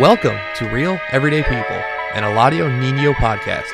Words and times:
Welcome 0.00 0.36
to 0.56 0.68
Real 0.70 0.98
Everyday 1.12 1.44
People, 1.44 1.76
an 2.14 2.24
Eladio 2.24 2.68
Nino 2.80 3.12
podcast. 3.12 3.70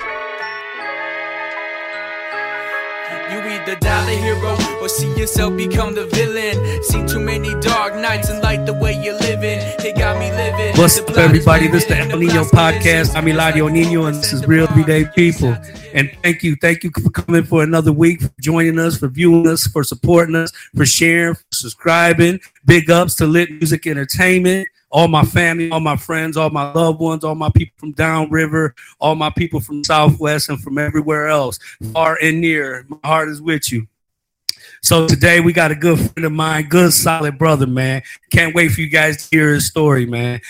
You 3.33 3.39
either 3.39 3.77
die 3.77 4.05
the 4.05 4.21
hero 4.21 4.83
or 4.83 4.91
see 4.91 5.11
yourself 5.19 5.57
become 5.57 5.95
the 5.95 6.05
villain. 6.09 6.83
Seen 6.83 7.07
too 7.07 7.21
many 7.21 7.59
dark 7.61 7.95
nights 7.95 8.29
and 8.29 8.43
like 8.43 8.67
the 8.67 8.75
way 8.75 9.03
you're 9.03 9.19
living. 9.19 9.61
It 9.79 9.97
got 9.97 10.19
me 10.19 10.31
living. 10.33 10.77
What's 10.79 10.99
up, 10.99 11.09
everybody? 11.17 11.69
This 11.69 11.85
is 11.85 11.89
the 11.89 11.95
vivid, 11.95 12.19
Nino 12.19 12.45
podcast. 12.45 13.17
I'm 13.17 13.25
Eladio 13.25 13.73
Nino, 13.73 14.05
and 14.05 14.17
this 14.17 14.35
is 14.35 14.47
Real 14.47 14.69
Everyday 14.69 15.07
People. 15.17 15.57
And 15.95 16.11
thank 16.23 16.43
you, 16.43 16.55
thank 16.57 16.85
you 16.85 16.91
for 17.03 17.09
coming 17.09 17.45
for 17.45 17.63
another 17.63 17.93
week, 17.93 18.21
for 18.21 18.33
joining 18.41 18.79
us, 18.79 18.99
for 18.99 19.09
viewing 19.09 19.47
us, 19.49 19.67
for 19.67 19.83
supporting 19.83 20.37
us, 20.37 20.53
for 20.77 20.85
sharing, 20.85 21.35
for 21.35 21.43
subscribing. 21.53 22.41
Big 22.65 22.91
ups 22.91 23.15
to 23.17 23.27
Lit 23.27 23.51
Music 23.51 23.87
Entertainment. 23.87 24.69
All 24.93 25.07
my 25.07 25.23
family, 25.23 25.71
all 25.71 25.81
my 25.81 25.97
friends, 25.97 26.37
all 26.37 26.51
my 26.51 26.73
loved 26.73 26.99
ones, 26.99 27.23
all 27.23 27.37
my 27.37 27.51
people 27.55 27.75
from 27.77 27.93
downriver, 27.93 28.75
all 28.99 29.15
my 29.15 29.31
people 29.31 29.61
from 29.61 29.85
Southwest 29.85 30.49
and 30.49 30.61
from 30.61 30.79
everywhere 30.79 31.29
else, 31.29 31.61
far 31.93 32.19
and 32.21 32.41
near. 32.41 32.85
My 32.89 32.99
heart 33.05 33.29
is 33.29 33.41
with 33.41 33.71
you. 33.71 33.87
So 34.83 35.07
today 35.07 35.41
we 35.41 35.53
got 35.53 35.71
a 35.71 35.77
good 35.77 35.99
friend 35.99 36.25
of 36.25 36.33
mine, 36.33 36.69
good 36.69 36.93
solid 36.93 37.39
brother, 37.39 37.67
man. 37.67 38.03
Can't 38.33 38.55
wait 38.55 38.73
for 38.73 38.81
you 38.81 38.89
guys 38.89 39.29
to 39.29 39.37
hear 39.37 39.55
his 39.55 39.67
story, 39.67 40.07
man. 40.07 40.41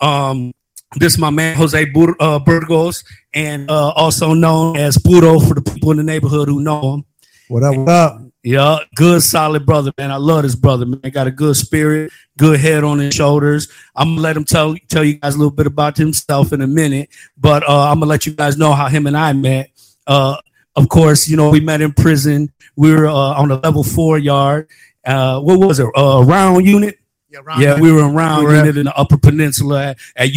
Um, 0.00 0.52
this 0.96 1.14
is 1.14 1.18
my 1.18 1.30
man 1.30 1.56
Jose 1.56 1.84
Bur- 1.86 2.16
uh, 2.20 2.38
Burgos, 2.38 3.04
and 3.34 3.70
uh, 3.70 3.90
also 3.90 4.32
known 4.32 4.76
as 4.76 4.96
Puro 4.98 5.38
for 5.40 5.54
the 5.54 5.62
people 5.62 5.90
in 5.90 5.98
the 5.98 6.02
neighborhood 6.02 6.48
who 6.48 6.60
know 6.60 6.94
him. 6.94 7.04
What 7.48 7.64
up? 7.64 7.76
What 7.76 7.88
up? 7.88 8.29
Yeah, 8.42 8.78
good 8.94 9.22
solid 9.22 9.66
brother, 9.66 9.92
man. 9.98 10.10
I 10.10 10.16
love 10.16 10.44
this 10.44 10.54
brother, 10.54 10.86
man. 10.86 10.98
Got 11.12 11.26
a 11.26 11.30
good 11.30 11.56
spirit, 11.56 12.10
good 12.38 12.58
head 12.58 12.84
on 12.84 12.98
his 12.98 13.14
shoulders. 13.14 13.68
I'm 13.94 14.10
gonna 14.12 14.20
let 14.22 14.36
him 14.36 14.44
tell 14.44 14.74
tell 14.88 15.04
you 15.04 15.14
guys 15.14 15.34
a 15.34 15.38
little 15.38 15.50
bit 15.50 15.66
about 15.66 15.98
himself 15.98 16.52
in 16.54 16.62
a 16.62 16.66
minute, 16.66 17.10
but 17.36 17.68
uh, 17.68 17.90
I'm 17.90 17.96
gonna 18.00 18.06
let 18.06 18.24
you 18.24 18.32
guys 18.32 18.56
know 18.56 18.72
how 18.72 18.88
him 18.88 19.06
and 19.06 19.16
I 19.16 19.34
met. 19.34 19.70
Uh, 20.06 20.36
of 20.74 20.88
course, 20.88 21.28
you 21.28 21.36
know 21.36 21.50
we 21.50 21.60
met 21.60 21.82
in 21.82 21.92
prison. 21.92 22.50
We 22.76 22.94
were 22.94 23.06
uh, 23.08 23.12
on 23.12 23.50
a 23.50 23.56
level 23.56 23.84
four 23.84 24.16
yard. 24.18 24.68
Uh, 25.04 25.40
what 25.40 25.58
was 25.60 25.78
it? 25.78 25.86
Uh, 25.94 26.22
round 26.26 26.64
unit. 26.66 26.96
Yeah, 27.28 27.40
Yeah, 27.58 27.78
we 27.80 27.92
were 27.92 28.10
around 28.10 28.40
We 28.40 28.46
were 28.46 28.54
at- 28.56 28.64
unit 28.64 28.78
in 28.78 28.84
the 28.86 28.96
Upper 28.96 29.16
Peninsula 29.18 29.88
at, 29.88 29.98
at 30.16 30.30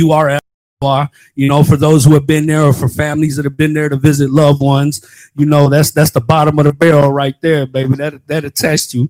URF. 0.84 1.10
You 1.36 1.48
know, 1.48 1.64
for 1.64 1.78
those 1.78 2.06
who 2.06 2.14
have 2.14 2.28
been 2.28 2.46
there, 2.46 2.64
or 2.64 2.74
for 2.74 2.90
families 2.90 3.36
that 3.36 3.46
have 3.46 3.58
been 3.58 3.74
there 3.74 3.90
to 3.90 3.98
visit 3.98 4.30
loved 4.30 4.62
ones, 4.62 5.30
you 5.36 5.46
know 5.46 5.70
that's 5.70 5.92
that's 5.92 6.12
the 6.12 6.22
bottom 6.22 6.60
of 6.60 6.66
the 6.66 6.74
barrel 6.74 7.12
right 7.12 7.36
there, 7.42 7.66
baby. 7.66 7.96
That 7.96 8.26
that 8.28 8.46
attests 8.46 8.94
you. 8.94 9.10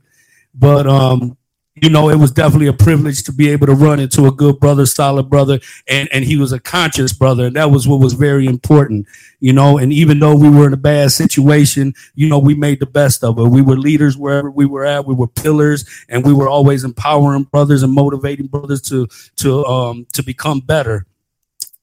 But 0.54 0.88
um, 0.88 1.38
you 1.76 1.90
know, 1.90 2.10
it 2.10 2.18
was 2.18 2.32
definitely 2.32 2.68
a 2.68 2.74
privilege 2.74 3.24
to 3.24 3.32
be 3.34 3.50
able 3.50 3.66
to 3.66 3.74
run 3.74 4.00
into 4.00 4.28
a 4.28 4.32
good 4.32 4.60
brother, 4.60 4.86
solid 4.86 5.28
brother, 5.28 5.60
and 5.88 6.08
and 6.12 6.24
he 6.24 6.38
was 6.38 6.52
a 6.52 6.60
conscious 6.60 7.14
brother, 7.14 7.48
and 7.48 7.56
that 7.56 7.72
was 7.72 7.88
what 7.88 8.00
was 8.00 8.14
very 8.14 8.46
important. 8.46 9.08
You 9.40 9.54
know, 9.54 9.80
and 9.80 9.92
even 9.92 10.20
though 10.20 10.36
we 10.36 10.52
were 10.52 10.68
in 10.68 10.74
a 10.74 10.78
bad 10.78 11.12
situation, 11.12 11.96
you 12.14 12.30
know, 12.30 12.38
we 12.38 12.54
made 12.54 12.80
the 12.80 12.86
best 12.86 13.24
of 13.24 13.40
it. 13.40 13.44
We 13.44 13.64
were 13.64 13.76
leaders 13.76 14.16
wherever 14.16 14.52
we 14.52 14.68
were 14.68 14.86
at. 14.86 15.08
We 15.08 15.16
were 15.16 15.28
pillars, 15.28 15.84
and 16.10 16.24
we 16.24 16.32
were 16.32 16.48
always 16.48 16.84
empowering 16.84 17.46
brothers 17.46 17.82
and 17.82 17.92
motivating 17.92 18.48
brothers 18.48 18.82
to 18.84 19.08
to 19.38 19.66
um 19.66 20.06
to 20.14 20.22
become 20.22 20.60
better 20.60 21.08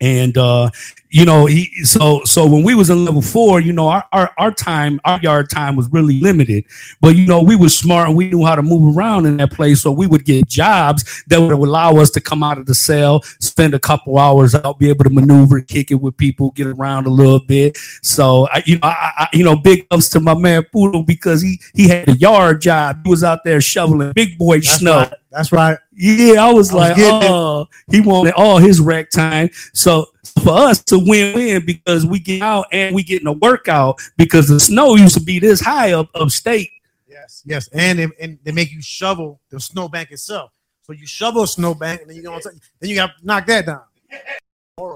and 0.01 0.37
uh 0.39 0.71
you 1.11 1.25
know 1.25 1.47
he 1.47 1.67
so 1.85 2.23
so 2.25 2.47
when 2.47 2.63
we 2.63 2.75
was 2.75 2.89
in 2.89 3.05
level 3.05 3.21
four 3.21 3.61
you 3.61 3.73
know 3.73 3.89
our, 3.89 4.05
our 4.13 4.33
our 4.39 4.51
time 4.53 5.01
our 5.05 5.21
yard 5.21 5.51
time 5.51 5.77
was 5.77 5.89
really 5.91 6.21
limited. 6.21 6.65
But 7.01 7.17
you 7.17 7.27
know 7.27 7.43
we 7.43 7.57
were 7.57 7.69
smart 7.69 8.09
and 8.09 8.17
we 8.17 8.29
knew 8.29 8.45
how 8.45 8.55
to 8.55 8.63
move 8.63 8.97
around 8.97 9.27
in 9.27 9.37
that 9.39 9.53
place. 9.53 9.83
So 9.83 9.91
we 9.91 10.07
would 10.07 10.25
get 10.25 10.49
jobs 10.49 11.25
that 11.27 11.41
would 11.41 11.53
allow 11.53 11.97
us 11.97 12.11
to 12.11 12.21
come 12.21 12.43
out 12.43 12.59
of 12.59 12.67
the 12.67 12.75
cell 12.75 13.23
spend 13.41 13.75
a 13.75 13.79
couple 13.79 14.19
hours 14.19 14.55
out 14.55 14.79
be 14.79 14.89
able 14.89 15.05
to 15.05 15.11
maneuver 15.11 15.61
kick 15.61 15.91
it 15.91 15.97
with 15.97 16.17
people 16.17 16.53
get 16.53 16.67
around 16.67 17.07
a 17.07 17.11
little 17.11 17.41
bit. 17.41 17.77
So 18.03 18.47
i 18.53 18.63
you 18.65 18.77
know 18.77 18.89
i, 18.89 19.13
I 19.19 19.29
you 19.33 19.45
know 19.45 19.57
big 19.57 19.87
ups 19.91 20.09
to 20.11 20.21
my 20.21 20.35
man 20.35 20.65
Puro 20.73 21.03
because 21.03 21.43
he 21.43 21.61
he 21.75 21.89
had 21.89 22.09
a 22.09 22.13
yard 22.13 22.61
job. 22.63 23.01
He 23.05 23.11
was 23.11 23.25
out 23.25 23.45
there 23.45 23.61
shoveling 23.61 24.13
big 24.13 24.39
boy 24.39 24.61
That's 24.61 24.77
snow. 24.77 24.99
right. 24.99 25.15
That's 25.31 25.53
right. 25.53 25.79
yeah, 25.93 26.45
I 26.45 26.53
was 26.53 26.73
I 26.73 26.73
was 26.73 26.73
like, 26.73 26.97
getting 26.97 27.23
it. 27.23 27.31
oh, 27.31 27.69
he 27.89 28.01
wanted 28.01 28.35
all 28.35 28.59
his 28.59 28.81
rec 28.81 29.11
time. 29.11 29.51
So 29.73 30.07
for 30.43 30.53
us 30.53 30.83
to 30.85 30.99
win 30.99 31.35
win 31.35 31.65
because 31.65 32.05
we 32.05 32.19
get 32.19 32.43
out 32.43 32.67
and 32.73 32.95
we 32.95 33.03
getting 33.03 33.29
a 33.29 33.33
workout 33.33 34.01
because 34.17 34.49
the 34.49 34.59
snow 34.59 34.97
used 34.97 35.15
to 35.15 35.23
be 35.23 35.39
this 35.39 35.61
high 35.61 35.93
up 35.93 36.09
upstate. 36.15 36.71
Yes, 37.09 37.43
yes. 37.45 37.69
And 37.69 37.99
they, 37.99 38.09
and 38.21 38.39
they 38.43 38.53
make 38.53 38.73
you 38.73 38.83
shovel 38.83 39.41
the 39.51 39.61
snowbank 39.61 40.11
itself. 40.11 40.51
So 40.83 40.93
you 40.93 41.07
shovel 41.07 41.45
a 41.45 41.47
snowbank, 41.47 42.01
and 42.01 42.11
then 42.11 42.17
you 42.17 42.23
go, 42.23 42.39
then 42.43 42.91
you 42.91 42.97
got 42.97 43.17
to 43.19 43.27
knock 43.27 43.47
that 43.47 43.67
down. 43.67 43.83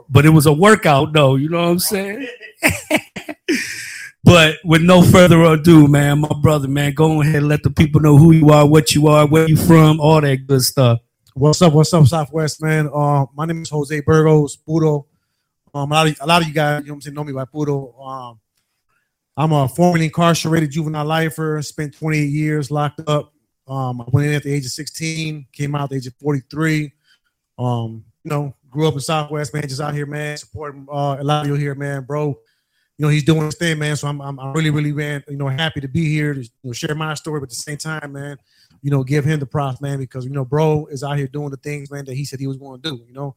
But 0.09 0.27
it 0.27 0.31
was 0.31 0.47
a 0.47 0.53
workout 0.53 1.13
though, 1.13 1.37
you 1.37 1.49
know 1.49 1.61
what 1.61 1.69
I'm 1.69 1.79
saying? 1.79 2.27
but 4.25 4.57
with 4.65 4.83
no 4.83 5.03
further 5.03 5.43
ado, 5.43 5.87
man, 5.87 6.21
my 6.21 6.33
brother, 6.41 6.67
man, 6.67 6.95
go 6.95 7.21
ahead 7.21 7.37
and 7.37 7.49
let 7.49 7.63
the 7.63 7.71
people 7.71 8.01
know 8.01 8.17
who 8.17 8.33
you 8.33 8.49
are, 8.49 8.67
what 8.67 8.95
you 8.95 9.07
are, 9.07 9.27
where 9.29 9.47
you 9.47 9.57
from, 9.57 10.01
all 10.01 10.21
that 10.21 10.47
good 10.47 10.63
stuff. 10.63 11.01
What's 11.35 11.61
up? 11.61 11.75
What's 11.75 11.93
up, 11.93 12.07
Southwest 12.07 12.63
man? 12.63 12.89
Uh, 12.93 13.27
my 13.35 13.45
name 13.45 13.61
is 13.63 13.69
Jose 13.69 14.01
Burgos 14.01 14.57
Puro. 14.57 15.07
Um, 15.75 15.93
a 15.93 15.95
lot 15.95 16.07
of 16.07 16.17
a 16.21 16.27
lot 16.27 16.43
of 16.43 16.49
you 16.49 16.55
guys, 16.55 16.81
you 16.81 16.87
know 16.87 16.93
what 16.93 16.97
I'm 16.97 17.01
saying, 17.03 17.15
know 17.15 17.25
me 17.25 17.33
by 17.33 17.45
Puro. 17.45 17.93
Um, 18.01 18.41
I'm 19.37 19.53
a 19.53 19.69
formerly 19.69 20.07
incarcerated 20.07 20.71
juvenile 20.71 21.05
lifer. 21.05 21.61
Spent 21.61 21.95
28 21.95 22.25
years 22.25 22.71
locked 22.71 23.01
up. 23.07 23.33
Um, 23.67 24.01
I 24.01 24.05
went 24.09 24.29
in 24.29 24.35
at 24.35 24.43
the 24.43 24.55
age 24.55 24.65
of 24.65 24.71
16, 24.71 25.49
came 25.53 25.75
out 25.75 25.85
at 25.85 25.91
the 25.91 25.97
age 25.97 26.07
of 26.07 26.15
43. 26.15 26.93
Um, 27.59 28.05
you 28.23 28.31
know, 28.31 28.55
grew 28.71 28.89
up 28.89 28.95
in 28.95 29.01
Southwest, 29.01 29.53
man. 29.53 29.69
Just 29.69 29.81
out 29.81 29.95
here, 29.95 30.07
man, 30.07 30.37
supporting 30.37 30.87
uh, 30.91 31.43
you 31.45 31.55
here, 31.55 31.75
man, 31.75 32.05
bro. 32.05 32.39
You 32.97 33.07
know, 33.07 33.09
he's 33.09 33.25
doing 33.25 33.43
his 33.43 33.57
thing, 33.57 33.79
man. 33.79 33.97
So 33.97 34.07
I'm, 34.07 34.21
I'm, 34.21 34.39
I'm 34.39 34.53
really, 34.53 34.71
really, 34.71 34.93
man, 34.93 35.25
you 35.29 35.37
know, 35.37 35.49
happy 35.49 35.81
to 35.81 35.89
be 35.89 36.09
here 36.09 36.33
to 36.35 36.41
you 36.41 36.49
know, 36.63 36.73
share 36.73 36.95
my 36.95 37.15
story, 37.15 37.41
but 37.41 37.45
at 37.45 37.51
the 37.51 37.57
same 37.57 37.77
time, 37.77 38.13
man, 38.13 38.39
you 38.83 38.91
know, 38.91 39.03
give 39.03 39.25
him 39.25 39.41
the 39.41 39.47
props, 39.47 39.81
man, 39.81 39.99
because 39.99 40.25
you 40.25 40.31
know, 40.31 40.45
bro 40.45 40.87
is 40.87 41.03
out 41.03 41.17
here 41.17 41.27
doing 41.27 41.51
the 41.51 41.57
things, 41.57 41.91
man, 41.91 42.05
that 42.05 42.15
he 42.15 42.25
said 42.25 42.39
he 42.39 42.47
was 42.47 42.57
going 42.57 42.81
to 42.81 42.91
do. 42.91 43.03
You 43.09 43.15
know, 43.15 43.37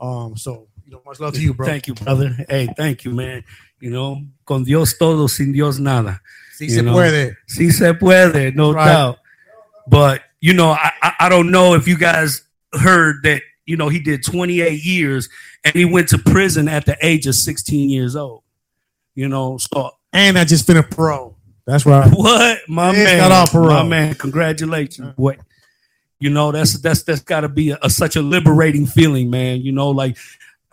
um, 0.00 0.36
so 0.36 0.68
you 0.84 0.92
know, 0.92 1.02
much 1.04 1.20
love 1.20 1.34
to 1.34 1.40
you, 1.42 1.52
bro. 1.52 1.66
Thank 1.66 1.88
you, 1.88 1.94
brother. 1.94 2.34
Hey, 2.48 2.68
thank 2.76 3.04
you, 3.04 3.12
man. 3.12 3.44
You 3.80 3.90
know, 3.90 4.22
con 4.46 4.64
Dios 4.64 4.96
todo, 4.96 5.26
sin 5.26 5.52
Dios 5.52 5.78
nada. 5.78 6.20
Si 6.54 6.64
you 6.64 6.70
se 6.70 6.82
know. 6.82 6.92
puede. 6.94 7.36
Si 7.46 7.70
se 7.70 7.92
puede, 7.92 8.54
no 8.54 8.72
Right. 8.72 8.86
doubt. 8.86 9.18
But 9.88 10.22
you 10.40 10.54
know, 10.54 10.70
I, 10.70 10.92
I 11.02 11.12
I 11.20 11.28
don't 11.28 11.50
know 11.50 11.74
if 11.74 11.86
you 11.86 11.98
guys 11.98 12.42
heard 12.72 13.22
that. 13.24 13.42
You 13.66 13.76
know, 13.76 13.88
he 13.88 13.98
did 13.98 14.22
28 14.22 14.84
years, 14.84 15.28
and 15.64 15.74
he 15.74 15.84
went 15.84 16.08
to 16.10 16.18
prison 16.18 16.68
at 16.68 16.86
the 16.86 16.96
age 17.02 17.26
of 17.26 17.34
16 17.34 17.90
years 17.90 18.14
old. 18.14 18.44
You 19.16 19.28
know, 19.28 19.58
so 19.58 19.90
And 20.12 20.38
I 20.38 20.44
just 20.44 20.64
finished 20.66 20.90
pro. 20.90 21.34
That's 21.66 21.84
right. 21.84 22.08
what, 22.12 22.58
my 22.68 22.92
Yeah, 22.92 23.04
man, 23.04 23.18
got 23.18 23.32
off 23.32 23.50
parole. 23.52 23.68
my 23.70 23.82
man, 23.82 24.14
congratulations, 24.14 25.14
boy. 25.16 25.36
You 26.20 26.30
know, 26.30 26.52
that's 26.52 26.74
that's 26.80 27.02
that's 27.02 27.20
got 27.22 27.40
to 27.40 27.48
be 27.48 27.70
a, 27.70 27.78
a- 27.82 27.90
such 27.90 28.14
a 28.16 28.22
liberating 28.22 28.86
feeling, 28.86 29.28
man. 29.30 29.60
You 29.62 29.72
know, 29.72 29.90
like 29.90 30.16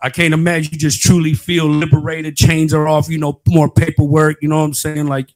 I 0.00 0.08
can't 0.10 0.32
imagine 0.34 0.72
you 0.72 0.78
just 0.78 1.02
truly 1.02 1.34
feel 1.34 1.66
liberated. 1.66 2.36
Chains 2.36 2.72
are 2.72 2.86
off. 2.86 3.08
You 3.08 3.18
know, 3.18 3.40
more 3.48 3.68
paperwork. 3.70 4.38
You 4.40 4.48
know 4.48 4.58
what 4.58 4.64
I'm 4.66 4.74
saying? 4.74 5.06
Like, 5.06 5.28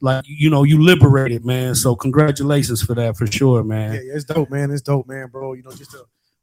like 0.00 0.24
you 0.26 0.50
know, 0.50 0.64
you 0.64 0.82
liberated, 0.82 1.44
man. 1.46 1.74
So 1.74 1.94
congratulations 1.96 2.82
for 2.82 2.94
that, 2.96 3.16
for 3.16 3.26
sure, 3.26 3.60
Yeah, 3.60 3.66
man. 3.66 3.92
yeah, 3.94 4.00
it's 4.14 4.24
dope, 4.24 4.50
man. 4.50 4.70
It's 4.70 4.82
dope, 4.82 5.06
man, 5.08 5.28
bro. 5.28 5.52
You 5.54 5.62
know, 5.62 5.70
just 5.72 5.92
to 5.92 5.98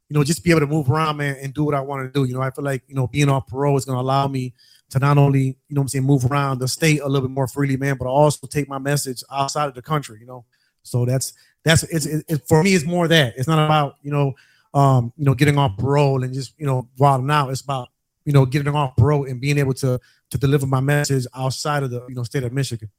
you 0.10 0.18
know, 0.18 0.24
just 0.24 0.44
be 0.44 0.50
able 0.52 0.62
to 0.62 0.68
move 0.68 0.90
around, 0.90 1.18
man, 1.18 1.38
and 1.42 1.54
do 1.54 1.64
what 1.64 1.74
I 1.76 1.82
want 1.82 2.12
to 2.12 2.20
do. 2.20 2.28
You 2.28 2.34
know, 2.36 2.42
I 2.42 2.50
feel 2.52 2.66
like 2.66 2.84
you 2.88 2.96
know, 2.96 3.08
being 3.08 3.30
off 3.30 3.48
parole 3.48 3.78
is 3.78 3.86
gonna 3.86 4.02
allow 4.02 4.28
me 4.28 4.54
to 4.92 5.00
not 5.00 5.18
only, 5.18 5.58
you 5.68 5.76
know 5.76 5.82
I'm 5.82 5.88
saying, 5.88 6.06
move 6.06 6.26
around 6.26 6.60
the 6.60 6.68
state 6.68 7.02
a 7.02 7.08
little 7.08 7.28
bit 7.28 7.34
more 7.34 7.48
freely, 7.48 7.78
man, 7.78 7.98
but 7.98 8.08
also 8.08 8.46
take 8.48 8.70
my 8.70 8.78
message 8.78 9.24
outside 9.32 9.68
of 9.68 9.74
the 9.74 9.82
country, 9.82 10.20
you 10.20 10.26
know. 10.26 10.46
So 10.84 11.06
that's 11.06 11.34
that's 11.64 11.84
it's 11.84 12.06
it, 12.06 12.26
it, 12.28 12.48
for 12.48 12.64
me 12.64 12.74
it's 12.76 12.86
more 12.86 13.08
that. 13.08 13.34
It's 13.38 13.48
not 13.48 13.64
about, 13.66 13.96
you 14.02 14.12
know, 14.12 14.34
um, 14.74 15.14
you 15.18 15.26
know, 15.26 15.34
getting 15.34 15.58
off 15.58 15.78
parole 15.78 16.24
and 16.24 16.34
just, 16.34 16.54
you 16.58 16.66
know, 16.66 16.88
wilding 16.98 17.32
out. 17.32 17.50
It's 17.50 17.62
about, 17.62 17.90
you 18.26 18.34
know, 18.34 18.46
getting 18.46 18.74
off 18.76 18.96
parole 18.96 19.26
and 19.26 19.40
being 19.40 19.58
able 19.58 19.74
to 19.76 20.00
to 20.30 20.38
deliver 20.38 20.66
my 20.66 20.80
message 20.80 21.26
outside 21.36 21.84
of 21.84 21.92
the, 21.92 22.06
you 22.08 22.16
know, 22.16 22.24
state 22.24 22.44
of 22.44 22.54
Michigan. 22.54 22.90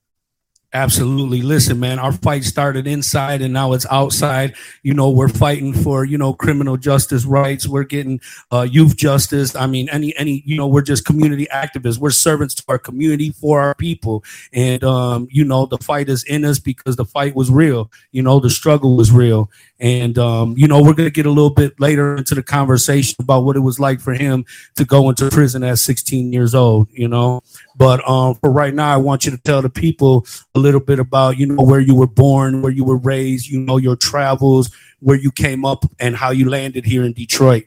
Absolutely. 0.75 1.43
Listen, 1.43 1.79
man, 1.79 1.99
our 1.99 2.13
fight 2.13 2.45
started 2.45 2.87
inside 2.87 3.43
and 3.43 3.53
now 3.53 3.75
it's 3.75 3.85
outside. 3.91 4.55
You 4.83 4.95
know, 4.95 5.11
we're 5.11 5.29
fighting 5.29 5.75
for, 5.75 6.07
you 6.07 6.17
know, 6.17 6.33
criminal 6.33 6.79
justice 6.79 7.27
rights. 7.27 7.69
We're 7.69 7.85
getting 7.85 8.23
uh, 8.51 8.63
youth 8.63 8.97
justice. 8.97 9.55
I 9.55 9.67
mean, 9.67 9.91
any, 9.91 10.17
any, 10.17 10.43
you 10.47 10.57
know, 10.57 10.67
we're 10.67 10.81
just 10.81 11.05
community 11.05 11.47
activists. 11.53 11.99
We're 11.99 12.11
servants 12.11 12.55
to 12.55 12.65
our 12.69 12.79
community 12.79 13.33
for 13.33 13.61
our 13.61 13.75
people. 13.75 14.25
And, 14.55 14.83
um, 14.83 15.29
you 15.31 15.45
know, 15.45 15.67
the 15.67 15.77
fight 15.77 16.09
is 16.09 16.25
in 16.25 16.43
us 16.43 16.59
because 16.59 16.97
the 16.97 17.05
fight 17.05 17.35
was 17.35 17.51
real. 17.51 17.91
You 18.13 18.23
know, 18.23 18.41
the 18.41 18.49
struggle 18.49 18.97
was 18.97 19.13
real. 19.13 19.51
And, 19.83 20.17
um, 20.17 20.55
you 20.57 20.69
know, 20.69 20.79
we're 20.81 20.95
going 20.95 21.09
to 21.09 21.11
get 21.11 21.27
a 21.27 21.31
little 21.31 21.51
bit 21.51 21.79
later 21.81 22.15
into 22.15 22.37
the 22.37 22.43
conversation 22.43 23.17
about 23.19 23.41
what 23.41 23.57
it 23.57 23.61
was 23.61 23.81
like 23.81 24.01
for 24.01 24.15
him 24.15 24.45
to 24.77 24.85
go 24.85 25.09
into 25.09 25.29
prison 25.29 25.65
at 25.65 25.81
16 25.81 26.33
years 26.33 26.55
old, 26.55 26.87
you 26.93 27.09
know. 27.09 27.43
But 27.75 28.09
um, 28.09 28.37
for 28.37 28.53
right 28.53 28.73
now, 28.73 28.95
I 28.95 28.97
want 28.97 29.25
you 29.25 29.33
to 29.33 29.39
tell 29.39 29.61
the 29.61 29.69
people 29.69 30.25
a 30.55 30.61
little 30.61 30.79
bit 30.79 31.01
about, 31.01 31.37
you 31.37 31.47
know, 31.47 31.65
where 31.65 31.81
you 31.81 31.97
were 31.97 32.07
born, 32.07 32.63
where 32.63 32.71
you 32.71 32.85
were 32.85 32.97
raised, 32.97 33.49
you 33.49 33.59
know, 33.59 33.77
your 33.77 33.97
travels, 33.97 34.71
where 35.01 35.17
you 35.17 35.33
came 35.33 35.65
up, 35.65 35.85
and 35.99 36.15
how 36.15 36.31
you 36.31 36.49
landed 36.49 36.85
here 36.85 37.03
in 37.03 37.13
Detroit. 37.13 37.65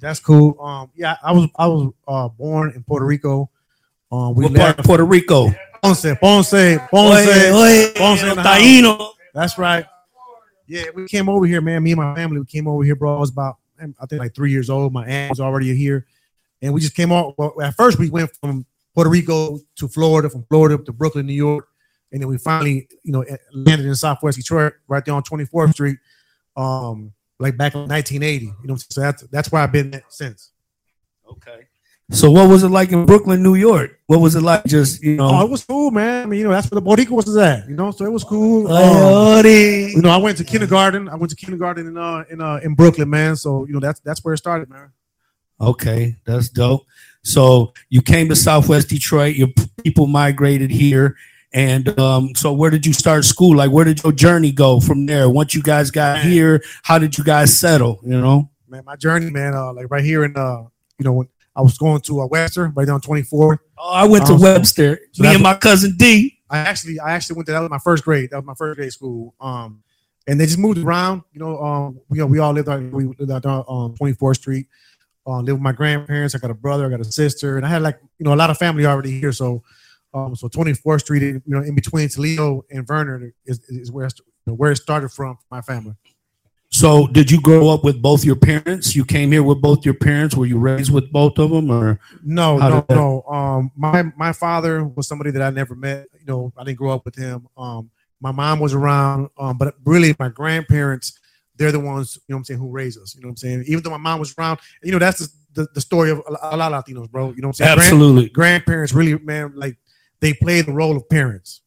That's 0.00 0.20
cool. 0.20 0.56
Um, 0.60 0.92
yeah, 0.94 1.16
I 1.20 1.32
was 1.32 1.48
I 1.56 1.66
was 1.66 1.92
uh, 2.06 2.28
born 2.28 2.72
in 2.76 2.84
Puerto 2.84 3.04
Rico. 3.04 3.50
Um, 4.12 4.36
we 4.36 4.44
What 4.44 4.54
part 4.54 4.66
left 4.68 4.78
of 4.78 4.84
Puerto 4.84 5.04
Rico? 5.04 5.48
Ponce, 5.82 6.02
Ponce, 6.02 6.18
Ponce, 6.20 6.80
Ponce 6.90 8.22
in 8.22 8.36
the 8.36 8.42
house. 8.42 8.60
Taíno. 8.60 9.12
That's 9.34 9.58
right. 9.58 9.86
Yeah, 10.70 10.84
we 10.94 11.08
came 11.08 11.28
over 11.28 11.46
here, 11.46 11.60
man. 11.60 11.82
Me 11.82 11.90
and 11.90 12.00
my 12.00 12.14
family, 12.14 12.38
we 12.38 12.46
came 12.46 12.68
over 12.68 12.84
here, 12.84 12.94
bro. 12.94 13.16
I 13.16 13.18
was 13.18 13.30
about, 13.30 13.56
I 13.80 14.06
think, 14.06 14.20
like 14.20 14.36
three 14.36 14.52
years 14.52 14.70
old. 14.70 14.92
My 14.92 15.04
aunt 15.04 15.30
was 15.30 15.40
already 15.40 15.74
here, 15.74 16.06
and 16.62 16.72
we 16.72 16.80
just 16.80 16.94
came 16.94 17.10
out. 17.10 17.36
Well, 17.36 17.60
at 17.60 17.74
first, 17.74 17.98
we 17.98 18.08
went 18.08 18.30
from 18.36 18.64
Puerto 18.94 19.10
Rico 19.10 19.58
to 19.76 19.88
Florida, 19.88 20.30
from 20.30 20.44
Florida 20.44 20.78
to 20.78 20.92
Brooklyn, 20.92 21.26
New 21.26 21.34
York, 21.34 21.66
and 22.12 22.22
then 22.22 22.28
we 22.28 22.38
finally, 22.38 22.86
you 23.02 23.10
know, 23.10 23.24
landed 23.52 23.84
in 23.84 23.96
Southwest 23.96 24.38
Detroit, 24.38 24.74
right 24.86 25.04
there 25.04 25.12
on 25.12 25.24
24th 25.24 25.72
Street, 25.72 25.98
um, 26.56 27.12
like 27.40 27.56
back 27.56 27.74
in 27.74 27.88
1980. 27.88 28.44
You 28.44 28.54
know, 28.62 28.76
so 28.76 29.00
that's 29.00 29.22
that's 29.24 29.50
where 29.50 29.62
I've 29.62 29.72
been 29.72 30.00
since. 30.08 30.52
Okay. 31.28 31.66
So 32.12 32.28
what 32.30 32.48
was 32.48 32.64
it 32.64 32.68
like 32.70 32.90
in 32.90 33.06
Brooklyn, 33.06 33.42
New 33.42 33.54
York? 33.54 33.98
What 34.06 34.20
was 34.20 34.34
it 34.34 34.42
like? 34.42 34.64
Just 34.64 35.02
you 35.02 35.16
know, 35.16 35.30
Oh, 35.30 35.44
it 35.44 35.50
was 35.50 35.64
cool, 35.64 35.92
man. 35.92 36.24
I 36.24 36.26
mean, 36.26 36.40
you 36.40 36.44
know, 36.44 36.50
that's 36.50 36.68
where 36.70 36.80
the 36.80 36.86
Boricua 36.86 37.12
was 37.12 37.36
at. 37.36 37.68
You 37.68 37.76
know, 37.76 37.92
so 37.92 38.04
it 38.04 38.10
was 38.12 38.24
cool. 38.24 38.66
Um, 38.72 39.46
you 39.46 40.02
know, 40.02 40.10
I 40.10 40.16
went 40.16 40.36
to 40.38 40.44
kindergarten. 40.44 41.08
I 41.08 41.14
went 41.14 41.30
to 41.30 41.36
kindergarten 41.36 41.86
in 41.86 41.96
uh 41.96 42.24
in 42.28 42.40
uh 42.40 42.60
in 42.62 42.74
Brooklyn, 42.74 43.08
man. 43.08 43.36
So 43.36 43.64
you 43.66 43.72
know, 43.72 43.80
that's 43.80 44.00
that's 44.00 44.24
where 44.24 44.34
it 44.34 44.38
started, 44.38 44.68
man. 44.68 44.90
Okay, 45.60 46.16
that's 46.24 46.48
dope. 46.48 46.86
So 47.22 47.74
you 47.90 48.02
came 48.02 48.28
to 48.30 48.36
Southwest 48.36 48.88
Detroit. 48.88 49.36
Your 49.36 49.48
people 49.84 50.06
migrated 50.06 50.70
here, 50.70 51.16
and 51.52 51.96
um, 51.98 52.34
so 52.34 52.52
where 52.52 52.70
did 52.70 52.86
you 52.86 52.92
start 52.92 53.24
school? 53.24 53.56
Like, 53.56 53.70
where 53.70 53.84
did 53.84 54.02
your 54.02 54.12
journey 54.12 54.52
go 54.52 54.80
from 54.80 55.06
there? 55.06 55.28
Once 55.28 55.54
you 55.54 55.62
guys 55.62 55.90
got 55.90 56.16
Man. 56.16 56.26
here, 56.30 56.62
how 56.82 56.98
did 56.98 57.16
you 57.16 57.24
guys 57.24 57.56
settle? 57.56 58.00
You 58.02 58.20
know. 58.20 58.50
Man, 58.68 58.84
my 58.84 58.96
journey, 58.96 59.30
man. 59.30 59.54
Uh, 59.54 59.72
like 59.72 59.90
right 59.90 60.04
here 60.04 60.24
in 60.24 60.36
uh, 60.36 60.62
you 60.98 61.04
know, 61.04 61.12
when 61.12 61.28
I 61.56 61.62
was 61.62 61.76
going 61.78 62.00
to 62.02 62.20
uh, 62.22 62.26
Webster, 62.26 62.68
right 62.74 62.86
down 62.86 63.00
24th. 63.00 63.58
Oh, 63.78 63.90
I 63.92 64.04
went 64.06 64.26
to 64.26 64.34
Oh, 64.34 64.40
Webster. 64.40 65.00
so 65.12 65.22
Me 65.22 65.34
and 65.34 65.42
my 65.42 65.54
cousin 65.54 65.94
D. 65.96 66.38
I 66.48 66.58
actually, 66.58 66.98
I 67.00 67.12
actually 67.12 67.36
went 67.36 67.46
to 67.46 67.52
that 67.52 67.60
was 67.60 67.70
my 67.70 67.78
first 67.78 68.04
grade. 68.04 68.30
That 68.30 68.36
was 68.36 68.44
my 68.46 68.54
first 68.54 68.76
grade 68.76 68.92
school. 68.92 69.34
Um, 69.40 69.82
and 70.26 70.38
they 70.40 70.46
just 70.46 70.58
moved 70.58 70.78
around. 70.78 71.22
You 71.32 71.40
know, 71.40 71.58
um, 71.62 72.00
we 72.08 72.22
we 72.24 72.38
all 72.38 72.52
lived 72.52 72.68
out 72.68 72.80
we 72.92 73.04
lived 73.18 73.46
out 73.46 73.64
on 73.66 73.94
24th 73.96 74.36
Street. 74.36 74.66
Um, 75.26 75.44
lived 75.44 75.56
with 75.56 75.62
my 75.62 75.72
grandparents. 75.72 76.34
I 76.34 76.38
got 76.38 76.50
a 76.50 76.54
brother. 76.54 76.86
I 76.86 76.90
got 76.90 77.00
a 77.00 77.04
sister, 77.04 77.56
and 77.56 77.66
I 77.66 77.68
had 77.68 77.82
like 77.82 77.98
you 78.18 78.24
know 78.24 78.34
a 78.34 78.36
lot 78.36 78.50
of 78.50 78.58
family 78.58 78.86
already 78.86 79.18
here. 79.20 79.32
So, 79.32 79.62
um, 80.14 80.34
so 80.36 80.48
24th 80.48 81.00
Street, 81.00 81.22
you 81.22 81.42
know, 81.46 81.60
in 81.62 81.74
between 81.74 82.08
Toledo 82.08 82.64
and 82.70 82.86
Vernor 82.86 83.32
is, 83.46 83.60
is 83.68 83.90
where 83.90 84.06
it's- 84.06 84.20
where 84.46 84.72
it 84.72 84.76
started 84.76 85.10
from. 85.10 85.38
My 85.50 85.60
family. 85.60 85.94
So, 86.80 87.06
did 87.08 87.30
you 87.30 87.38
grow 87.42 87.68
up 87.68 87.84
with 87.84 88.00
both 88.00 88.24
your 88.24 88.36
parents? 88.36 88.96
You 88.96 89.04
came 89.04 89.30
here 89.30 89.42
with 89.42 89.60
both 89.60 89.84
your 89.84 89.92
parents. 89.92 90.34
Were 90.34 90.46
you 90.46 90.58
raised 90.58 90.90
with 90.90 91.12
both 91.12 91.38
of 91.38 91.50
them, 91.50 91.70
or 91.70 92.00
No, 92.22 92.56
no, 92.56 92.70
that- 92.70 92.88
no. 92.88 93.22
Um, 93.24 93.70
my 93.76 94.04
my 94.16 94.32
father 94.32 94.84
was 94.84 95.06
somebody 95.06 95.30
that 95.32 95.42
I 95.42 95.50
never 95.50 95.74
met. 95.74 96.06
You 96.18 96.24
know, 96.24 96.52
I 96.56 96.64
didn't 96.64 96.78
grow 96.78 96.92
up 96.92 97.04
with 97.04 97.16
him. 97.16 97.46
Um, 97.54 97.90
my 98.18 98.32
mom 98.32 98.60
was 98.60 98.72
around, 98.72 99.28
um, 99.38 99.58
but 99.58 99.74
really 99.84 100.16
my 100.18 100.30
grandparents, 100.30 101.18
they're 101.56 101.70
the 101.70 101.80
ones, 101.80 102.18
you 102.26 102.32
know 102.32 102.36
what 102.36 102.40
I'm 102.40 102.44
saying, 102.44 102.60
who 102.60 102.70
raised 102.70 102.98
us. 102.98 103.14
You 103.14 103.20
know 103.20 103.26
what 103.28 103.32
I'm 103.32 103.36
saying? 103.36 103.64
Even 103.66 103.82
though 103.82 103.90
my 103.90 103.98
mom 103.98 104.18
was 104.18 104.34
around, 104.38 104.60
you 104.82 104.92
know, 104.92 104.98
that's 104.98 105.18
the, 105.18 105.28
the, 105.52 105.68
the 105.74 105.80
story 105.82 106.10
of 106.10 106.22
a, 106.26 106.56
lot 106.56 106.72
of 106.72 106.84
Latinos, 106.84 107.10
bro. 107.10 107.32
You 107.32 107.42
know 107.42 107.48
what 107.48 107.60
I'm 107.60 107.66
saying? 107.66 107.74
Grand- 107.74 107.80
absolutely? 107.80 108.28
grandparents 108.30 108.94
really, 108.94 109.18
man, 109.18 109.52
like 109.54 109.76
they 110.20 110.32
play 110.32 110.62
the 110.62 110.72
role 110.72 110.96
of 110.96 111.06
parents. 111.10 111.59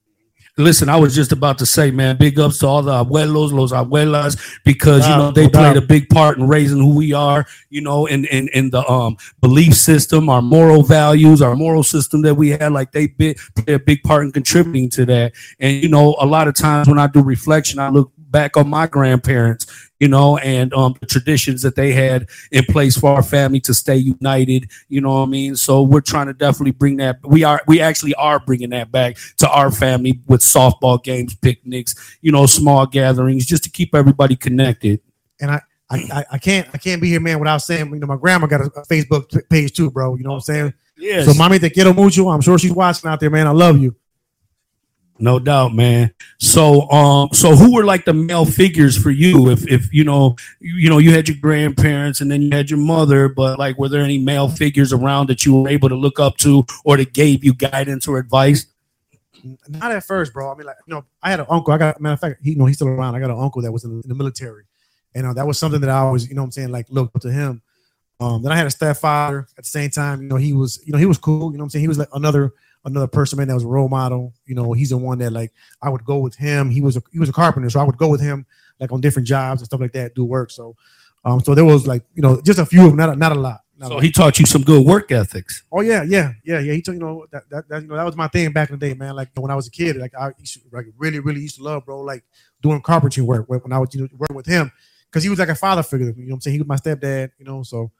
Listen, 0.55 0.87
I 0.87 0.97
was 0.97 1.15
just 1.15 1.31
about 1.31 1.57
to 1.59 1.65
say, 1.65 1.89
man, 1.89 2.15
big 2.15 2.39
ups 2.39 2.59
to 2.59 2.67
all 2.67 2.83
the 2.83 2.91
abuelos, 2.91 3.51
los 3.51 3.71
abuelas, 3.71 4.39
because 4.63 5.07
you 5.07 5.15
know 5.15 5.31
they 5.31 5.49
played 5.49 5.77
a 5.77 5.81
big 5.81 6.09
part 6.09 6.37
in 6.37 6.47
raising 6.47 6.77
who 6.77 6.95
we 6.95 7.11
are, 7.11 7.43
you 7.71 7.81
know, 7.81 8.05
in 8.05 8.25
in, 8.25 8.49
in 8.49 8.69
the 8.69 8.87
um 8.87 9.17
belief 9.41 9.73
system, 9.73 10.29
our 10.29 10.43
moral 10.43 10.83
values, 10.83 11.41
our 11.41 11.55
moral 11.55 11.81
system 11.81 12.21
that 12.21 12.35
we 12.35 12.49
had. 12.49 12.71
Like 12.71 12.91
they 12.91 13.07
big, 13.07 13.39
play 13.55 13.73
a 13.73 13.79
big 13.79 14.03
part 14.03 14.25
in 14.25 14.31
contributing 14.31 14.91
to 14.91 15.05
that. 15.07 15.33
And 15.59 15.81
you 15.81 15.89
know, 15.89 16.15
a 16.19 16.25
lot 16.27 16.47
of 16.47 16.53
times 16.53 16.87
when 16.87 16.99
I 16.99 17.07
do 17.07 17.23
reflection, 17.23 17.79
I 17.79 17.89
look 17.89 18.11
back 18.33 18.57
on 18.57 18.67
my 18.67 18.87
grandparents, 18.87 19.65
you 20.01 20.09
know, 20.09 20.37
and 20.39 20.73
um 20.73 20.95
the 20.99 21.05
traditions 21.05 21.61
that 21.61 21.75
they 21.75 21.93
had 21.93 22.27
in 22.51 22.65
place 22.65 22.97
for 22.97 23.11
our 23.11 23.23
family 23.23 23.61
to 23.61 23.73
stay 23.73 23.95
united. 23.95 24.69
You 24.89 24.99
know 24.99 25.13
what 25.19 25.27
I 25.27 25.27
mean? 25.27 25.55
So 25.55 25.81
we're 25.81 26.01
trying 26.01 26.27
to 26.27 26.33
definitely 26.33 26.71
bring 26.71 26.97
that. 26.97 27.19
We 27.23 27.45
are 27.45 27.61
we 27.67 27.79
actually 27.79 28.15
are 28.15 28.39
bringing 28.39 28.71
that 28.71 28.91
back 28.91 29.17
to 29.37 29.49
our 29.49 29.71
family 29.71 30.19
with 30.27 30.41
softball 30.41 31.01
games, 31.01 31.33
picnics, 31.35 31.95
you 32.21 32.33
know, 32.33 32.45
small 32.47 32.85
gatherings, 32.85 33.45
just 33.45 33.63
to 33.63 33.69
keep 33.69 33.95
everybody 33.95 34.35
connected. 34.35 34.99
And 35.39 35.51
I, 35.51 35.61
I, 35.89 35.97
I, 35.97 36.25
I 36.33 36.37
can't, 36.37 36.67
I 36.73 36.77
can't 36.77 37.01
be 37.01 37.09
here, 37.09 37.19
man, 37.19 37.39
without 37.39 37.59
saying, 37.59 37.89
you 37.93 37.99
know, 37.99 38.07
my 38.07 38.15
grandma 38.17 38.47
got 38.47 38.61
a, 38.61 38.65
a 38.65 38.85
Facebook 38.85 39.47
page 39.49 39.73
too, 39.73 39.91
bro. 39.91 40.15
You 40.15 40.23
know 40.23 40.31
what 40.31 40.35
I'm 40.37 40.41
saying? 40.41 40.73
Yeah. 40.97 41.23
So, 41.23 41.33
mommy, 41.33 41.59
te 41.59 41.69
quiero 41.69 41.93
mucho. 41.93 42.29
I'm 42.29 42.41
sure 42.41 42.57
she's 42.57 42.71
watching 42.71 43.09
out 43.09 43.19
there, 43.19 43.29
man. 43.29 43.47
I 43.47 43.51
love 43.51 43.79
you. 43.79 43.95
No 45.19 45.39
doubt, 45.39 45.73
man. 45.73 46.13
So, 46.39 46.89
um, 46.89 47.29
so 47.33 47.55
who 47.55 47.73
were 47.73 47.85
like 47.85 48.03
the 48.03 48.13
male 48.13 48.45
figures 48.45 48.97
for 48.97 49.11
you? 49.11 49.49
If, 49.51 49.65
if 49.67 49.93
you 49.93 50.03
know, 50.03 50.35
you, 50.59 50.75
you 50.75 50.89
know, 50.89 50.97
you 50.97 51.11
had 51.11 51.27
your 51.27 51.37
grandparents 51.37 52.19
and 52.19 52.31
then 52.31 52.41
you 52.41 52.49
had 52.51 52.69
your 52.69 52.79
mother, 52.79 53.29
but 53.29 53.59
like, 53.59 53.77
were 53.77 53.89
there 53.89 54.01
any 54.01 54.17
male 54.17 54.49
figures 54.49 54.91
around 54.91 55.29
that 55.29 55.45
you 55.45 55.55
were 55.55 55.69
able 55.69 55.87
to 55.89 55.95
look 55.95 56.19
up 56.19 56.37
to 56.37 56.65
or 56.83 56.97
that 56.97 57.13
gave 57.13 57.43
you 57.43 57.53
guidance 57.53 58.07
or 58.07 58.17
advice? 58.17 58.65
Not 59.67 59.91
at 59.91 60.03
first, 60.03 60.33
bro. 60.33 60.51
I 60.51 60.55
mean, 60.55 60.65
like, 60.65 60.77
you 60.87 60.93
know, 60.93 61.05
I 61.21 61.29
had 61.29 61.41
an 61.41 61.45
uncle. 61.49 61.73
I 61.73 61.77
got, 61.77 62.01
matter 62.01 62.13
of 62.13 62.19
fact, 62.19 62.39
he, 62.41 62.51
you 62.51 62.57
know, 62.57 62.65
he's 62.65 62.77
still 62.77 62.87
around. 62.87 63.15
I 63.15 63.19
got 63.19 63.29
an 63.29 63.39
uncle 63.39 63.61
that 63.61 63.71
was 63.71 63.83
in, 63.83 64.01
in 64.01 64.09
the 64.09 64.15
military, 64.15 64.63
and 65.13 65.27
uh, 65.27 65.33
that 65.33 65.45
was 65.45 65.59
something 65.59 65.81
that 65.81 65.89
I 65.89 65.97
always, 65.97 66.27
you 66.27 66.35
know, 66.35 66.43
I'm 66.43 66.51
saying, 66.51 66.71
like, 66.71 66.87
looked 66.89 67.21
to 67.21 67.31
him. 67.31 67.61
Um, 68.19 68.41
then 68.41 68.51
I 68.51 68.55
had 68.55 68.67
a 68.67 68.71
stepfather 68.71 69.47
at 69.57 69.63
the 69.63 69.69
same 69.69 69.89
time. 69.89 70.21
You 70.21 70.29
know, 70.29 70.37
he 70.37 70.53
was, 70.53 70.81
you 70.85 70.93
know, 70.93 70.97
he 70.97 71.05
was 71.05 71.17
cool. 71.17 71.51
You 71.51 71.57
know, 71.57 71.65
I'm 71.65 71.69
saying, 71.69 71.83
he 71.83 71.89
was 71.89 71.97
like 71.97 72.07
another 72.13 72.53
another 72.85 73.07
person, 73.07 73.37
man, 73.37 73.47
that 73.47 73.53
was 73.53 73.63
a 73.63 73.67
role 73.67 73.89
model. 73.89 74.33
You 74.45 74.55
know, 74.55 74.73
he's 74.73 74.89
the 74.89 74.97
one 74.97 75.17
that 75.19 75.31
like 75.31 75.51
I 75.81 75.89
would 75.89 76.05
go 76.05 76.19
with 76.19 76.35
him. 76.35 76.69
He 76.69 76.81
was 76.81 76.97
a 76.97 77.03
he 77.11 77.19
was 77.19 77.29
a 77.29 77.33
carpenter, 77.33 77.69
so 77.69 77.79
I 77.79 77.83
would 77.83 77.97
go 77.97 78.09
with 78.09 78.21
him 78.21 78.45
like 78.79 78.91
on 78.91 79.01
different 79.01 79.27
jobs 79.27 79.61
and 79.61 79.65
stuff 79.65 79.79
like 79.79 79.93
that, 79.93 80.15
do 80.15 80.25
work. 80.25 80.51
So, 80.51 80.75
um, 81.25 81.39
so 81.41 81.55
there 81.55 81.65
was 81.65 81.87
like, 81.87 82.03
you 82.15 82.21
know, 82.21 82.41
just 82.41 82.59
a 82.59 82.65
few 82.65 82.81
of 82.81 82.87
them, 82.87 82.97
not 82.97 83.09
a, 83.09 83.15
not 83.15 83.31
a 83.31 83.39
lot. 83.39 83.61
Not 83.77 83.87
a 83.87 83.89
So 83.89 83.93
lot. 83.95 84.03
he 84.03 84.11
taught 84.11 84.39
you 84.39 84.45
some 84.45 84.63
good 84.63 84.85
work 84.85 85.11
ethics. 85.11 85.63
Oh 85.71 85.81
yeah, 85.81 86.03
yeah, 86.03 86.33
yeah, 86.43 86.59
yeah. 86.59 86.73
He 86.73 86.81
told 86.81 86.97
you 86.97 87.03
know 87.03 87.25
that, 87.31 87.49
that 87.49 87.69
that 87.69 87.81
you 87.81 87.87
know 87.87 87.95
that 87.95 88.03
was 88.05 88.15
my 88.15 88.27
thing 88.27 88.51
back 88.51 88.69
in 88.69 88.77
the 88.77 88.87
day, 88.87 88.93
man. 88.93 89.15
Like 89.15 89.29
when 89.35 89.51
I 89.51 89.55
was 89.55 89.67
a 89.67 89.71
kid, 89.71 89.95
like 89.97 90.13
I 90.15 90.31
used 90.37 90.55
to, 90.55 90.59
like 90.71 90.85
really 90.97 91.19
really 91.19 91.41
used 91.41 91.57
to 91.57 91.63
love, 91.63 91.85
bro. 91.85 92.01
Like 92.01 92.23
doing 92.61 92.81
carpentry 92.81 93.23
work 93.23 93.45
when 93.47 93.59
when 93.61 93.73
I 93.73 93.79
was 93.79 93.93
you 93.95 94.01
know, 94.01 94.07
working 94.17 94.35
with 94.35 94.45
him 94.45 94.71
because 95.09 95.23
he 95.23 95.29
was 95.29 95.39
like 95.39 95.49
a 95.49 95.55
father 95.55 95.83
figure. 95.83 96.07
You 96.07 96.13
know 96.13 96.23
what 96.27 96.33
I'm 96.35 96.41
saying? 96.41 96.53
He 96.55 96.59
was 96.59 96.67
my 96.67 96.75
stepdad. 96.77 97.31
You 97.39 97.45
know, 97.45 97.63
so 97.63 97.91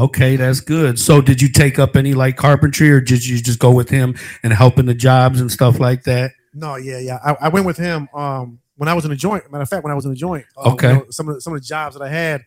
Okay, 0.00 0.36
that's 0.36 0.60
good. 0.60 0.98
So 0.98 1.20
did 1.20 1.42
you 1.42 1.48
take 1.50 1.78
up 1.78 1.94
any 1.96 2.14
like 2.14 2.36
carpentry 2.36 2.90
or 2.90 3.00
did 3.00 3.26
you 3.26 3.38
just 3.40 3.58
go 3.58 3.70
with 3.70 3.90
him 3.90 4.14
and 4.42 4.52
helping 4.52 4.86
the 4.86 4.94
jobs 4.94 5.40
and 5.40 5.50
stuff 5.50 5.78
like 5.78 6.04
that? 6.04 6.32
no, 6.54 6.76
yeah, 6.76 6.98
yeah. 6.98 7.18
I, 7.24 7.36
I 7.42 7.48
went 7.48 7.64
with 7.66 7.76
him 7.76 8.08
um 8.14 8.58
when 8.76 8.88
I 8.88 8.94
was 8.94 9.04
in 9.04 9.10
the 9.10 9.16
joint. 9.16 9.50
Matter 9.52 9.62
of 9.62 9.68
fact, 9.68 9.84
when 9.84 9.92
I 9.92 9.94
was 9.94 10.04
in 10.06 10.10
the 10.10 10.16
joint, 10.16 10.46
um, 10.56 10.72
Okay. 10.72 10.88
you 10.88 10.94
know, 10.94 11.06
some 11.10 11.28
of 11.28 11.34
the, 11.36 11.40
some 11.40 11.52
of 11.54 11.60
the 11.60 11.66
jobs 11.66 11.96
that 11.96 12.02
I 12.04 12.08
had. 12.08 12.42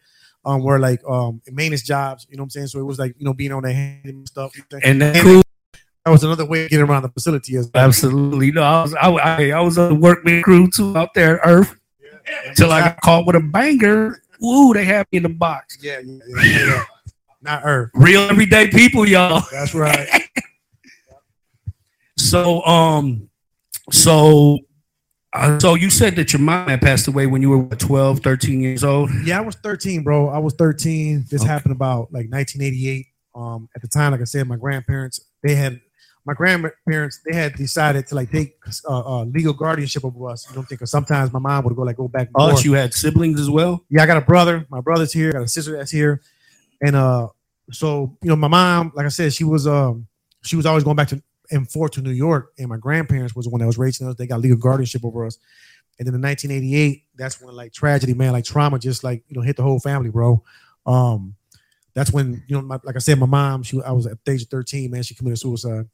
Um, 0.45 0.61
were 0.61 0.77
like 0.77 0.99
um 1.07 1.41
maintenance 1.49 1.83
jobs, 1.83 2.27
you 2.29 2.35
know 2.35 2.41
what 2.41 2.47
I'm 2.47 2.49
saying? 2.49 2.67
So 2.67 2.79
it 2.79 2.83
was 2.83 2.99
like 2.99 3.15
you 3.17 3.23
know 3.23 3.33
being 3.33 3.53
on 3.53 3.63
the 3.63 3.71
hand 3.71 4.03
and 4.07 4.27
stuff. 4.27 4.51
And 4.83 5.01
that 5.01 5.15
And- 5.15 5.23
cool. 5.23 5.41
that 6.03 6.11
was 6.11 6.25
another 6.25 6.43
way 6.45 6.65
of 6.65 6.69
getting 6.69 6.85
around 6.85 7.03
the 7.03 7.09
facility 7.09 7.55
as 7.55 7.71
well. 7.73 7.85
Absolutely. 7.85 8.51
No, 8.51 8.61
I 8.61 8.81
was 8.81 8.93
I, 8.95 9.09
I, 9.09 9.49
I 9.51 9.61
was 9.61 9.77
on 9.77 9.87
the 9.93 9.95
workman 9.95 10.43
crew 10.43 10.69
too 10.69 10.97
out 10.97 11.13
there 11.13 11.39
Earth 11.45 11.73
until 12.45 12.73
I 12.73 12.81
got 12.81 12.99
caught 12.99 13.25
with 13.25 13.37
a 13.37 13.39
banger. 13.39 14.21
Ooh, 14.43 14.73
they 14.73 14.83
had 14.83 15.07
me 15.13 15.17
in 15.19 15.23
the 15.23 15.29
box. 15.29 15.77
yeah, 15.81 15.99
yeah, 16.03 16.17
yeah, 16.27 16.43
yeah, 16.43 16.65
yeah. 16.65 16.83
Not 17.43 17.61
Earth. 17.65 17.91
Real 17.93 18.21
everyday 18.21 18.69
people, 18.69 19.07
y'all. 19.07 19.43
That's 19.51 19.73
right. 19.73 20.07
So 22.17 22.63
um 22.63 23.29
so 23.91 24.59
uh, 25.33 25.59
so 25.59 25.73
you 25.73 25.89
said 25.89 26.15
that 26.15 26.31
your 26.31 26.41
mom 26.41 26.67
had 26.69 26.79
passed 26.79 27.07
away 27.07 27.25
when 27.25 27.41
you 27.41 27.49
were 27.49 27.57
what, 27.57 27.79
12, 27.79 28.19
13 28.19 28.61
years 28.61 28.83
old. 28.83 29.09
Yeah, 29.25 29.39
I 29.39 29.41
was 29.41 29.55
13, 29.55 30.03
bro. 30.03 30.29
I 30.29 30.37
was 30.37 30.53
13. 30.53 31.25
This 31.29 31.41
Okay. 31.41 31.49
happened 31.49 31.71
about 31.71 32.13
like 32.13 32.29
1988. 32.31 33.07
Um, 33.35 33.67
at 33.75 33.81
the 33.81 33.87
time, 33.87 34.11
like 34.11 34.21
I 34.21 34.25
said, 34.25 34.47
my 34.47 34.57
grandparents 34.57 35.19
they 35.41 35.55
had 35.55 35.81
my 36.25 36.33
grandparents 36.35 37.19
they 37.25 37.35
had 37.35 37.55
decided 37.55 38.05
to 38.07 38.15
like 38.15 38.31
take 38.31 38.55
uh, 38.87 38.99
uh, 39.21 39.23
legal 39.25 39.53
guardianship 39.53 40.05
over 40.05 40.29
us. 40.29 40.45
You 40.47 40.53
don't 40.53 40.61
know, 40.61 40.67
think? 40.67 40.79
because 40.79 40.91
sometimes 40.91 41.33
my 41.33 41.39
mom 41.39 41.65
would 41.65 41.75
go 41.75 41.81
like 41.81 41.97
go 41.97 42.07
back 42.07 42.29
Oh, 42.35 42.57
you 42.59 42.73
had 42.73 42.93
siblings 42.93 43.39
as 43.41 43.49
well. 43.49 43.83
yeah, 43.89 44.03
I 44.03 44.05
got 44.05 44.17
a 44.17 44.21
brother. 44.21 44.67
My 44.69 44.81
brother's 44.81 45.11
here. 45.11 45.29
I 45.29 45.31
got 45.33 45.41
a 45.41 45.47
sister 45.47 45.75
that's 45.75 45.91
here, 45.91 46.21
and 46.83 46.95
uh, 46.95 47.29
so 47.71 48.15
you 48.21 48.29
know, 48.29 48.35
my 48.35 48.49
mom, 48.49 48.91
like 48.93 49.05
I 49.05 49.09
said, 49.09 49.33
she 49.33 49.45
was 49.45 49.65
um, 49.65 50.05
she 50.41 50.55
was 50.55 50.65
always 50.65 50.83
going 50.83 50.97
back 50.97 51.07
to 51.09 51.23
and 51.49 51.69
forth 51.69 51.91
to 51.91 52.01
New 52.01 52.11
York, 52.11 52.51
and 52.59 52.67
my 52.67 52.77
grandparents 52.77 53.35
was 53.35 53.45
the 53.45 53.49
one 53.49 53.61
that 53.61 53.67
was 53.67 53.77
raising 53.77 54.07
us. 54.07 54.15
They 54.15 54.27
got 54.27 54.41
legal 54.41 54.57
guardianship 54.57 55.05
over 55.05 55.25
us, 55.25 55.37
and 55.97 56.07
then 56.07 56.13
in 56.13 56.21
1988, 56.21 57.05
that's 57.15 57.41
when 57.41 57.55
like 57.55 57.71
tragedy, 57.71 58.13
man, 58.13 58.33
like 58.33 58.43
trauma, 58.43 58.79
just 58.79 59.03
like 59.03 59.23
you 59.29 59.35
know, 59.35 59.41
hit 59.41 59.55
the 59.55 59.63
whole 59.63 59.79
family, 59.79 60.09
bro. 60.09 60.43
Um, 60.85 61.35
that's 61.93 62.11
when 62.11 62.43
you 62.47 62.57
know, 62.57 62.61
my, 62.61 62.79
like 62.83 62.97
I 62.97 62.99
said, 62.99 63.17
my 63.17 63.27
mom, 63.27 63.63
she 63.63 63.81
I 63.81 63.91
was 63.91 64.07
at 64.07 64.17
the 64.25 64.31
age 64.33 64.43
of 64.43 64.49
13, 64.49 64.91
man, 64.91 65.03
she 65.03 65.15
committed 65.15 65.39
suicide. 65.39 65.87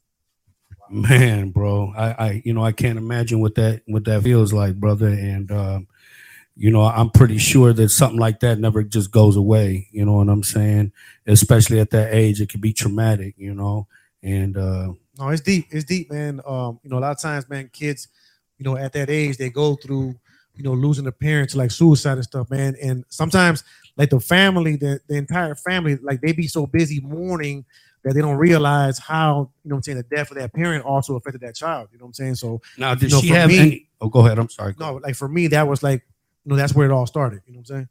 Man, 0.90 1.50
bro, 1.50 1.92
I, 1.96 2.10
I, 2.10 2.42
you 2.44 2.52
know, 2.52 2.64
I 2.64 2.72
can't 2.72 2.98
imagine 2.98 3.38
what 3.38 3.54
that 3.54 3.82
what 3.86 4.04
that 4.06 4.24
feels 4.24 4.52
like, 4.52 4.74
brother. 4.74 5.06
And 5.06 5.52
um, 5.52 5.86
you 6.56 6.70
know, 6.70 6.82
I'm 6.82 7.10
pretty 7.10 7.38
sure 7.38 7.72
that 7.72 7.88
something 7.90 8.18
like 8.18 8.40
that 8.40 8.58
never 8.58 8.82
just 8.82 9.10
goes 9.10 9.36
away. 9.36 9.88
You 9.92 10.04
know 10.04 10.14
what 10.14 10.28
I'm 10.28 10.42
saying? 10.42 10.92
Especially 11.26 11.80
at 11.80 11.90
that 11.90 12.12
age, 12.14 12.40
it 12.40 12.48
can 12.48 12.60
be 12.60 12.72
traumatic. 12.72 13.34
You 13.38 13.54
know, 13.54 13.86
and 14.22 14.56
uh, 14.56 14.92
No, 15.18 15.28
it's 15.28 15.40
deep. 15.40 15.66
It's 15.70 15.84
deep, 15.84 16.10
man. 16.10 16.40
Um, 16.46 16.80
you 16.82 16.90
know, 16.90 16.98
a 16.98 17.00
lot 17.00 17.12
of 17.12 17.20
times, 17.20 17.48
man, 17.48 17.70
kids, 17.72 18.08
you 18.58 18.64
know, 18.64 18.76
at 18.76 18.92
that 18.92 19.08
age, 19.10 19.38
they 19.38 19.48
go 19.50 19.74
through, 19.76 20.14
you 20.54 20.62
know, 20.62 20.72
losing 20.74 21.06
a 21.06 21.12
parent 21.12 21.50
to 21.50 21.58
like 21.58 21.70
suicide 21.70 22.14
and 22.14 22.24
stuff, 22.24 22.50
man. 22.50 22.76
And 22.82 23.04
sometimes, 23.08 23.64
like 23.96 24.10
the 24.10 24.20
family, 24.20 24.76
the, 24.76 25.00
the 25.08 25.16
entire 25.16 25.54
family, 25.54 25.96
like 25.96 26.20
they 26.20 26.32
be 26.32 26.46
so 26.46 26.66
busy 26.66 27.00
mourning 27.00 27.64
that 28.02 28.14
they 28.14 28.20
don't 28.20 28.36
realize 28.38 28.98
how, 28.98 29.50
you 29.62 29.70
know 29.70 29.76
I'm 29.76 29.82
saying, 29.82 29.98
the 29.98 30.16
death 30.16 30.30
of 30.30 30.38
that 30.38 30.52
parent 30.54 30.84
also 30.84 31.16
affected 31.16 31.42
that 31.42 31.54
child. 31.54 31.88
You 31.92 31.98
know 31.98 32.04
what 32.04 32.08
I'm 32.10 32.14
saying? 32.14 32.34
So 32.36 32.62
now 32.78 32.94
did 32.94 33.10
You 33.10 33.16
know, 33.16 33.20
she 33.22 33.28
have 33.28 33.48
me- 33.48 33.58
any? 33.58 33.86
Oh, 34.00 34.08
go 34.08 34.20
ahead. 34.24 34.38
I'm 34.38 34.48
sorry. 34.48 34.74
no, 34.78 34.94
like 34.94 35.16
for 35.16 35.28
me, 35.28 35.48
that 35.48 35.68
was 35.68 35.82
like, 35.82 36.02
you 36.44 36.50
know, 36.50 36.56
that's 36.56 36.74
where 36.74 36.86
it 36.86 36.92
all 36.92 37.06
started. 37.06 37.42
You 37.46 37.54
know 37.54 37.58
what 37.58 37.70
I'm 37.70 37.76
saying? 37.76 37.88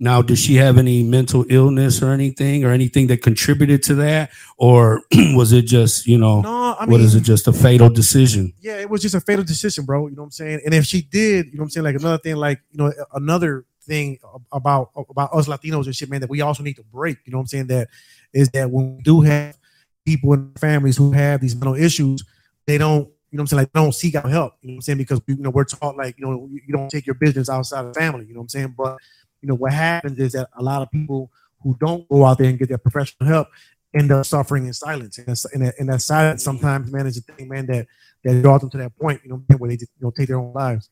Now, 0.00 0.22
did 0.22 0.38
she 0.38 0.56
have 0.56 0.76
any 0.76 1.04
mental 1.04 1.44
illness 1.48 2.02
or 2.02 2.10
anything, 2.10 2.64
or 2.64 2.72
anything 2.72 3.06
that 3.06 3.22
contributed 3.22 3.82
to 3.84 3.94
that, 3.96 4.30
or 4.58 5.02
was 5.12 5.52
it 5.52 5.62
just 5.62 6.06
you 6.06 6.18
know? 6.18 6.40
No, 6.40 6.76
I 6.78 6.84
mean, 6.84 6.92
what 6.92 7.00
is 7.00 7.14
it? 7.14 7.22
Just 7.22 7.46
a 7.46 7.52
fatal 7.52 7.88
decision? 7.88 8.52
yeah, 8.60 8.80
it 8.80 8.90
was 8.90 9.02
just 9.02 9.14
a 9.14 9.20
fatal 9.20 9.44
decision, 9.44 9.84
bro. 9.84 10.08
You 10.08 10.16
know 10.16 10.22
what 10.22 10.26
I'm 10.26 10.32
saying? 10.32 10.60
And 10.64 10.74
if 10.74 10.84
she 10.84 11.02
did, 11.02 11.46
you 11.46 11.52
know 11.52 11.60
what 11.60 11.64
I'm 11.64 11.70
saying, 11.70 11.84
like 11.84 11.94
another 11.94 12.18
thing, 12.18 12.36
like 12.36 12.60
you 12.72 12.78
know, 12.78 12.92
another 13.12 13.66
thing 13.82 14.18
about 14.50 14.90
about 15.08 15.32
us 15.32 15.46
Latinos 15.46 15.86
and 15.86 15.94
shit, 15.94 16.10
man, 16.10 16.20
that 16.20 16.30
we 16.30 16.40
also 16.40 16.64
need 16.64 16.76
to 16.76 16.82
break. 16.82 17.18
You 17.24 17.30
know 17.30 17.38
what 17.38 17.42
I'm 17.42 17.48
saying? 17.48 17.66
That 17.68 17.88
is 18.32 18.48
that 18.50 18.70
when 18.70 18.96
we 18.96 19.02
do 19.02 19.20
have 19.20 19.56
people 20.04 20.32
in 20.32 20.52
families 20.58 20.96
who 20.96 21.12
have 21.12 21.40
these 21.40 21.54
mental 21.54 21.76
issues, 21.76 22.24
they 22.66 22.78
don't. 22.78 23.08
You 23.34 23.38
know 23.38 23.40
what 23.40 23.44
I'm 23.46 23.46
saying? 23.48 23.58
Like, 23.62 23.72
don't 23.72 23.92
seek 23.92 24.14
out 24.14 24.30
help. 24.30 24.54
You 24.62 24.68
know 24.68 24.74
what 24.74 24.76
I'm 24.76 24.82
saying? 24.82 24.98
Because 24.98 25.20
you 25.26 25.34
know 25.34 25.50
we're 25.50 25.64
taught 25.64 25.96
like 25.96 26.16
you 26.16 26.24
know 26.24 26.48
you 26.52 26.72
don't 26.72 26.88
take 26.88 27.04
your 27.04 27.16
business 27.16 27.48
outside 27.48 27.84
of 27.84 27.92
family. 27.96 28.26
You 28.26 28.32
know 28.32 28.38
what 28.38 28.44
I'm 28.44 28.48
saying? 28.50 28.74
But 28.78 28.98
you 29.42 29.48
know 29.48 29.56
what 29.56 29.72
happens 29.72 30.20
is 30.20 30.34
that 30.34 30.50
a 30.56 30.62
lot 30.62 30.82
of 30.82 30.90
people 30.92 31.32
who 31.60 31.76
don't 31.80 32.08
go 32.08 32.24
out 32.24 32.38
there 32.38 32.48
and 32.48 32.60
get 32.60 32.68
their 32.68 32.78
professional 32.78 33.28
help 33.28 33.48
end 33.92 34.12
up 34.12 34.24
suffering 34.24 34.66
in 34.66 34.72
silence. 34.72 35.18
And, 35.18 35.26
that's, 35.26 35.46
and, 35.46 35.66
that, 35.66 35.74
and 35.80 35.88
that 35.88 36.00
silence 36.00 36.44
sometimes, 36.44 36.92
man, 36.92 37.08
is 37.08 37.16
a 37.16 37.22
thing, 37.22 37.48
man, 37.48 37.66
that 37.66 37.88
that 38.22 38.40
draws 38.40 38.60
them 38.60 38.70
to 38.70 38.78
that 38.78 38.96
point, 38.96 39.20
you 39.24 39.30
know, 39.30 39.56
where 39.58 39.68
they 39.68 39.78
just 39.78 39.90
you 39.98 40.06
know 40.06 40.12
take 40.12 40.28
their 40.28 40.38
own 40.38 40.52
lives. 40.52 40.88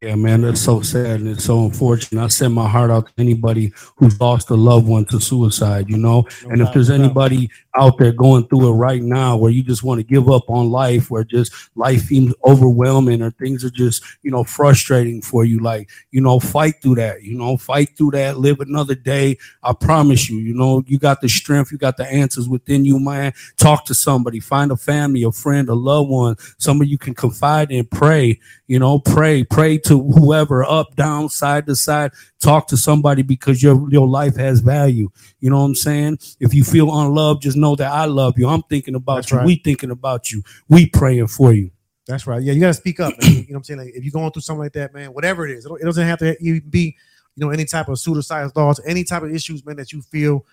Yeah, 0.00 0.14
man, 0.14 0.42
that's 0.42 0.60
so 0.60 0.80
sad 0.80 1.20
and 1.20 1.28
it's 1.28 1.44
so 1.44 1.64
unfortunate. 1.64 2.22
I 2.22 2.28
send 2.28 2.54
my 2.54 2.68
heart 2.68 2.90
out 2.90 3.06
to 3.08 3.12
anybody 3.18 3.72
who's 3.96 4.20
lost 4.20 4.48
a 4.50 4.54
loved 4.54 4.86
one 4.86 5.04
to 5.06 5.20
suicide, 5.20 5.90
you 5.90 5.96
know. 5.96 6.24
No 6.44 6.50
And 6.50 6.62
if 6.62 6.72
there's 6.72 6.90
anybody 6.90 7.50
out 7.78 7.98
there 7.98 8.12
going 8.12 8.46
through 8.48 8.68
it 8.68 8.72
right 8.72 9.02
now 9.02 9.36
where 9.36 9.50
you 9.50 9.62
just 9.62 9.84
want 9.84 9.98
to 9.98 10.04
give 10.04 10.28
up 10.28 10.50
on 10.50 10.70
life, 10.70 11.10
where 11.10 11.24
just 11.24 11.52
life 11.76 12.02
seems 12.02 12.34
overwhelming 12.44 13.22
or 13.22 13.30
things 13.30 13.64
are 13.64 13.70
just, 13.70 14.02
you 14.22 14.30
know, 14.30 14.44
frustrating 14.44 15.22
for 15.22 15.44
you, 15.44 15.60
like, 15.60 15.88
you 16.10 16.20
know, 16.20 16.40
fight 16.40 16.74
through 16.82 16.96
that, 16.96 17.22
you 17.22 17.36
know, 17.36 17.56
fight 17.56 17.96
through 17.96 18.10
that, 18.10 18.38
live 18.38 18.60
another 18.60 18.94
day. 18.94 19.38
I 19.62 19.72
promise 19.72 20.28
you, 20.28 20.38
you 20.38 20.54
know, 20.54 20.82
you 20.86 20.98
got 20.98 21.20
the 21.20 21.28
strength, 21.28 21.70
you 21.70 21.78
got 21.78 21.96
the 21.96 22.06
answers 22.06 22.48
within 22.48 22.84
you, 22.84 22.98
man. 22.98 23.32
Talk 23.56 23.84
to 23.86 23.94
somebody, 23.94 24.40
find 24.40 24.72
a 24.72 24.76
family, 24.76 25.22
a 25.22 25.32
friend, 25.32 25.68
a 25.68 25.74
loved 25.74 26.10
one, 26.10 26.36
somebody 26.58 26.90
you 26.90 26.98
can 26.98 27.14
confide 27.14 27.70
in, 27.70 27.86
pray, 27.86 28.40
you 28.66 28.78
know, 28.78 28.98
pray, 28.98 29.44
pray 29.44 29.78
to 29.78 30.02
whoever, 30.12 30.64
up, 30.64 30.94
down, 30.94 31.28
side 31.28 31.66
to 31.66 31.76
side. 31.76 32.12
Talk 32.40 32.68
to 32.68 32.76
somebody 32.76 33.22
because 33.22 33.62
your 33.62 33.90
your 33.90 34.06
life 34.06 34.36
has 34.36 34.60
value. 34.60 35.10
You 35.40 35.50
know 35.50 35.58
what 35.58 35.64
I'm 35.64 35.74
saying? 35.74 36.18
If 36.38 36.54
you 36.54 36.62
feel 36.62 36.96
unloved, 36.96 37.42
just 37.42 37.56
know 37.56 37.67
that 37.76 37.90
I 37.90 38.04
love 38.06 38.38
you. 38.38 38.48
I'm 38.48 38.62
thinking 38.62 38.94
about 38.94 39.16
That's 39.16 39.30
you. 39.30 39.36
right. 39.38 39.46
We 39.46 39.56
thinking 39.56 39.90
about 39.90 40.30
you. 40.30 40.42
We 40.68 40.86
praying 40.88 41.28
for 41.28 41.52
you. 41.52 41.70
That's 42.06 42.26
right. 42.26 42.42
Yeah, 42.42 42.54
you 42.54 42.60
gotta 42.60 42.74
speak 42.74 43.00
up. 43.00 43.14
Man. 43.20 43.32
You 43.48 43.54
know 43.54 43.56
what 43.56 43.56
I'm 43.58 43.64
saying? 43.64 43.80
Like 43.80 43.94
if 43.94 44.04
you're 44.04 44.12
going 44.12 44.30
through 44.32 44.42
something 44.42 44.62
like 44.62 44.72
that, 44.72 44.94
man, 44.94 45.12
whatever 45.12 45.46
it 45.46 45.52
is, 45.52 45.66
it 45.66 45.84
doesn't 45.84 46.06
have 46.06 46.18
to 46.20 46.36
even 46.42 46.68
be, 46.68 46.96
you 47.36 47.44
know, 47.44 47.50
any 47.50 47.64
type 47.64 47.88
of 47.88 47.98
suicidal 47.98 48.50
thoughts, 48.50 48.80
any 48.86 49.04
type 49.04 49.22
of 49.22 49.32
issues, 49.34 49.64
man, 49.64 49.76
that 49.76 49.92
you 49.92 50.02
feel 50.02 50.44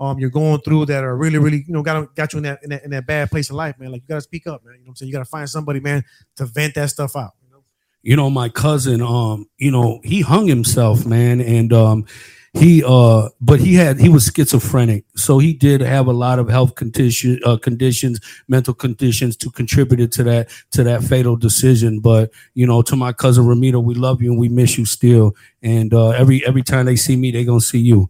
um 0.00 0.18
you're 0.18 0.30
going 0.30 0.60
through 0.60 0.86
that 0.86 1.04
are 1.04 1.16
really, 1.16 1.38
really, 1.38 1.64
you 1.66 1.72
know, 1.72 1.82
got 1.82 2.14
got 2.14 2.32
you 2.32 2.38
in 2.38 2.42
that, 2.44 2.62
in 2.62 2.70
that 2.70 2.84
in 2.84 2.90
that 2.90 3.06
bad 3.06 3.30
place 3.30 3.50
in 3.50 3.56
life, 3.56 3.78
man. 3.78 3.92
Like 3.92 4.02
you 4.02 4.08
gotta 4.08 4.20
speak 4.20 4.46
up, 4.46 4.64
man. 4.64 4.74
You 4.74 4.80
know 4.80 4.84
what 4.86 4.90
I'm 4.90 4.96
saying? 4.96 5.08
You 5.08 5.12
gotta 5.12 5.24
find 5.24 5.48
somebody, 5.48 5.80
man, 5.80 6.04
to 6.36 6.46
vent 6.46 6.74
that 6.74 6.90
stuff 6.90 7.16
out. 7.16 7.32
You 7.44 7.50
know? 7.52 7.64
you 8.02 8.16
know 8.16 8.30
my 8.30 8.48
cousin 8.48 9.00
um 9.00 9.46
you 9.56 9.70
know 9.70 10.00
he 10.04 10.20
hung 10.20 10.46
himself 10.46 11.06
man 11.06 11.40
and 11.40 11.72
um 11.72 12.06
he 12.54 12.84
uh 12.86 13.28
but 13.40 13.58
he 13.58 13.74
had 13.74 13.98
he 13.98 14.08
was 14.08 14.26
schizophrenic. 14.26 15.04
So 15.16 15.38
he 15.38 15.52
did 15.52 15.80
have 15.80 16.06
a 16.06 16.12
lot 16.12 16.38
of 16.38 16.48
health 16.48 16.76
condition 16.76 17.40
uh, 17.44 17.56
conditions 17.56 18.20
mental 18.46 18.74
conditions 18.74 19.36
to 19.38 19.50
contributed 19.50 20.12
to 20.12 20.22
that 20.24 20.50
to 20.70 20.84
that 20.84 21.02
fatal 21.02 21.36
decision. 21.36 21.98
But 21.98 22.30
you 22.54 22.66
know 22.66 22.80
to 22.82 22.94
my 22.94 23.12
cousin 23.12 23.46
ramiro 23.46 23.80
we 23.80 23.94
love 23.94 24.22
you 24.22 24.30
and 24.30 24.40
we 24.40 24.48
miss 24.48 24.78
you 24.78 24.86
still. 24.86 25.34
And 25.62 25.92
uh 25.92 26.10
every 26.10 26.46
every 26.46 26.62
time 26.62 26.86
they 26.86 26.94
see 26.94 27.16
me 27.16 27.32
they 27.32 27.44
gonna 27.44 27.60
see 27.60 27.80
you. 27.80 28.08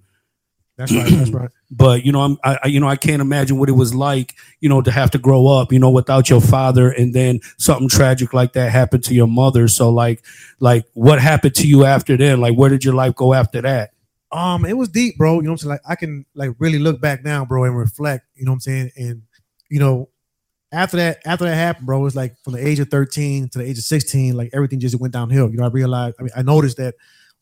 That's 0.76 0.92
right. 0.92 1.10
That's 1.10 1.30
right. 1.30 1.50
but 1.70 2.04
you 2.04 2.12
know 2.12 2.20
i'm 2.20 2.36
I, 2.44 2.58
I 2.64 2.66
you 2.66 2.78
know 2.78 2.86
i 2.86 2.96
can't 2.96 3.22
imagine 3.22 3.58
what 3.58 3.68
it 3.68 3.72
was 3.72 3.94
like 3.94 4.34
you 4.60 4.68
know 4.68 4.82
to 4.82 4.90
have 4.90 5.10
to 5.12 5.18
grow 5.18 5.46
up 5.46 5.72
you 5.72 5.78
know 5.78 5.90
without 5.90 6.28
your 6.28 6.40
father 6.40 6.90
and 6.90 7.14
then 7.14 7.40
something 7.58 7.88
tragic 7.88 8.34
like 8.34 8.52
that 8.52 8.70
happened 8.70 9.02
to 9.04 9.14
your 9.14 9.26
mother. 9.26 9.66
So 9.68 9.88
like 9.88 10.22
like 10.60 10.84
what 10.92 11.18
happened 11.18 11.54
to 11.54 11.66
you 11.66 11.86
after 11.86 12.18
then? 12.18 12.42
Like 12.42 12.56
where 12.56 12.68
did 12.68 12.84
your 12.84 12.94
life 12.94 13.14
go 13.14 13.32
after 13.32 13.62
that 13.62 13.93
Um, 14.34 14.64
it 14.64 14.76
was 14.76 14.88
deep, 14.88 15.16
bro. 15.16 15.36
You 15.36 15.42
know 15.42 15.50
what 15.50 15.52
I'm 15.52 15.58
saying? 15.58 15.70
Like 15.70 15.80
I 15.88 15.94
can 15.94 16.26
like 16.34 16.50
really 16.58 16.80
look 16.80 17.00
back 17.00 17.24
now, 17.24 17.44
bro, 17.44 17.64
and 17.64 17.76
reflect, 17.76 18.26
you 18.34 18.44
know 18.44 18.50
what 18.50 18.56
I'm 18.56 18.60
saying? 18.60 18.90
And 18.96 19.22
you 19.70 19.78
know, 19.78 20.08
after 20.72 20.96
that, 20.96 21.22
after 21.24 21.44
that 21.44 21.54
happened, 21.54 21.86
bro, 21.86 22.00
it 22.00 22.02
was 22.02 22.16
like 22.16 22.36
from 22.42 22.54
the 22.54 22.66
age 22.66 22.80
of 22.80 22.88
13 22.88 23.48
to 23.50 23.58
the 23.58 23.64
age 23.64 23.78
of 23.78 23.84
16, 23.84 24.36
like 24.36 24.50
everything 24.52 24.80
just 24.80 24.98
went 24.98 25.12
downhill. 25.12 25.48
You 25.50 25.58
know, 25.58 25.64
I 25.64 25.68
realized, 25.68 26.16
I 26.18 26.24
mean, 26.24 26.32
I 26.36 26.42
noticed 26.42 26.78
that, 26.78 26.94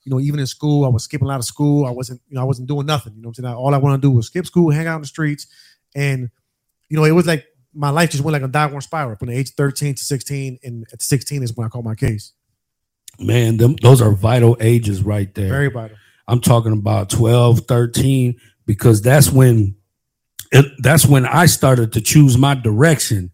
you 0.05 0.11
know, 0.11 0.21
even 0.21 0.39
in 0.39 0.47
school, 0.47 0.85
I 0.85 0.89
was 0.89 1.05
skipping 1.05 1.31
out 1.31 1.39
of 1.39 1.45
school. 1.45 1.87
I 1.87 1.91
wasn't, 1.91 2.21
you 2.29 2.35
know, 2.35 2.43
I 2.43 2.45
wasn't 2.45 2.69
doing 2.69 2.85
nothing. 2.85 3.15
You 3.17 3.23
know 3.23 3.29
what 3.29 3.39
I'm 3.39 3.45
saying? 3.45 3.55
All 3.57 3.75
I 3.75 3.79
want 3.79 4.01
to 4.01 4.07
do 4.07 4.11
was 4.11 4.27
skip 4.27 4.45
school, 4.45 4.71
hang 4.71 4.87
out 4.87 4.97
in 4.97 5.01
the 5.01 5.07
streets. 5.07 5.47
And, 5.95 6.29
you 6.91 6.97
know, 6.99 7.05
it 7.05 7.13
was 7.13 7.27
like 7.27 7.47
my 7.73 7.89
life 7.89 8.11
just 8.11 8.23
went 8.23 8.33
like 8.35 8.43
a 8.43 8.49
downward 8.49 8.83
spiral 8.83 9.17
from 9.17 9.29
the 9.29 9.39
age 9.39 9.51
of 9.51 9.55
13 9.55 9.95
to 9.95 10.05
16. 10.05 10.59
And 10.63 10.87
at 10.93 11.01
16 11.01 11.43
is 11.43 11.57
when 11.57 11.67
I 11.67 11.71
called 11.71 11.87
my 11.87 11.95
case. 11.95 12.33
man 13.19 13.59
them 13.59 13.77
those 13.77 14.01
are 14.01 14.13
vital 14.13 14.57
ages 14.59 15.03
right 15.03 15.35
there 15.35 15.49
Very 15.49 15.69
vital. 15.69 15.97
I'm 16.29 16.41
talking 16.41 16.73
about 16.73 17.11
12 17.11 17.61
13 17.61 18.39
because 18.67 19.03
that's 19.03 19.31
when 19.31 19.75
it, 20.53 20.67
that's 20.79 21.07
when 21.07 21.27
i 21.27 21.47
started 21.47 21.93
to 21.93 22.01
choose 22.01 22.37
my 22.39 22.55
direction. 22.55 23.31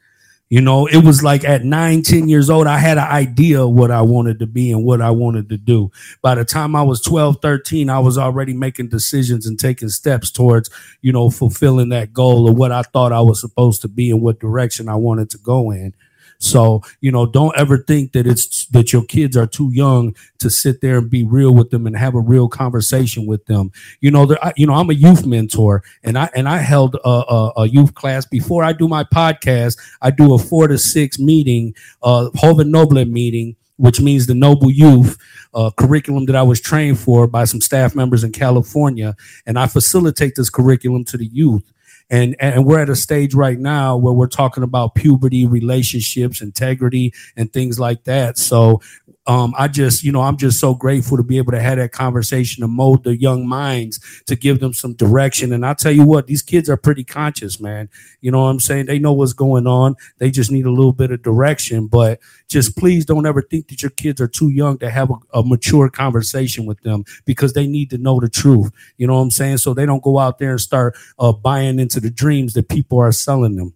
You 0.51 0.63
know 0.63 0.87
it 0.87 1.05
was 1.05 1.23
like 1.23 1.45
at 1.45 1.65
9 1.65 2.03
10 2.03 2.29
years 2.31 2.49
old 2.49 2.67
i 2.67 2.79
had 2.79 2.97
an 2.97 3.05
idea 3.05 3.63
of 3.63 3.73
what 3.73 3.91
i 3.91 4.01
wanted 4.01 4.39
to 4.39 4.47
be 4.47 4.73
and 4.73 4.83
what 4.83 5.03
i 5.03 5.11
wanted 5.11 5.51
to 5.51 5.59
do. 5.59 5.91
By 6.23 6.37
the 6.37 6.45
time 6.45 6.75
i 6.75 6.83
was 6.83 7.03
12 7.03 7.37
13 7.43 7.91
i 7.91 7.99
was 7.99 8.17
already 8.17 8.55
making 8.55 8.89
decisions 8.89 9.47
and 9.47 9.61
taking 9.61 9.91
steps 9.91 10.31
towards 10.31 10.71
you 11.03 11.13
know 11.13 11.29
fulfilling 11.29 11.91
that 11.91 12.15
goal 12.15 12.49
of 12.49 12.57
what 12.57 12.73
i 12.73 12.81
thought 12.81 13.13
i 13.13 13.21
was 13.21 13.43
supposed 13.43 13.83
to 13.83 13.89
be 13.89 14.11
and 14.11 14.23
what 14.23 14.41
direction 14.41 14.89
i 14.89 14.95
wanted 14.95 15.29
to 15.29 15.39
go 15.39 15.71
in 15.71 15.93
so 16.39 16.83
you 17.01 17.11
know 17.11 17.27
don't 17.27 17.57
ever 17.57 17.79
think 17.79 18.13
that 18.13 18.27
it's 18.27 18.67
that 18.67 18.93
your 18.93 19.05
kids 19.05 19.37
are 19.37 19.47
too 19.47 19.71
young 19.73 20.15
to 20.39 20.49
sit 20.49 20.81
there 20.81 20.99
and 20.99 21.11
be 21.11 21.25
real 21.25 21.53
with 21.53 21.71
them 21.71 21.87
and 21.87 21.97
have 21.97 22.15
a 22.15 22.21
real 22.21 22.49
conversation 22.49 23.27
with 23.27 23.45
them. 23.47 23.73
You 24.01 24.11
know 24.11 24.37
I, 24.43 24.53
you 24.57 24.67
know 24.67 24.75
i'm 24.75 24.91
a 24.91 24.95
youth 24.95 25.27
mentor 25.27 25.83
and 26.05 26.17
i 26.17 26.31
and 26.35 26.49
i 26.49 26.59
held 26.59 26.95
a, 27.05 27.09
a, 27.09 27.53
a 27.59 27.69
youth 27.69 27.95
class. 27.95 28.25
Before 28.25 28.63
i 28.63 28.73
do 28.73 28.89
my 28.89 29.05
podcast 29.05 29.79
i 30.01 30.11
do 30.11 30.35
a 30.35 30.39
four 30.39 30.69
to 30.69 30.79
six 30.79 31.19
meeting 31.19 31.75
uh 32.03 32.31
Joven 32.37 32.71
Noble 32.71 33.05
meeting 33.05 33.57
which 33.77 34.01
means 34.01 34.27
the 34.27 34.35
noble 34.35 34.71
youth 34.71 35.17
uh, 35.55 35.71
curriculum 35.77 36.27
that 36.27 36.37
i 36.37 36.43
was 36.43 36.61
trained 36.61 36.99
for 36.99 37.27
by 37.27 37.45
some 37.45 37.61
staff 37.61 37.95
members 37.95 38.23
in 38.25 38.33
california. 38.33 39.17
And 39.47 39.59
i 39.59 39.67
facilitate 39.67 40.35
this 40.37 40.51
curriculum 40.51 41.05
to 41.07 41.17
the 41.17 41.27
youth 41.27 41.73
and 42.11 42.37
and 42.41 42.65
we're 42.65 42.81
at 42.81 42.89
a 42.89 42.97
stage 42.97 43.35
right 43.35 43.59
now 43.59 43.97
where 43.97 44.13
we're 44.13 44.27
talking 44.27 44.63
about 44.63 44.95
puberty 44.95 45.47
relationships 45.47 46.41
integrity 46.41 47.13
and 47.37 47.53
things 47.53 47.79
like 47.79 48.05
that. 48.05 48.39
So 48.39 48.81
um, 49.29 49.55
I 49.59 49.69
just, 49.69 50.03
you 50.03 50.11
know, 50.11 50.23
I'm 50.23 50.39
just 50.39 50.59
so 50.59 50.75
grateful 50.75 51.19
to 51.19 51.23
be 51.23 51.37
able 51.37 51.53
to 51.53 51.61
have 51.61 51.77
that 51.77 51.93
conversation 51.93 52.63
to 52.63 52.69
mold 52.69 53.05
the 53.05 53.15
young 53.15 53.47
minds 53.47 54.01
to 54.27 54.35
give 54.35 54.59
them 54.59 54.73
some 54.73 54.95
direction. 54.95 55.53
And 55.53 55.67
I'll 55.67 55.75
tell 55.75 55.93
you 55.93 56.05
what, 56.05 56.27
these 56.27 56.41
kids 56.41 56.71
are 56.71 56.79
pretty 56.79 57.05
conscious, 57.05 57.61
man. 57.61 57.91
You 58.23 58.31
know 58.31 58.41
what 58.41 58.49
I'm 58.49 58.59
saying? 58.59 58.87
They 58.87 58.99
know 58.99 59.13
what's 59.13 59.35
going 59.35 59.67
on. 59.67 59.97
They 60.17 60.31
just 60.31 60.51
need 60.51 60.65
a 60.65 60.71
little 60.71 60.95
bit 60.95 61.11
of 61.11 61.23
direction. 61.23 61.89
But 61.89 62.21
just 62.49 62.75
please 62.75 63.05
don't 63.05 63.27
ever 63.27 63.43
think 63.43 63.69
that 63.69 63.83
your 63.83 63.91
kids 63.91 64.19
are 64.23 64.29
too 64.29 64.49
young 64.49 64.79
to 64.79 64.89
have 64.89 65.11
a, 65.11 65.17
a 65.35 65.45
mature 65.45 65.91
conversation 65.91 66.65
with 66.65 66.81
them 66.81 67.05
because 67.27 67.53
they 67.53 67.67
need 67.67 67.91
to 67.91 67.99
know 67.99 68.21
the 68.21 68.31
truth. 68.31 68.73
You 68.97 69.07
know 69.07 69.17
what 69.17 69.21
I'm 69.21 69.31
saying? 69.31 69.59
So 69.59 69.75
they 69.75 69.85
don't 69.85 70.03
go 70.03 70.19
out 70.19 70.39
there 70.39 70.53
and 70.53 70.61
start 70.61 70.97
uh, 71.19 71.33
buying 71.33 71.79
into 71.79 72.01
the 72.01 72.11
dreams 72.11 72.55
that 72.55 72.71
people 72.71 72.99
are 72.99 73.13
selling 73.13 73.57
them. 73.57 73.75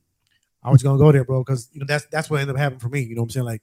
I 0.65 0.71
was 0.71 0.83
gonna 0.83 0.99
go 0.99 1.11
there, 1.11 1.25
bro, 1.25 1.43
because 1.43 1.69
you 1.73 1.81
know 1.81 1.87
that's 1.87 2.07
that's 2.07 2.31
what 2.31 2.41
ended 2.41 2.55
up 2.55 2.61
happening 2.61 2.79
for 2.79 2.89
me. 2.89 3.01
You 3.01 3.17
know 3.17 3.23
what 3.23 3.27
I'm 3.27 3.31
saying? 3.31 3.47
Like, 3.47 3.63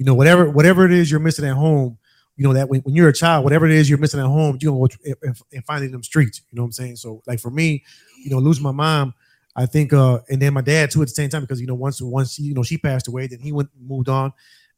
you 0.00 0.06
know, 0.06 0.14
whatever 0.14 0.48
whatever 0.50 0.86
it 0.86 0.92
is 0.92 1.10
you're 1.10 1.20
missing 1.20 1.44
at 1.44 1.54
home, 1.54 1.98
you 2.38 2.44
know 2.48 2.54
that 2.54 2.70
when, 2.70 2.80
when 2.80 2.94
you're 2.94 3.10
a 3.10 3.12
child, 3.12 3.44
whatever 3.44 3.66
it 3.66 3.72
is 3.72 3.90
you're 3.90 3.98
missing 3.98 4.18
at 4.18 4.24
home, 4.26 4.56
gonna 4.56 4.78
go 4.78 4.88
and, 5.04 5.14
and- 5.22 5.42
and 5.52 5.66
find 5.66 5.82
it 5.82 5.88
in 5.88 5.92
them 5.92 6.02
streets. 6.02 6.40
You 6.50 6.56
know 6.56 6.62
what 6.62 6.68
I'm 6.68 6.72
saying? 6.72 6.96
So 6.96 7.22
like 7.26 7.38
for 7.38 7.50
me, 7.50 7.84
you 8.24 8.30
know, 8.30 8.38
losing 8.38 8.64
my 8.64 8.72
mom, 8.72 9.12
I 9.54 9.66
think, 9.66 9.92
uh, 9.92 10.20
and 10.30 10.40
then 10.40 10.54
my 10.54 10.62
dad 10.62 10.90
too 10.90 11.02
at 11.02 11.08
the 11.08 11.14
same 11.14 11.28
time 11.28 11.42
because 11.42 11.60
you 11.60 11.66
know 11.66 11.74
once 11.74 12.00
once 12.00 12.38
you 12.38 12.54
know 12.54 12.62
she 12.62 12.78
passed 12.78 13.08
away, 13.08 13.26
then 13.26 13.40
he 13.40 13.52
went 13.52 13.68
moved 13.78 14.08
on, 14.08 14.32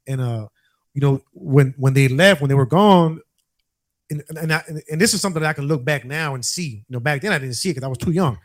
and 0.09 0.21
uh, 0.21 0.49
you 0.93 1.01
know 1.01 1.23
when 1.35 1.73
when 1.79 1.95
they 1.95 2.09
left 2.09 2.41
when 2.41 2.49
they 2.49 2.57
were 2.57 2.67
gone, 2.67 3.21
and 4.11 4.23
and, 4.37 4.53
I, 4.53 4.63
and 4.91 5.01
this 5.01 5.15
is 5.15 5.21
something 5.21 5.41
that 5.43 5.49
I 5.49 5.53
can 5.55 5.67
look 5.67 5.85
back 5.85 6.05
now 6.05 6.35
and 6.35 6.45
see. 6.45 6.85
You 6.89 6.95
know, 6.95 7.01
back 7.01 7.23
then 7.23 7.33
I 7.33 7.39
didn't 7.39 7.55
see 7.55 7.71
it 7.71 7.75
because 7.75 7.85
I 7.85 7.89
was 7.89 7.99
too 7.99 8.11
young. 8.13 8.39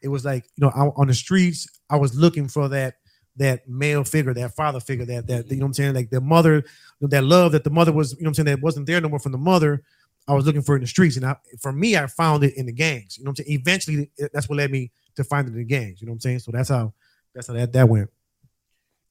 It 0.00 0.08
was 0.08 0.24
like 0.24 0.44
you 0.56 0.64
know, 0.64 0.70
I, 0.74 0.86
on 1.00 1.08
the 1.08 1.14
streets, 1.14 1.68
I 1.90 1.96
was 1.96 2.14
looking 2.16 2.48
for 2.48 2.68
that 2.70 2.94
that 3.36 3.68
male 3.68 4.04
figure, 4.04 4.34
that 4.34 4.54
father 4.54 4.80
figure, 4.80 5.04
that 5.06 5.26
that 5.26 5.50
you 5.50 5.56
know 5.56 5.64
what 5.64 5.68
I'm 5.68 5.74
saying, 5.74 5.94
like 5.94 6.10
the 6.10 6.20
mother, 6.20 6.64
that 7.00 7.24
love 7.24 7.52
that 7.52 7.64
the 7.64 7.70
mother 7.70 7.92
was, 7.92 8.12
you 8.12 8.22
know 8.22 8.28
what 8.28 8.30
I'm 8.30 8.34
saying, 8.46 8.56
that 8.56 8.62
wasn't 8.62 8.86
there 8.86 9.00
no 9.00 9.08
more 9.08 9.18
from 9.18 9.32
the 9.32 9.38
mother. 9.38 9.82
I 10.28 10.34
was 10.34 10.46
looking 10.46 10.62
for 10.62 10.76
in 10.76 10.82
the 10.82 10.86
streets, 10.86 11.16
and 11.16 11.26
I, 11.26 11.36
for 11.60 11.72
me, 11.72 11.96
I 11.96 12.06
found 12.06 12.44
it 12.44 12.56
in 12.56 12.66
the 12.66 12.72
gangs. 12.72 13.18
You 13.18 13.24
know 13.24 13.30
what 13.30 13.40
I'm 13.40 13.44
saying. 13.46 13.58
Eventually, 13.60 14.10
that's 14.32 14.48
what 14.48 14.56
led 14.56 14.70
me 14.70 14.92
to 15.16 15.24
find 15.24 15.48
it 15.48 15.52
in 15.52 15.58
the 15.58 15.64
gangs. 15.64 16.00
You 16.00 16.06
know 16.06 16.12
what 16.12 16.16
I'm 16.16 16.20
saying. 16.20 16.38
So 16.40 16.52
that's 16.52 16.68
how 16.68 16.92
that's 17.34 17.48
how 17.48 17.54
that 17.54 17.72
that 17.72 17.88
went. 17.88 18.10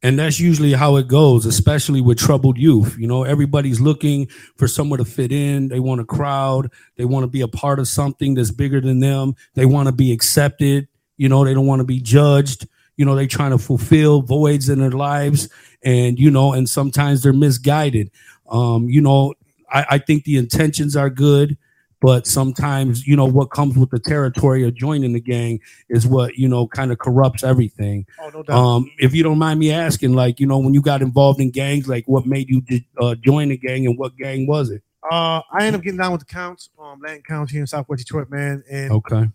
And 0.03 0.17
that's 0.17 0.39
usually 0.39 0.73
how 0.73 0.95
it 0.95 1.07
goes, 1.07 1.45
especially 1.45 2.01
with 2.01 2.17
troubled 2.17 2.57
youth. 2.57 2.97
You 2.97 3.07
know, 3.07 3.23
everybody's 3.23 3.79
looking 3.79 4.27
for 4.57 4.67
somewhere 4.67 4.97
to 4.97 5.05
fit 5.05 5.31
in. 5.31 5.67
They 5.67 5.79
want 5.79 6.01
a 6.01 6.05
crowd. 6.05 6.71
They 6.95 7.05
want 7.05 7.23
to 7.23 7.27
be 7.27 7.41
a 7.41 7.47
part 7.47 7.77
of 7.77 7.87
something 7.87 8.33
that's 8.33 8.49
bigger 8.49 8.81
than 8.81 8.99
them. 8.99 9.35
They 9.53 9.65
want 9.65 9.87
to 9.87 9.91
be 9.91 10.11
accepted. 10.11 10.87
You 11.17 11.29
know, 11.29 11.45
they 11.45 11.53
don't 11.53 11.67
want 11.67 11.81
to 11.81 11.85
be 11.85 11.99
judged. 11.99 12.67
You 12.97 13.05
know, 13.05 13.15
they're 13.15 13.27
trying 13.27 13.51
to 13.51 13.57
fulfill 13.57 14.21
voids 14.21 14.69
in 14.69 14.79
their 14.79 14.91
lives. 14.91 15.49
And, 15.83 16.19
you 16.19 16.29
know, 16.29 16.53
and 16.53 16.69
sometimes 16.69 17.23
they're 17.23 17.33
misguided. 17.33 18.11
Um, 18.49 18.89
you 18.89 19.01
know, 19.01 19.33
I, 19.71 19.85
I 19.91 19.97
think 19.97 20.25
the 20.25 20.37
intentions 20.37 20.95
are 20.95 21.09
good 21.09 21.57
but 22.01 22.25
sometimes 22.25 23.05
you 23.07 23.15
know 23.15 23.25
what 23.25 23.51
comes 23.51 23.77
with 23.77 23.91
the 23.91 23.99
territory 23.99 24.67
of 24.67 24.73
joining 24.73 25.13
the 25.13 25.19
gang 25.19 25.59
is 25.87 26.05
what 26.07 26.35
you 26.35 26.49
know 26.49 26.67
kind 26.67 26.91
of 26.91 26.97
corrupts 26.97 27.43
everything 27.43 28.05
Oh 28.19 28.29
no 28.33 28.43
doubt. 28.43 28.57
um 28.57 28.91
if 28.97 29.13
you 29.13 29.21
don't 29.23 29.37
mind 29.37 29.59
me 29.59 29.71
asking 29.71 30.13
like 30.13 30.39
you 30.39 30.47
know 30.47 30.57
when 30.57 30.73
you 30.73 30.81
got 30.81 31.01
involved 31.01 31.39
in 31.39 31.51
gangs 31.51 31.87
like 31.87 32.05
what 32.07 32.25
made 32.25 32.49
you 32.49 32.63
uh, 32.99 33.15
join 33.15 33.49
the 33.49 33.57
gang 33.57 33.85
and 33.85 33.97
what 33.97 34.17
gang 34.17 34.47
was 34.47 34.71
it 34.71 34.81
Uh, 35.09 35.41
I 35.51 35.65
ended 35.65 35.75
up 35.75 35.83
getting 35.83 35.99
down 35.99 36.11
with 36.11 36.21
the 36.21 36.25
counts, 36.25 36.69
um, 36.79 36.99
Latin 37.01 37.21
counts 37.27 37.51
here 37.51 37.61
in 37.61 37.67
Southwest 37.67 37.99
Detroit, 38.05 38.29
man, 38.29 38.63
and 38.69 38.91
okay 38.91 39.29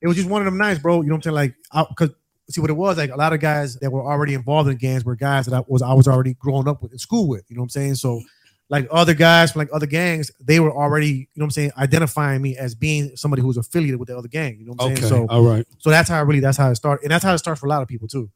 it 0.00 0.06
was 0.08 0.16
just 0.16 0.28
one 0.28 0.42
of 0.42 0.46
them 0.46 0.58
nights, 0.58 0.80
bro. 0.80 1.00
You 1.02 1.08
know 1.08 1.14
what 1.14 1.26
I'm 1.26 1.34
saying? 1.34 1.54
Like, 1.72 1.88
because 1.90 2.10
see 2.50 2.60
what 2.60 2.70
it 2.70 2.74
was 2.74 2.96
like. 2.96 3.10
A 3.10 3.16
lot 3.16 3.32
of 3.32 3.40
guys 3.40 3.76
that 3.76 3.90
were 3.90 4.02
already 4.02 4.34
involved 4.34 4.68
in 4.68 4.76
gangs 4.76 5.04
were 5.04 5.16
guys 5.16 5.46
that 5.46 5.54
I 5.54 5.62
was 5.66 5.82
I 5.82 5.92
was 5.92 6.08
already 6.08 6.34
growing 6.34 6.68
up 6.68 6.82
with 6.82 6.92
in 6.92 6.98
school 6.98 7.28
with. 7.28 7.44
You 7.48 7.56
know 7.56 7.62
what 7.62 7.66
I'm 7.66 7.70
saying? 7.70 7.94
So, 7.96 8.20
like 8.68 8.88
other 8.90 9.14
guys 9.14 9.52
from 9.52 9.60
like 9.60 9.70
other 9.72 9.86
gangs, 9.86 10.30
they 10.40 10.60
were 10.60 10.72
already 10.72 11.08
you 11.08 11.26
know 11.36 11.42
what 11.42 11.46
I'm 11.46 11.50
saying 11.50 11.72
identifying 11.76 12.42
me 12.42 12.56
as 12.56 12.74
being 12.74 13.16
somebody 13.16 13.42
who 13.42 13.48
was 13.48 13.56
affiliated 13.56 14.00
with 14.00 14.08
the 14.08 14.16
other 14.18 14.28
gang. 14.28 14.58
You 14.58 14.66
know 14.66 14.72
what 14.72 14.84
I'm 14.86 14.92
okay 14.92 15.02
saying? 15.02 15.26
So, 15.26 15.26
all 15.28 15.42
right 15.42 15.66
so 15.78 15.90
that's 15.90 16.08
how 16.08 16.18
I 16.18 16.22
really 16.22 16.40
that's 16.40 16.56
how 16.56 16.70
it 16.70 16.76
started, 16.76 17.04
and 17.04 17.10
that's 17.10 17.24
how 17.24 17.34
it 17.34 17.38
starts 17.38 17.60
for 17.60 17.66
a 17.66 17.70
lot 17.70 17.82
of 17.82 17.88
people 17.88 18.08
too. 18.08 18.30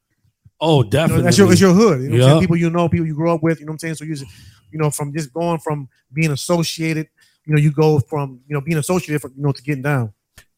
oh 0.60 0.78
You 0.78 0.84
know, 0.84 0.90
definitely 0.90 1.22
that's 1.24 1.38
your 1.38 1.52
it's 1.52 1.60
your 1.60 1.72
hood. 1.72 2.02
You 2.02 2.10
know 2.10 2.26
what 2.26 2.34
I'm. 2.34 2.40
People 2.40 2.56
you 2.56 2.70
know, 2.70 2.88
people 2.88 3.06
you 3.06 3.14
grow 3.14 3.34
up 3.34 3.42
with. 3.42 3.60
You 3.60 3.66
know 3.66 3.70
what 3.70 3.74
I'm 3.74 3.78
saying? 3.80 3.94
So 3.96 4.04
you 4.04 4.14
just, 4.14 4.30
you 4.70 4.78
know 4.78 4.90
from 4.90 5.12
just 5.12 5.32
going 5.32 5.58
from 5.58 5.88
being 6.12 6.30
associated, 6.30 7.08
you 7.46 7.54
know, 7.54 7.60
you 7.60 7.72
go 7.72 8.00
from 8.00 8.40
you 8.46 8.54
know 8.54 8.60
being 8.60 8.78
associated, 8.78 9.20
for, 9.22 9.28
you 9.28 9.42
know, 9.42 9.52
to 9.52 9.62
getting 9.62 9.82
down. 9.82 10.12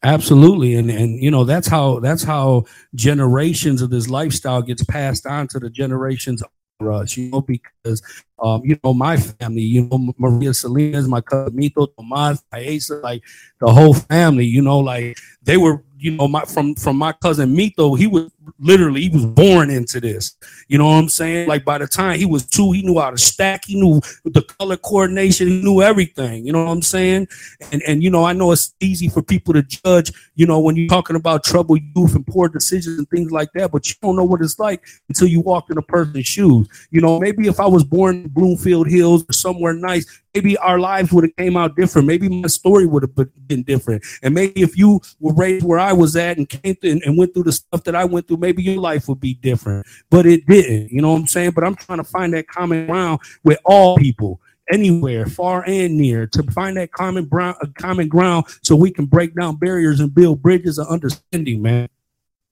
Absolutely, 0.05 0.75
and 0.76 0.90
and 0.90 1.21
you 1.21 1.28
know 1.31 1.43
that's 1.43 1.67
how 1.67 1.99
that's 1.99 2.23
how 2.23 2.64
generations 2.95 3.83
of 3.83 3.90
this 3.90 4.09
lifestyle 4.09 4.62
gets 4.62 4.85
passed 4.85 5.26
on 5.26 5.49
to 5.49 5.59
the 5.59 5.69
generations 5.69 6.40
of 6.40 6.87
us. 6.88 7.17
You 7.17 7.31
know, 7.31 7.40
because 7.40 8.00
um, 8.40 8.62
you 8.64 8.78
know 8.85 8.95
my 8.95 9.17
family, 9.17 9.62
you 9.62 9.88
know 9.90 10.14
Maria 10.17 10.55
Salinas, 10.55 11.09
my 11.09 11.21
cousin 11.21 11.52
Mito, 11.59 11.88
Tomas, 11.97 12.45
Aisa, 12.55 13.02
like 13.02 13.25
the 13.61 13.73
whole 13.73 13.93
family. 13.93 14.45
You 14.45 14.62
know, 14.62 14.78
like 14.78 15.19
they 15.43 15.57
were, 15.57 15.83
you 15.99 16.12
know, 16.12 16.28
my 16.28 16.45
from 16.45 16.76
from 16.76 16.97
my 16.97 17.11
cousin 17.12 17.57
Mito, 17.57 17.99
he 17.99 18.07
was 18.07 18.31
literally 18.59 19.02
he 19.02 19.09
was 19.09 19.26
born 19.26 19.71
into 19.71 20.00
this. 20.00 20.37
You 20.69 20.78
know 20.78 20.87
what 20.87 20.95
I'm 20.95 21.09
saying? 21.09 21.49
Like 21.49 21.64
by 21.64 21.78
the 21.78 21.87
time 21.87 22.19
he 22.19 22.26
was 22.26 22.47
two, 22.47 22.73
he 22.73 22.83
knew 22.83 22.99
how 22.99 23.11
to 23.11 23.19
stack, 23.19 23.64
he 23.67 23.81
knew 23.81 24.00
the 24.25 24.43
color 24.43 24.76
coordination, 24.76 25.49
he 25.49 25.62
knew 25.62 25.83
everything. 25.83 26.47
You 26.47 26.52
know 26.52 26.64
what 26.64 26.71
I'm 26.71 26.83
saying? 26.83 27.28
And 27.73 27.83
and 27.87 28.02
you 28.02 28.11
know, 28.11 28.25
I 28.25 28.33
know 28.33 28.52
it's 28.52 28.75
easy 28.81 29.09
for 29.09 29.23
people 29.23 29.55
to 29.55 29.62
judge, 29.62 30.12
you 30.35 30.47
know, 30.47 30.61
when 30.61 30.76
you're 30.76 30.88
talking 30.88 31.17
about 31.17 31.45
trouble 31.45 31.76
youth 31.76 32.15
and 32.15 32.26
poor 32.26 32.49
decisions 32.49 32.99
and 32.99 33.08
things 33.11 33.30
like 33.30 33.52
that, 33.54 33.71
but 33.71 33.89
you 33.89 33.95
don't 34.02 34.17
know 34.17 34.25
what 34.25 34.41
it's 34.43 34.58
like 34.58 34.84
until 35.08 35.28
you 35.28 35.41
walk 35.41 35.71
in 35.71 35.78
a 35.78 35.82
person's 35.82 36.26
shoes. 36.26 36.69
You 36.91 37.00
know, 37.00 37.19
maybe 37.19 37.49
if 37.49 37.61
I 37.61 37.67
was 37.67 37.84
born 37.84 38.23
in 38.23 38.28
Bloomfield 38.28 38.89
Hills 38.89 39.25
or 39.28 39.32
somewhere 39.32 39.73
nice, 39.73 40.06
maybe 40.34 40.56
our 40.58 40.78
lives 40.78 41.13
would 41.13 41.25
have 41.25 41.37
came 41.37 41.56
out 41.56 41.76
different. 41.76 42.06
Maybe 42.06 42.28
my 42.28 42.49
story 42.49 42.87
would 42.87 43.02
have 43.02 43.15
been- 43.15 43.63
different. 43.63 44.04
And 44.23 44.34
maybe 44.34 44.63
if 44.63 44.76
you 44.76 45.00
were 45.21 45.32
raised 45.32 45.65
where 45.65 45.78
I 45.78 45.93
was 45.93 46.17
at 46.17 46.37
and 46.37 46.49
came 46.49 46.75
through 46.76 46.93
and, 46.93 47.02
and 47.02 47.19
went 47.19 47.34
through 47.34 47.45
the 47.45 47.52
stuff 47.52 47.82
that 47.84 47.97
I 47.97 48.04
went 48.04 48.28
through, 48.28 48.38
maybe 48.39 48.63
your 48.63 48.81
life 48.81 49.09
would 49.09 49.21
be 49.21 49.35
different. 49.35 49.87
But 50.11 50.27
it 50.27 50.47
didn't. 50.47 50.91
You 50.91 51.03
know 51.03 51.13
what 51.13 51.21
I'm 51.21 51.27
saying? 51.27 51.53
But 51.53 51.65
I'm 51.65 51.75
trying 51.75 51.99
to 51.99 52.05
find 52.05 52.33
that 52.35 52.49
common 52.49 52.87
ground 52.87 53.21
with 53.45 53.59
all 53.65 53.97
people 53.97 54.41
anywhere, 54.71 55.27
far 55.27 55.65
and 55.67 55.97
near, 55.97 56.27
to 56.27 56.43
find 56.53 56.77
that 56.77 56.93
common 56.93 57.25
ground, 57.25 57.57
uh, 57.63 57.67
a 57.67 57.81
common 57.81 58.09
ground, 58.09 58.45
so 58.63 58.77
we 58.77 58.91
can 58.91 59.07
break 59.07 59.35
down 59.35 59.57
barriers 59.57 60.01
and 60.01 60.15
build 60.15 60.43
bridges 60.43 60.79
of 60.79 60.87
understanding, 60.89 61.63
man. 61.63 61.89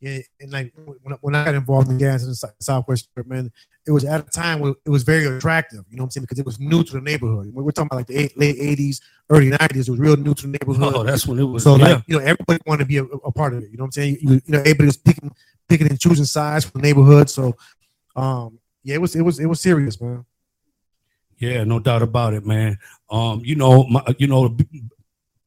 Yeah, 0.01 0.18
and 0.40 0.53
like 0.53 0.72
when, 1.03 1.14
I- 1.14 1.18
when 1.20 1.35
I 1.35 1.44
got 1.44 1.55
involved 1.55 1.90
in 1.90 1.99
gas 1.99 2.22
in 2.22 2.29
the 2.31 2.53
Southwest, 2.61 3.09
man, 3.27 3.51
it 3.87 3.92
was 3.92 4.05
at 4.05 4.20
a 4.20 4.31
time 4.31 4.61
where 4.61 4.75
it 4.85 4.90
was 4.90 5.05
very 5.05 5.27
attractive. 5.27 5.85
You 5.88 5.96
know 5.96 6.03
what 6.03 6.07
I'm 6.07 6.11
saying? 6.11 6.22
Because 6.25 6.38
it 6.38 6.46
was 6.46 6.59
new 6.59 6.83
to 6.83 6.92
the 6.92 7.01
neighborhood. 7.01 7.53
We're 7.55 7.70
talking 7.70 7.87
about 7.87 7.96
like 7.96 8.07
the 8.09 8.16
eight, 8.16 8.37
late 8.37 8.59
'80s, 8.59 9.01
early 9.31 9.51
'90s. 9.51 9.77
It 9.77 9.90
was 9.90 9.99
real 9.99 10.16
new 10.16 10.35
to 10.35 10.42
the 10.42 10.49
neighborhood. 10.49 10.94
Oh, 10.94 11.03
that's 11.05 11.27
when 11.27 11.38
it 11.38 11.44
was. 11.44 11.62
so 11.62 11.77
yeah. 11.77 11.94
like 11.94 12.05
you 12.07 12.18
know, 12.18 12.25
everybody 12.25 12.59
wanted 12.66 12.85
to 12.85 12.87
be 12.87 12.99
a, 12.99 13.05
a 13.05 13.33
part 13.33 13.55
of 13.55 13.62
it. 13.62 13.70
You 13.70 13.77
know 13.77 13.85
what 13.85 13.88
I'm 13.88 13.92
saying? 13.92 14.18
You, 14.20 14.35
you 14.35 14.53
know, 14.53 14.59
everybody 14.59 14.87
was 14.87 14.96
picking, 14.96 15.33
picking 15.68 15.88
and 15.88 16.01
choosing 16.01 16.25
sides 16.25 16.64
for 16.64 16.72
the 16.72 16.83
neighborhood. 16.83 17.31
So, 17.31 17.57
um, 18.16 18.59
yeah, 18.83 18.96
it 18.96 19.01
was 19.01 19.14
it 19.14 19.22
was 19.22 19.38
it 19.38 19.46
was 19.46 19.61
serious, 19.61 20.01
man. 20.01 20.25
Yeah, 21.38 21.64
no 21.64 21.79
doubt 21.79 22.03
about 22.03 22.35
it, 22.35 22.44
man. 22.46 22.79
Um, 23.11 23.42
you 23.44 23.55
know, 23.57 23.85
my, 23.85 24.03
you 24.18 24.27
know, 24.27 24.57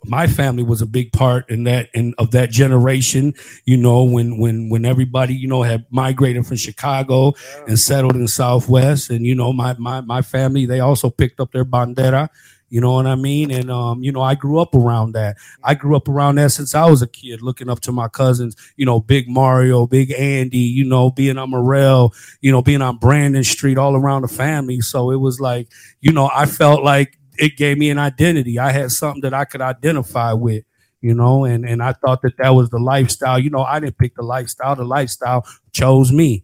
my 0.06 0.28
family 0.28 0.64
was 0.64 0.82
a 0.82 0.86
big 0.86 1.12
part 1.12 1.50
in 1.50 1.66
that 1.66 1.90
in 1.94 2.14
of 2.18 2.32
that 2.32 2.52
generation. 2.52 3.34
You 3.66 3.78
know, 3.78 4.04
when 4.04 4.38
when 4.38 4.70
when 4.70 4.86
everybody 4.86 5.36
you 5.36 5.48
know 5.48 5.64
had 5.64 5.86
migrated 5.90 6.46
from 6.48 6.58
Chicago 6.58 7.34
and 7.68 7.78
settled 7.78 8.16
in 8.16 8.28
Southwest, 8.28 9.10
and 9.10 9.26
you 9.26 9.36
know, 9.36 9.52
my 9.52 9.74
my 9.78 10.02
my 10.02 10.22
family 10.22 10.66
they 10.66 10.80
also 10.80 11.10
picked 11.10 11.40
up 11.40 11.52
their 11.52 11.66
bandera. 11.66 12.30
You 12.70 12.82
know 12.82 12.94
what 12.94 13.08
I 13.08 13.16
mean? 13.16 13.52
And 13.52 13.72
um, 13.72 14.04
you 14.04 14.12
know, 14.12 14.22
I 14.22 14.36
grew 14.36 14.60
up 14.60 14.76
around 14.76 15.14
that. 15.14 15.38
I 15.64 15.74
grew 15.74 15.96
up 15.96 16.08
around 16.08 16.36
that 16.36 16.52
since 16.52 16.76
I 16.76 16.86
was 16.86 17.02
a 17.02 17.08
kid, 17.08 17.42
looking 17.42 17.70
up 17.70 17.80
to 17.82 17.92
my 17.92 18.08
cousins. 18.08 18.56
You 18.78 18.86
know, 18.86 19.00
Big 19.00 19.28
Mario, 19.28 19.88
Big 19.88 20.12
Andy. 20.12 20.60
You 20.60 20.86
know, 20.86 21.10
being 21.10 21.38
on 21.38 21.50
Morrell. 21.50 22.14
You 22.42 22.52
know, 22.52 22.62
being 22.62 22.82
on 22.82 22.98
Brandon 22.98 23.44
Street, 23.44 23.78
all 23.78 23.96
around 23.96 24.22
the 24.22 24.28
family. 24.28 24.82
So 24.82 25.12
it 25.12 25.18
was 25.18 25.40
like, 25.40 25.68
you 26.00 26.14
know, 26.14 26.30
I 26.34 26.46
felt 26.46 26.84
like 26.84 27.19
it 27.40 27.58
gave 27.58 27.78
me 27.78 27.90
an 27.90 27.98
identity. 27.98 28.60
I 28.60 28.72
had 28.72 28.92
something 28.92 29.22
that 29.22 29.34
I 29.34 29.46
could 29.46 29.62
identify 29.62 30.34
with. 30.34 30.64
You 31.02 31.14
know, 31.16 31.46
and 31.46 31.64
and 31.64 31.82
I 31.82 31.94
thought 31.94 32.22
that 32.24 32.36
that 32.40 32.50
was 32.50 32.70
the 32.70 32.78
lifestyle. 32.78 33.40
You 33.40 33.50
know, 33.50 33.64
I 33.64 33.80
didn't 33.80 33.98
pick 33.98 34.16
the 34.16 34.22
lifestyle. 34.22 34.76
The 34.76 34.84
lifestyle 34.84 35.48
chose 35.72 36.12
me. 36.12 36.44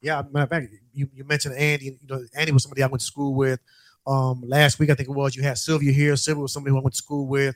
Yeah, 0.00 0.22
matter 0.32 0.42
of 0.42 0.50
fact, 0.50 0.72
you, 0.92 1.08
you 1.14 1.22
mentioned 1.22 1.54
Andy. 1.54 1.84
You 1.84 1.98
know, 2.08 2.24
Andy 2.34 2.50
was 2.50 2.64
somebody 2.64 2.82
I 2.82 2.88
went 2.88 3.00
to 3.00 3.06
school 3.06 3.34
with. 3.34 3.60
Um, 4.04 4.42
last 4.44 4.80
week 4.80 4.90
I 4.90 4.94
think 4.94 5.08
it 5.08 5.12
was 5.12 5.36
you 5.36 5.44
had 5.44 5.56
Sylvia 5.56 5.92
here. 5.92 6.16
Sylvia 6.16 6.42
was 6.42 6.52
somebody 6.52 6.72
who 6.72 6.78
I 6.78 6.82
went 6.82 6.94
to 6.94 6.98
school 6.98 7.28
with. 7.28 7.54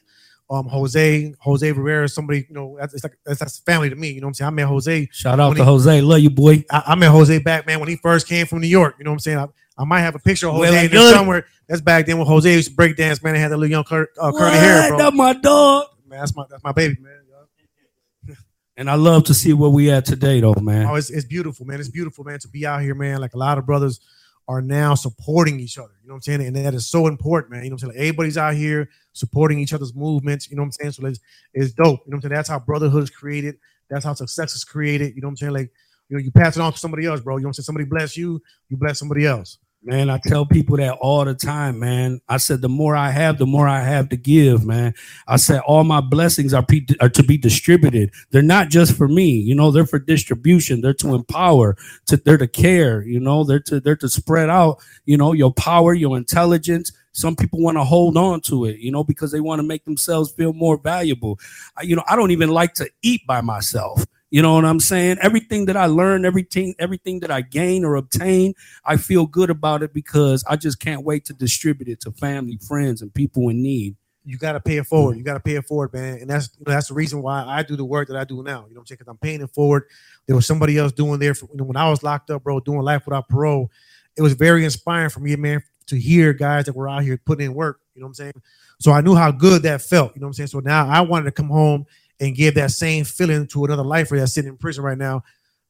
Um, 0.48 0.68
Jose, 0.68 1.34
Jose 1.40 1.72
Rivera, 1.72 2.08
somebody 2.08 2.46
you 2.48 2.54
know 2.54 2.76
that's, 2.78 2.94
it's 2.94 3.02
like 3.02 3.18
that's, 3.26 3.40
that's 3.40 3.58
family 3.58 3.90
to 3.90 3.96
me. 3.96 4.10
You 4.10 4.20
know 4.20 4.28
what 4.28 4.30
I'm 4.30 4.34
saying? 4.34 4.46
I 4.46 4.50
met 4.50 4.66
Jose. 4.66 5.08
Shout 5.10 5.40
out 5.40 5.56
to 5.56 5.64
he- 5.64 5.64
Jose. 5.64 6.00
Love 6.00 6.20
you, 6.20 6.30
boy. 6.30 6.64
I, 6.70 6.82
I 6.86 6.94
met 6.94 7.10
Jose 7.10 7.36
back 7.40 7.66
man 7.66 7.80
when 7.80 7.88
he 7.88 7.96
first 7.96 8.28
came 8.28 8.46
from 8.46 8.60
New 8.60 8.68
York. 8.68 8.94
You 8.98 9.04
know 9.04 9.10
what 9.10 9.16
I'm 9.16 9.20
saying? 9.20 9.38
I, 9.38 9.46
I 9.78 9.84
might 9.84 10.00
have 10.00 10.14
a 10.14 10.18
picture 10.18 10.48
of 10.48 10.54
Jose 10.54 10.70
Well, 10.70 10.84
in 10.84 10.90
there 10.90 11.00
good. 11.00 11.14
somewhere. 11.14 11.46
That's 11.68 11.80
back 11.80 12.06
then 12.06 12.18
when 12.18 12.26
Jose 12.26 12.50
used 12.52 12.70
to 12.70 12.74
break 12.74 12.96
dance. 12.96 13.22
Man, 13.22 13.34
and 13.34 13.42
had 13.42 13.50
that 13.52 13.56
little 13.58 13.70
young 13.70 13.84
cur- 13.84 14.08
uh, 14.18 14.32
curly 14.32 14.56
hair, 14.56 14.88
bro. 14.88 14.98
That's 14.98 15.16
my 15.16 15.32
dog. 15.34 15.86
Man, 16.06 16.20
that's 16.20 16.34
my 16.34 16.44
that's 16.48 16.62
my 16.64 16.72
baby, 16.72 16.96
man. 17.00 17.12
And 18.78 18.90
I 18.90 18.94
love 18.94 19.24
to 19.24 19.34
see 19.34 19.54
where 19.54 19.70
we 19.70 19.90
at 19.90 20.04
today, 20.04 20.40
though, 20.40 20.52
man. 20.60 20.84
Oh, 20.84 20.96
it's, 20.96 21.08
it's 21.08 21.24
beautiful, 21.24 21.64
man. 21.64 21.80
It's 21.80 21.88
beautiful, 21.88 22.24
man, 22.24 22.38
to 22.40 22.48
be 22.48 22.66
out 22.66 22.82
here, 22.82 22.94
man. 22.94 23.22
Like 23.22 23.32
a 23.32 23.38
lot 23.38 23.56
of 23.56 23.64
brothers 23.64 24.00
are 24.48 24.60
now 24.60 24.94
supporting 24.94 25.58
each 25.58 25.78
other. 25.78 25.94
You 26.02 26.08
know 26.08 26.12
what 26.12 26.18
I'm 26.18 26.22
saying? 26.22 26.42
And 26.42 26.56
that 26.56 26.74
is 26.74 26.86
so 26.86 27.06
important, 27.06 27.52
man. 27.52 27.64
You 27.64 27.70
know 27.70 27.74
what 27.76 27.84
I'm 27.84 27.88
saying? 27.88 27.98
Like 27.98 28.08
everybody's 28.08 28.36
out 28.36 28.54
here 28.54 28.90
supporting 29.14 29.58
each 29.60 29.72
other's 29.72 29.94
movements. 29.94 30.50
You 30.50 30.56
know 30.56 30.62
what 30.62 30.66
I'm 30.66 30.72
saying? 30.72 30.92
So 30.92 31.06
it's, 31.06 31.20
it's 31.54 31.72
dope. 31.72 32.00
You 32.04 32.10
know 32.10 32.16
what 32.16 32.16
I'm 32.16 32.20
saying? 32.20 32.34
That's 32.34 32.48
how 32.50 32.58
brotherhood 32.58 33.02
is 33.04 33.08
created. 33.10 33.56
That's 33.88 34.04
how 34.04 34.12
success 34.12 34.54
is 34.54 34.62
created. 34.62 35.14
You 35.16 35.22
know 35.22 35.28
what 35.28 35.30
I'm 35.32 35.36
saying? 35.38 35.52
Like, 35.54 35.70
you 36.10 36.18
know, 36.18 36.22
you 36.22 36.30
pass 36.30 36.56
it 36.56 36.60
on 36.60 36.70
to 36.72 36.78
somebody 36.78 37.06
else, 37.06 37.20
bro. 37.20 37.38
You 37.38 37.44
know 37.44 37.46
what 37.46 37.50
I'm 37.50 37.52
saying? 37.54 37.64
Somebody 37.64 37.86
bless 37.86 38.14
you, 38.14 38.42
you 38.68 38.76
bless 38.76 38.98
somebody 38.98 39.26
else. 39.26 39.56
Man, 39.86 40.10
I 40.10 40.18
tell 40.18 40.44
people 40.44 40.78
that 40.78 40.98
all 41.00 41.24
the 41.24 41.32
time, 41.32 41.78
man. 41.78 42.20
I 42.28 42.38
said 42.38 42.60
the 42.60 42.68
more 42.68 42.96
I 42.96 43.12
have, 43.12 43.38
the 43.38 43.46
more 43.46 43.68
I 43.68 43.82
have 43.84 44.08
to 44.08 44.16
give, 44.16 44.66
man. 44.66 44.92
I 45.28 45.36
said 45.36 45.60
all 45.60 45.84
my 45.84 46.00
blessings 46.00 46.52
are, 46.52 46.66
are 47.00 47.08
to 47.08 47.22
be 47.22 47.38
distributed. 47.38 48.10
They're 48.32 48.42
not 48.42 48.68
just 48.68 48.96
for 48.96 49.06
me, 49.06 49.30
you 49.30 49.54
know. 49.54 49.70
They're 49.70 49.86
for 49.86 50.00
distribution. 50.00 50.80
They're 50.80 50.92
to 50.94 51.14
empower. 51.14 51.76
To 52.06 52.16
they're 52.16 52.36
to 52.36 52.48
care, 52.48 53.02
you 53.02 53.20
know. 53.20 53.44
They're 53.44 53.60
to 53.60 53.78
they're 53.78 53.94
to 53.96 54.08
spread 54.08 54.50
out, 54.50 54.82
you 55.04 55.16
know, 55.16 55.32
your 55.32 55.52
power, 55.52 55.94
your 55.94 56.16
intelligence. 56.16 56.90
Some 57.12 57.36
people 57.36 57.60
want 57.60 57.76
to 57.76 57.84
hold 57.84 58.16
on 58.16 58.40
to 58.42 58.64
it, 58.64 58.80
you 58.80 58.90
know, 58.90 59.04
because 59.04 59.30
they 59.30 59.40
want 59.40 59.60
to 59.60 59.66
make 59.66 59.84
themselves 59.84 60.32
feel 60.32 60.52
more 60.52 60.78
valuable. 60.78 61.38
I, 61.76 61.82
you 61.82 61.94
know, 61.94 62.02
I 62.08 62.16
don't 62.16 62.32
even 62.32 62.50
like 62.50 62.74
to 62.74 62.90
eat 63.02 63.24
by 63.24 63.40
myself. 63.40 64.04
You 64.30 64.42
know 64.42 64.54
what 64.54 64.64
I'm 64.64 64.80
saying? 64.80 65.18
Everything 65.22 65.66
that 65.66 65.76
I 65.76 65.86
learn, 65.86 66.24
everything, 66.24 66.74
everything 66.78 67.20
that 67.20 67.30
I 67.30 67.42
gain 67.42 67.84
or 67.84 67.94
obtain, 67.94 68.54
I 68.84 68.96
feel 68.96 69.26
good 69.26 69.50
about 69.50 69.82
it 69.82 69.94
because 69.94 70.42
I 70.48 70.56
just 70.56 70.80
can't 70.80 71.04
wait 71.04 71.24
to 71.26 71.32
distribute 71.32 71.88
it 71.88 72.00
to 72.00 72.10
family, 72.12 72.58
friends, 72.66 73.02
and 73.02 73.14
people 73.14 73.48
in 73.48 73.62
need. 73.62 73.96
you 74.26 74.36
got 74.38 74.52
to 74.52 74.60
pay 74.60 74.76
it 74.76 74.86
forward. 74.86 75.16
You 75.16 75.22
got 75.22 75.34
to 75.34 75.40
pay 75.40 75.54
it 75.54 75.64
forward, 75.66 75.92
man. 75.94 76.18
And 76.20 76.28
that's 76.28 76.48
that's 76.60 76.88
the 76.88 76.94
reason 76.94 77.22
why 77.22 77.44
I 77.46 77.62
do 77.62 77.76
the 77.76 77.84
work 77.84 78.08
that 78.08 78.16
I 78.16 78.24
do 78.24 78.42
now. 78.42 78.66
You 78.68 78.74
know 78.74 78.80
what 78.80 78.80
I'm 78.80 78.86
saying? 78.86 78.98
Because 78.98 79.08
I'm 79.08 79.18
paying 79.18 79.40
it 79.40 79.54
forward. 79.54 79.84
There 80.26 80.34
was 80.34 80.46
somebody 80.46 80.76
else 80.76 80.90
doing 80.90 81.20
there 81.20 81.34
for, 81.34 81.46
you 81.52 81.58
know, 81.58 81.64
when 81.64 81.76
I 81.76 81.88
was 81.88 82.02
locked 82.02 82.30
up, 82.30 82.42
bro, 82.42 82.58
doing 82.58 82.80
life 82.80 83.06
without 83.06 83.28
parole. 83.28 83.70
It 84.16 84.22
was 84.22 84.32
very 84.32 84.64
inspiring 84.64 85.10
for 85.10 85.20
me, 85.20 85.36
man, 85.36 85.62
to 85.86 85.96
hear 85.96 86.32
guys 86.32 86.64
that 86.64 86.74
were 86.74 86.88
out 86.88 87.04
here 87.04 87.20
putting 87.24 87.46
in 87.46 87.54
work. 87.54 87.80
You 87.94 88.00
know 88.00 88.06
what 88.06 88.10
I'm 88.10 88.14
saying? 88.14 88.42
So 88.80 88.90
I 88.90 89.00
knew 89.00 89.14
how 89.14 89.30
good 89.30 89.62
that 89.62 89.82
felt. 89.82 90.14
You 90.16 90.20
know 90.20 90.26
what 90.26 90.30
I'm 90.30 90.34
saying? 90.34 90.48
So 90.48 90.58
now 90.58 90.88
I 90.88 91.02
wanted 91.02 91.26
to 91.26 91.32
come 91.32 91.48
home 91.48 91.86
and 92.20 92.34
give 92.34 92.54
that 92.54 92.70
same 92.70 93.04
feeling 93.04 93.46
to 93.48 93.64
another 93.64 93.84
lifer 93.84 94.18
that's 94.18 94.34
sitting 94.34 94.50
in 94.50 94.56
prison 94.56 94.84
right 94.84 94.98
now, 94.98 95.22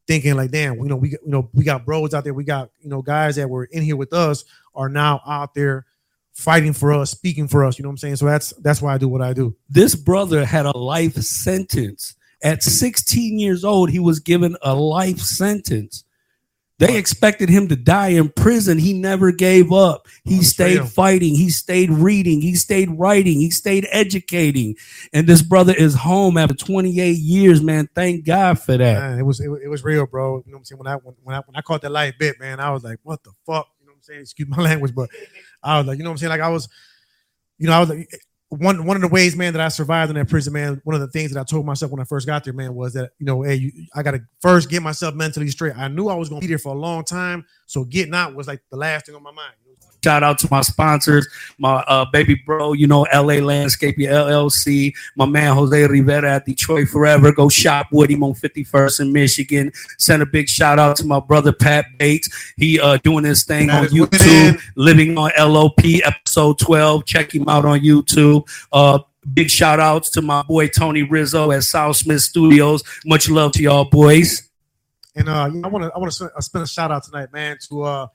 thinking 0.07 0.35
like, 0.35 0.51
damn, 0.51 0.79
you 0.79 0.87
know, 0.87 0.97
we 0.97 1.11
you 1.11 1.19
know 1.25 1.49
we 1.53 1.65
got 1.65 1.85
bros 1.85 2.15
out 2.15 2.25
there, 2.25 2.35
we 2.35 2.45
got 2.45 2.71
you 2.81 2.89
know 2.89 3.03
guys 3.03 3.37
that 3.37 3.49
were 3.49 3.65
in 3.65 3.83
here 3.83 3.97
with 3.97 4.13
us 4.13 4.45
are 4.75 4.89
now 4.89 5.21
out 5.27 5.55
there 5.55 5.87
fighting 6.37 6.75
for 6.75 6.93
us, 6.93 7.11
speaking 7.11 7.49
for 7.49 7.65
us. 7.65 7.79
You 7.79 7.83
know 7.83 7.89
what 7.89 7.95
I'm 7.95 7.99
saying? 7.99 8.17
So 8.17 8.27
that's 8.27 8.51
that's 8.61 8.83
why 8.83 8.95
I 8.95 8.99
do 8.99 9.09
what 9.09 9.23
I 9.23 9.33
do. 9.33 9.57
This 9.69 9.95
brother 9.95 10.45
had 10.45 10.67
a 10.67 10.77
life 10.77 11.15
sentence. 11.15 12.15
At 12.43 12.63
16 12.63 13.39
years 13.39 13.65
old, 13.65 13.91
he 13.91 13.99
was 13.99 14.21
given 14.21 14.57
a 14.61 14.75
life 14.75 15.19
sentence. 15.19 16.05
They 16.79 16.99
expected 16.99 17.49
him 17.49 17.69
to 17.69 17.77
die 17.77 18.09
in 18.09 18.29
prison. 18.29 18.77
He 18.77 18.93
never 18.93 19.33
gave 19.33 19.73
up. 19.73 20.07
He 20.25 20.43
stayed 20.43 20.87
fighting. 20.87 21.35
He 21.35 21.49
stayed 21.49 21.91
reading. 21.91 22.43
He 22.43 22.55
stayed 22.55 22.91
writing. 22.91 23.41
He 23.41 23.51
stayed 23.51 23.89
educating. 23.91 24.77
And 25.15 25.27
this 25.27 25.41
brother 25.41 25.73
is 25.73 25.95
home 25.95 26.37
after 26.37 26.55
28 26.55 27.13
years, 27.13 27.63
man. 27.63 27.89
Thank 27.95 28.27
God 28.27 28.59
for 28.59 28.77
that. 28.77 29.01
Man, 29.01 29.19
it 29.19 29.23
was 29.23 29.41
it, 29.41 29.51
it 29.65 29.69
was 29.69 29.85
real, 29.85 30.07
bro. 30.07 30.43
You 30.45 30.53
know 30.53 30.57
what 30.57 30.59
I'm 30.59 30.65
saying? 30.67 30.79
When 30.79 30.87
I 30.87 30.97
when, 30.97 31.15
when 31.23 31.35
I 31.37 31.41
when 31.47 31.57
I 31.57 31.63
caught 31.63 31.81
that 31.81 31.93
light 31.93 32.19
bit, 32.19 32.39
man, 32.39 32.61
I 32.61 32.71
was 32.71 32.85
like, 32.85 32.99
what 33.03 33.23
the 33.23 33.33
fuck? 33.47 33.69
You 33.81 33.87
know 33.87 33.93
what 33.93 33.97
I'm 33.97 34.03
saying? 34.03 34.21
Excuse 34.21 34.49
my 34.49 34.63
language, 34.63 34.95
but 34.95 35.09
I 35.63 35.79
was 35.79 35.87
like, 35.87 35.97
you 35.97 36.05
know 36.05 36.11
what 36.11 36.15
I'm 36.15 36.19
saying? 36.19 36.31
Like 36.31 36.43
I 36.43 36.51
was, 36.51 36.69
you 37.57 37.69
know, 37.69 37.73
I 37.73 37.81
was 37.81 37.89
like, 37.89 38.11
one 38.49 38.85
one 38.85 38.97
of 38.97 39.03
the 39.03 39.09
ways, 39.09 39.37
man, 39.37 39.53
that 39.55 39.63
I 39.63 39.69
survived 39.69 40.11
in 40.11 40.17
that 40.17 40.29
prison, 40.29 40.53
man. 40.53 40.81
One 40.85 40.95
of 40.95 41.01
the 41.01 41.09
things 41.09 41.33
that 41.33 41.41
I 41.41 41.45
told 41.45 41.67
myself 41.67 41.91
when 41.91 42.01
I 42.01 42.05
first 42.05 42.27
got 42.27 42.45
there, 42.45 42.53
man, 42.53 42.75
was 42.75 42.93
that 42.95 43.11
you 43.19 43.27
know, 43.27 43.43
hey, 43.43 43.57
you, 43.57 43.73
I 43.95 44.03
got 44.03 44.13
to 44.13 44.21
first 44.41 44.71
get 44.71 44.83
myself 44.83 45.15
mentally 45.15 45.49
straight. 45.49 45.77
I 45.77 45.89
knew 45.89 46.09
I 46.09 46.15
was 46.15 46.29
gonna 46.29 46.41
be 46.41 46.47
there 46.47 46.59
for 46.59 46.75
a 46.75 46.79
long 46.79 47.05
time, 47.05 47.45
so 47.67 47.85
getting 47.85 48.15
out 48.15 48.35
was 48.35 48.47
like 48.47 48.63
the 48.71 48.77
last 48.77 49.07
thing 49.07 49.15
on 49.15 49.23
my 49.23 49.33
mind. 49.33 49.55
Shout 50.07 50.23
out 50.23 50.39
to 50.39 50.49
my 50.53 50.61
sponsors, 50.61 51.27
my 51.59 51.83
uh, 51.89 52.05
baby 52.13 52.37
bro, 52.47 52.75
you 52.75 52.87
know, 52.87 53.09
LA 53.13 53.45
Landscaping 53.45 54.07
LLC, 54.07 54.95
my 55.17 55.27
man 55.27 55.53
Jose 55.53 55.85
Rivera 55.85 56.37
at 56.37 56.47
Detroit 56.47 56.87
Forever. 56.87 57.33
Go 57.33 57.49
shop 57.49 57.89
with 57.91 58.11
him 58.11 58.23
on 58.23 58.33
51st 58.35 59.01
in 59.01 59.13
Michigan. 59.13 59.73
Send 59.99 60.23
a 60.23 60.27
big 60.27 60.49
shout 60.49 60.79
out 60.79 60.95
to 60.99 61.05
my 61.05 61.19
brother 61.19 61.53
Pat 61.53 61.87
Bates. 61.99 62.53
He 62.57 62.79
uh 62.79 62.99
doing 62.99 63.25
his 63.25 63.43
thing 63.43 63.67
That 63.67 63.83
on 63.83 63.89
YouTube, 63.89 64.61
living 64.77 65.19
on 65.19 65.33
LOP 65.37 65.81
episode 66.05 66.61
12. 66.61 67.05
Check 67.05 67.35
him 67.35 67.49
out 67.49 67.65
on 67.65 67.81
YouTube. 67.81 68.49
Uh 68.73 69.01
big 69.35 69.51
shout 69.51 69.81
outs 69.81 70.09
to 70.11 70.23
my 70.23 70.45
boy 70.45 70.69
Tony 70.69 71.03
Rizzo 71.03 71.51
at 71.51 71.65
South 71.65 71.97
Smith 71.97 72.23
Studios. 72.23 72.85
Much 73.05 73.29
love 73.29 73.51
to 73.55 73.63
y'all 73.65 73.87
boys. 73.87 74.49
And 75.17 75.29
uh, 75.29 75.51
I 75.65 75.67
want 75.67 75.83
to 75.83 75.93
I 75.93 75.99
want 75.99 76.13
to 76.13 76.31
spend 76.43 76.63
a 76.63 76.69
shout 76.69 76.93
out 76.93 77.03
tonight, 77.03 77.33
man, 77.33 77.59
to 77.69 77.83
uh 77.83 78.07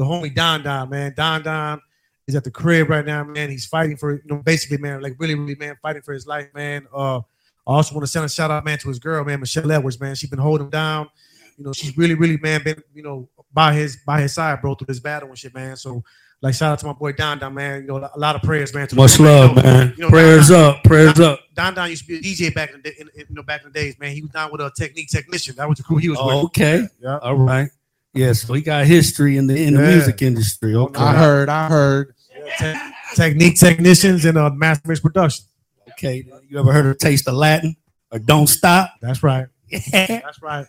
the 0.00 0.06
homie 0.06 0.34
Don 0.34 0.62
Don, 0.62 0.88
man. 0.88 1.12
Don 1.14 1.42
Don 1.42 1.80
is 2.26 2.34
at 2.34 2.42
the 2.42 2.50
crib 2.50 2.88
right 2.88 3.04
now, 3.04 3.22
man. 3.22 3.50
He's 3.50 3.66
fighting 3.66 3.98
for 3.98 4.14
you 4.14 4.22
know 4.24 4.36
basically, 4.36 4.78
man, 4.78 5.02
like 5.02 5.14
really, 5.18 5.34
really, 5.34 5.56
man, 5.56 5.76
fighting 5.82 6.00
for 6.00 6.14
his 6.14 6.26
life, 6.26 6.48
man. 6.54 6.86
Uh, 6.92 7.18
I 7.18 7.22
also 7.66 7.94
want 7.94 8.04
to 8.04 8.10
send 8.10 8.24
a 8.24 8.28
shout 8.28 8.50
out, 8.50 8.64
man, 8.64 8.78
to 8.78 8.88
his 8.88 8.98
girl, 8.98 9.22
man, 9.24 9.40
Michelle 9.40 9.70
Edwards, 9.70 10.00
man. 10.00 10.14
She's 10.14 10.30
been 10.30 10.38
holding 10.38 10.66
him 10.66 10.70
down. 10.70 11.10
You 11.58 11.64
know, 11.64 11.74
she's 11.74 11.96
really, 11.98 12.14
really, 12.14 12.38
man, 12.38 12.62
been 12.64 12.82
you 12.94 13.02
know 13.02 13.28
by 13.52 13.74
his 13.74 13.98
by 14.06 14.22
his 14.22 14.32
side, 14.32 14.62
bro, 14.62 14.74
through 14.74 14.86
this 14.86 15.00
battle 15.00 15.28
and 15.28 15.38
shit, 15.38 15.54
man. 15.54 15.76
So. 15.76 16.02
Like 16.42 16.54
shout 16.54 16.72
out 16.72 16.78
to 16.78 16.86
my 16.86 16.94
boy 16.94 17.12
Don 17.12 17.38
Don, 17.38 17.52
man. 17.52 17.82
You 17.82 17.88
know, 17.88 17.96
a 17.98 18.18
lot 18.18 18.34
of 18.34 18.40
prayers, 18.40 18.72
man. 18.72 18.88
To 18.88 18.96
Much 18.96 19.20
love, 19.20 19.56
know, 19.56 19.62
man. 19.62 19.92
you 19.94 20.04
know, 20.04 20.08
Prayers 20.08 20.48
Don 20.48 20.58
Don- 20.58 20.74
up, 20.74 20.84
prayers 20.84 21.20
up. 21.20 21.40
Don 21.54 21.74
Don 21.74 21.90
used 21.90 22.06
to 22.06 22.08
be 22.08 22.16
a 22.16 22.20
DJ 22.22 22.54
back 22.54 22.72
in 22.72 22.80
the 22.80 22.98
in, 22.98 23.10
in, 23.14 23.26
you 23.28 23.34
know, 23.34 23.42
back 23.42 23.60
in 23.60 23.70
the 23.70 23.78
days, 23.78 23.98
man. 23.98 24.12
He 24.12 24.22
was 24.22 24.30
down 24.30 24.50
with 24.50 24.62
a 24.62 24.72
technique 24.74 25.10
technician. 25.10 25.54
That 25.56 25.68
was 25.68 25.76
the 25.76 25.84
crew 25.84 25.98
he 25.98 26.08
was 26.08 26.16
with. 26.16 26.34
Oh, 26.34 26.44
okay. 26.44 26.88
Yeah. 26.98 27.18
All 27.18 27.36
right. 27.36 27.68
Yeah, 28.14 28.32
we 28.48 28.60
got 28.60 28.86
history 28.86 29.36
in 29.36 29.46
the 29.46 29.62
in 29.62 29.74
the 29.74 29.82
Yeah. 29.82 29.94
music 29.94 30.22
industry. 30.22 30.74
Okay. 30.74 31.00
I 31.00 31.14
heard, 31.14 31.48
I 31.48 31.68
heard. 31.68 32.14
Te- 32.58 32.74
technique 33.14 33.56
technicians 33.58 34.24
and 34.24 34.36
uh, 34.36 34.50
master 34.50 34.88
mix 34.88 35.00
production. 35.00 35.44
Okay. 35.92 36.24
You 36.48 36.58
ever 36.58 36.72
heard 36.72 36.86
of 36.86 36.98
Taste 36.98 37.28
of 37.28 37.34
Latin 37.34 37.76
or 38.10 38.18
Don't 38.18 38.48
Stop? 38.48 38.90
That's 39.00 39.22
right. 39.22 39.46
Yeah. 39.68 39.80
That's 39.92 40.42
right. 40.42 40.66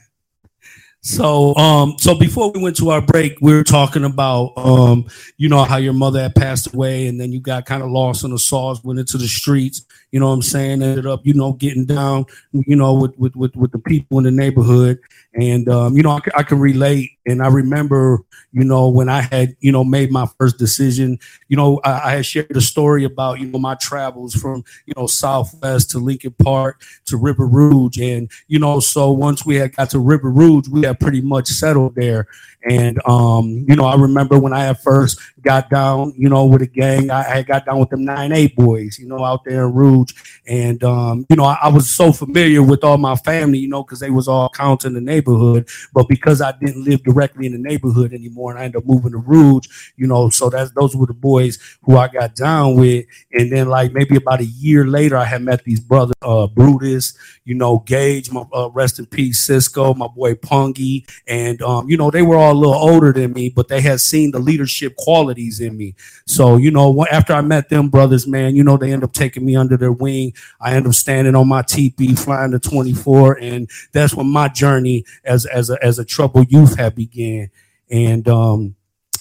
So 1.04 1.56
um 1.56 1.96
so 1.98 2.14
before 2.14 2.52
we 2.52 2.62
went 2.62 2.76
to 2.76 2.92
our 2.92 3.02
break, 3.02 3.40
we 3.42 3.54
were 3.56 3.64
talking 3.64 4.04
about 4.04 4.54
um 4.56 5.08
you 5.38 5.50
know 5.50 5.64
how 5.64 5.78
your 5.78 5.94
mother 5.94 6.22
had 6.22 6.36
passed 6.36 6.72
away 6.76 7.08
and 7.08 7.20
then 7.20 7.32
you 7.32 7.40
got 7.40 7.66
kind 7.66 7.82
of 7.82 7.90
lost 7.90 8.24
in 8.24 8.30
the 8.30 8.38
sauce, 8.38 8.84
went 8.84 9.00
into 9.00 9.18
the 9.18 9.28
streets, 9.28 9.84
you 10.12 10.20
know 10.20 10.28
what 10.28 10.34
I'm 10.34 10.42
saying, 10.44 10.84
ended 10.84 11.08
up, 11.08 11.22
you 11.26 11.34
know, 11.34 11.54
getting 11.54 11.86
down, 11.86 12.26
you 12.54 12.76
know, 12.76 12.94
with 12.94 13.18
with 13.18 13.36
with, 13.36 13.56
with 13.56 13.72
the 13.72 13.80
people 13.80 14.20
in 14.20 14.26
the 14.26 14.32
neighborhood. 14.32 15.00
And 15.34 15.70
um, 15.70 15.96
you 15.96 16.04
know, 16.04 16.20
I 16.36 16.44
can 16.44 16.60
relate. 16.60 17.12
And 17.26 17.41
I 17.41 17.48
remember, 17.48 18.20
you 18.52 18.65
know, 18.65 18.89
when 18.89 19.08
I 19.08 19.22
had, 19.22 19.56
you 19.62 19.72
know, 19.72 19.84
made 19.84 20.12
my 20.12 20.28
first 20.38 20.58
decision, 20.58 21.20
you 21.48 21.56
know, 21.56 21.80
I, 21.86 21.91
I 21.91 22.12
had 22.15 22.26
shared 22.26 22.56
a 22.58 22.62
story 22.62 23.06
about, 23.06 23.39
you 23.39 23.48
know, 23.48 23.60
my 23.60 23.76
travels 23.76 24.34
from, 24.34 24.65
you 24.86 24.94
know, 24.98 25.08
Southwest 25.08 25.91
to 25.91 26.00
Lincoln 26.00 26.36
Park 26.44 26.82
to 27.06 27.15
River 27.15 27.48
Rouge. 27.48 27.98
And, 27.98 28.30
you 28.48 28.60
know, 28.60 28.82
so 28.82 29.12
once 29.12 29.46
we 29.46 29.56
had 29.56 29.76
got 29.76 29.89
to 29.91 30.00
River 30.00 30.30
Rouge, 30.30 30.67
we 30.67 30.82
had 30.82 31.00
pretty 31.00 31.22
much 31.22 31.48
settled 31.48 31.96
there. 31.96 32.28
And 32.63 33.02
um, 33.08 33.65
you 33.67 33.76
know, 33.76 33.86
I 33.86 33.95
remember 33.95 34.39
when 34.39 34.54
I 34.54 34.65
had 34.65 34.80
first 34.80 35.19
got 35.41 35.69
down, 35.69 36.13
you 36.15 36.30
know, 36.30 36.45
with 36.45 36.62
a 36.62 36.67
gang, 36.67 37.10
I, 37.10 37.38
I 37.38 37.41
got 37.41 37.65
down 37.65 37.80
with 37.80 37.89
them 37.89 38.06
nine 38.06 38.32
eight 38.32 38.56
boys, 38.56 39.00
you 39.00 39.08
know, 39.08 39.24
out 39.24 39.43
there 39.43 39.65
in 39.65 39.74
Rouge. 39.74 40.13
And 40.47 40.84
um, 40.84 41.26
you 41.30 41.36
know, 41.36 41.45
I, 41.45 41.58
I 41.63 41.69
was 41.69 41.89
so 41.89 42.12
familiar 42.12 42.62
with 42.62 42.84
all 42.84 42.97
my 42.97 43.15
family, 43.15 43.60
you 43.60 43.67
know, 43.67 43.84
because 43.84 44.00
they 44.00 44.12
was 44.12 44.28
all 44.28 44.50
counts 44.50 44.86
in 44.86 44.93
the 44.93 45.02
neighborhood. 45.02 45.67
But 45.93 46.08
because 46.08 46.41
I 46.41 46.52
didn't 46.52 46.84
live 46.84 47.04
directly 47.04 47.47
in 47.47 47.54
the 47.54 47.58
neighborhood 47.58 48.13
anymore, 48.13 48.52
and 48.52 48.60
I 48.60 48.65
ended 48.65 48.78
up 48.78 48.86
moving 48.86 49.12
to 49.12 49.17
Rouge, 49.17 49.93
you 49.97 50.08
know, 50.08 50.30
so 50.30 50.50
that's 50.50 50.71
those 50.71 50.95
were 50.95 51.08
the 51.08 51.13
boys 51.13 51.58
who 51.84 51.97
I 51.97 52.08
got 52.08 52.36
down 52.36 52.76
with. 52.76 53.06
And 53.34 53.52
then 53.52 53.69
like 53.69 53.93
maybe 53.93 54.15
about 54.17 54.41
a 54.41 54.45
year 54.45 54.86
later, 54.86 55.17
I 55.17 55.26
had 55.26 55.41
met 55.41 55.63
these 55.63 55.80
brothers, 55.80 56.15
uh, 56.21 56.47
Brutus, 56.47 57.17
you 57.45 57.56
know, 57.56 57.80
Gage, 57.80 58.32
my 58.32 58.43
uh, 58.54 58.69
rest 58.69 59.00
in 59.00 59.06
peace, 59.06 59.45
Cisco, 59.45 59.93
my 59.93 60.08
boy 60.08 60.36
Pungy, 60.36 61.10
and 61.28 61.62
um, 61.62 61.89
you 61.89 61.97
know, 61.97 62.12
they 62.12 62.21
were 62.21 62.38
all 62.38 62.51
a 62.52 62.54
little 62.54 62.76
older 62.76 63.12
than 63.12 63.34
me, 63.34 63.50
but 63.50 63.68
they 63.68 63.82
had 63.82 64.00
seen 64.00 64.32
the 64.32 64.40
leadership 64.40 64.96
qualities 64.98 65.60
in 65.60 65.78
me. 65.78 65.96
So, 66.26 66.58
you 66.58 66.72
know, 66.72 67.06
after 67.12 67.34
I 67.34 67.42
met 67.42 67.70
them 67.70 67.90
brothers, 67.90 68.28
man, 68.28 68.56
you 68.56 68.64
know, 68.64 68.78
they 68.78 68.92
end 68.92 69.04
up 69.04 69.14
taking 69.14 69.46
me 69.46 69.56
under 69.56 69.78
their 69.78 69.92
wing. 69.92 70.34
I 70.60 70.74
end 70.74 70.88
up 70.88 70.94
standing 70.94 71.36
on 71.36 71.48
my 71.48 71.62
teepee, 71.62 72.16
flying 72.16 72.52
to 72.52 72.60
24, 72.60 73.40
and 73.40 73.70
that's 73.92 74.14
when 74.14 74.28
my 74.28 74.48
journey 74.48 75.06
as 75.24 75.46
as 75.46 75.70
a 75.70 75.84
as 75.84 76.00
a 76.00 76.06
troubled 76.06 76.52
youth 76.52 76.78
had 76.78 76.96
began. 76.96 77.50
And 77.90 78.28
um, 78.28 78.76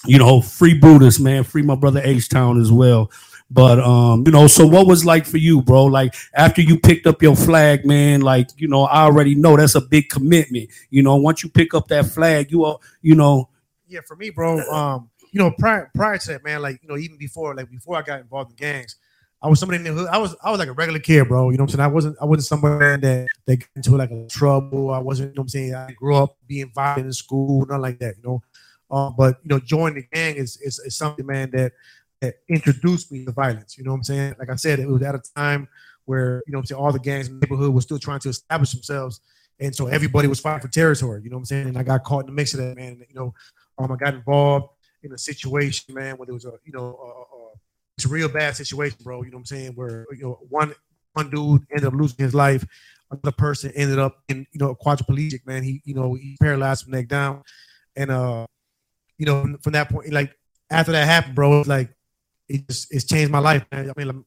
you 0.05 0.17
know, 0.17 0.41
free 0.41 0.77
Brutus, 0.77 1.19
man, 1.19 1.43
free 1.43 1.61
my 1.61 1.75
brother 1.75 2.01
H 2.03 2.29
Town 2.29 2.59
as 2.59 2.71
well. 2.71 3.11
But 3.53 3.79
um, 3.79 4.23
you 4.25 4.31
know, 4.31 4.47
so 4.47 4.65
what 4.65 4.87
was 4.87 5.03
like 5.03 5.25
for 5.25 5.37
you, 5.37 5.61
bro? 5.61 5.83
Like 5.83 6.15
after 6.33 6.61
you 6.61 6.79
picked 6.79 7.05
up 7.05 7.21
your 7.21 7.35
flag, 7.35 7.85
man, 7.85 8.21
like 8.21 8.49
you 8.55 8.67
know, 8.69 8.83
I 8.83 9.01
already 9.01 9.35
know 9.35 9.57
that's 9.57 9.75
a 9.75 9.81
big 9.81 10.07
commitment. 10.07 10.69
You 10.89 11.03
know, 11.03 11.17
once 11.17 11.43
you 11.43 11.49
pick 11.49 11.73
up 11.73 11.89
that 11.89 12.05
flag, 12.05 12.49
you 12.49 12.63
are, 12.63 12.77
you 13.01 13.13
know, 13.13 13.49
Yeah, 13.87 13.99
for 14.07 14.15
me, 14.15 14.29
bro. 14.29 14.59
Um, 14.71 15.09
you 15.33 15.39
know, 15.39 15.51
prior 15.51 15.91
prior 15.93 16.17
to 16.17 16.27
that, 16.29 16.45
man, 16.45 16.61
like 16.61 16.79
you 16.81 16.87
know, 16.87 16.97
even 16.97 17.17
before, 17.17 17.53
like 17.53 17.69
before 17.69 17.97
I 17.97 18.03
got 18.03 18.21
involved 18.21 18.51
in 18.51 18.55
gangs, 18.55 18.95
I 19.41 19.49
was 19.49 19.59
somebody 19.59 19.79
in 19.79 19.83
the 19.83 19.91
hood. 19.91 20.07
I 20.09 20.17
was 20.17 20.33
I 20.41 20.49
was 20.49 20.59
like 20.59 20.69
a 20.69 20.73
regular 20.73 20.99
kid, 20.99 21.27
bro. 21.27 21.49
You 21.49 21.57
know 21.57 21.63
what 21.63 21.73
I'm 21.73 21.77
saying? 21.77 21.89
I 21.89 21.93
wasn't 21.93 22.17
I 22.21 22.25
wasn't 22.25 22.45
somebody 22.45 23.01
that 23.01 23.27
that 23.47 23.57
got 23.57 23.69
into 23.75 23.97
like 23.97 24.11
a 24.11 24.27
trouble. 24.27 24.91
I 24.91 24.99
wasn't, 24.99 25.31
you 25.31 25.35
know 25.35 25.41
what 25.41 25.45
I'm 25.45 25.49
saying? 25.49 25.75
I 25.75 25.91
grew 25.91 26.15
up 26.15 26.37
being 26.47 26.71
violent 26.73 27.07
in 27.07 27.13
school, 27.13 27.65
nothing 27.65 27.81
like 27.81 27.99
that, 27.99 28.15
you 28.15 28.23
know. 28.23 28.41
Um, 28.89 29.15
but 29.17 29.39
you 29.43 29.49
know, 29.49 29.59
joining 29.59 29.95
the 29.95 30.07
gang 30.13 30.35
is, 30.35 30.57
is 30.57 30.79
is 30.79 30.95
something, 30.95 31.25
man, 31.25 31.49
that 31.51 31.71
that 32.21 32.35
introduced 32.47 33.11
me 33.11 33.25
to 33.25 33.31
violence. 33.31 33.77
You 33.77 33.83
know 33.83 33.91
what 33.91 33.97
I'm 33.97 34.03
saying? 34.03 34.35
Like 34.39 34.49
I 34.49 34.55
said, 34.55 34.79
it 34.79 34.87
was 34.87 35.01
at 35.01 35.15
a 35.15 35.21
time 35.35 35.67
where 36.05 36.43
you 36.47 36.53
know 36.53 36.59
I'm 36.59 36.65
saying 36.65 36.79
all 36.79 36.91
the 36.91 36.99
gangs 36.99 37.27
in 37.27 37.39
the 37.39 37.45
neighborhood 37.45 37.73
were 37.73 37.81
still 37.81 37.99
trying 37.99 38.19
to 38.21 38.29
establish 38.29 38.71
themselves. 38.71 39.19
And 39.59 39.75
so 39.75 39.87
everybody 39.87 40.27
was 40.27 40.39
fighting 40.39 40.61
for 40.61 40.69
territory, 40.69 41.21
you 41.23 41.29
know 41.29 41.35
what 41.35 41.41
I'm 41.41 41.45
saying? 41.45 41.67
And 41.67 41.77
I 41.77 41.83
got 41.83 42.03
caught 42.03 42.21
in 42.21 42.27
the 42.27 42.31
mix 42.31 42.53
of 42.55 42.61
that, 42.61 42.75
man. 42.75 43.03
You 43.07 43.15
know, 43.15 43.33
um, 43.77 43.91
I 43.91 43.95
got 43.95 44.15
involved 44.15 44.69
in 45.03 45.13
a 45.13 45.17
situation, 45.17 45.93
man, 45.93 46.17
where 46.17 46.25
there 46.25 46.33
was 46.33 46.45
a, 46.45 46.53
you 46.65 46.71
know, 46.71 46.97
a, 46.99 47.07
a, 47.07 47.41
it's 47.97 48.05
a 48.05 48.09
real 48.09 48.29
bad 48.29 48.55
situation, 48.55 48.97
bro. 49.03 49.21
You 49.21 49.29
know 49.29 49.37
what 49.37 49.41
I'm 49.41 49.45
saying? 49.45 49.71
Where 49.73 50.07
you 50.11 50.23
know 50.23 50.39
one 50.49 50.73
one 51.13 51.29
dude 51.29 51.65
ended 51.71 51.85
up 51.85 51.93
losing 51.93 52.17
his 52.17 52.33
life, 52.33 52.65
another 53.11 53.31
person 53.31 53.71
ended 53.75 53.99
up 53.99 54.19
in 54.29 54.47
you 54.51 54.59
know 54.59 54.75
quadriplegic, 54.75 55.45
man. 55.45 55.63
He 55.63 55.81
you 55.85 55.93
know 55.93 56.13
he 56.15 56.37
paralyzed 56.41 56.83
from 56.83 56.93
neck 56.93 57.07
down, 57.07 57.43
and 57.95 58.09
uh, 58.09 58.45
you 59.17 59.25
know 59.25 59.57
from 59.61 59.73
that 59.73 59.89
point, 59.89 60.11
like 60.11 60.35
after 60.69 60.91
that 60.93 61.05
happened, 61.05 61.35
bro, 61.35 61.61
like 61.61 61.89
it 62.53 62.67
just 62.67 62.93
it's 62.93 63.05
changed 63.05 63.31
my 63.31 63.39
life, 63.39 63.65
man. 63.71 63.89
I 63.89 63.93
mean, 63.97 64.23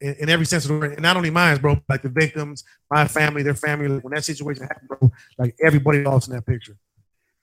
in, 0.00 0.14
in 0.20 0.28
every 0.28 0.46
sense 0.46 0.64
of 0.64 0.70
the 0.70 0.78
word, 0.78 0.92
and 0.92 1.02
not 1.02 1.16
only 1.16 1.30
mine, 1.30 1.58
bro, 1.58 1.80
like 1.88 2.02
the 2.02 2.08
victims, 2.08 2.64
my 2.90 3.06
family, 3.06 3.42
their 3.42 3.54
family. 3.54 3.88
Like, 3.88 4.04
when 4.04 4.14
that 4.14 4.24
situation 4.24 4.62
happened, 4.64 4.88
bro, 4.88 5.10
like 5.38 5.54
everybody 5.62 6.02
lost 6.02 6.28
in 6.28 6.34
that 6.34 6.46
picture. 6.46 6.76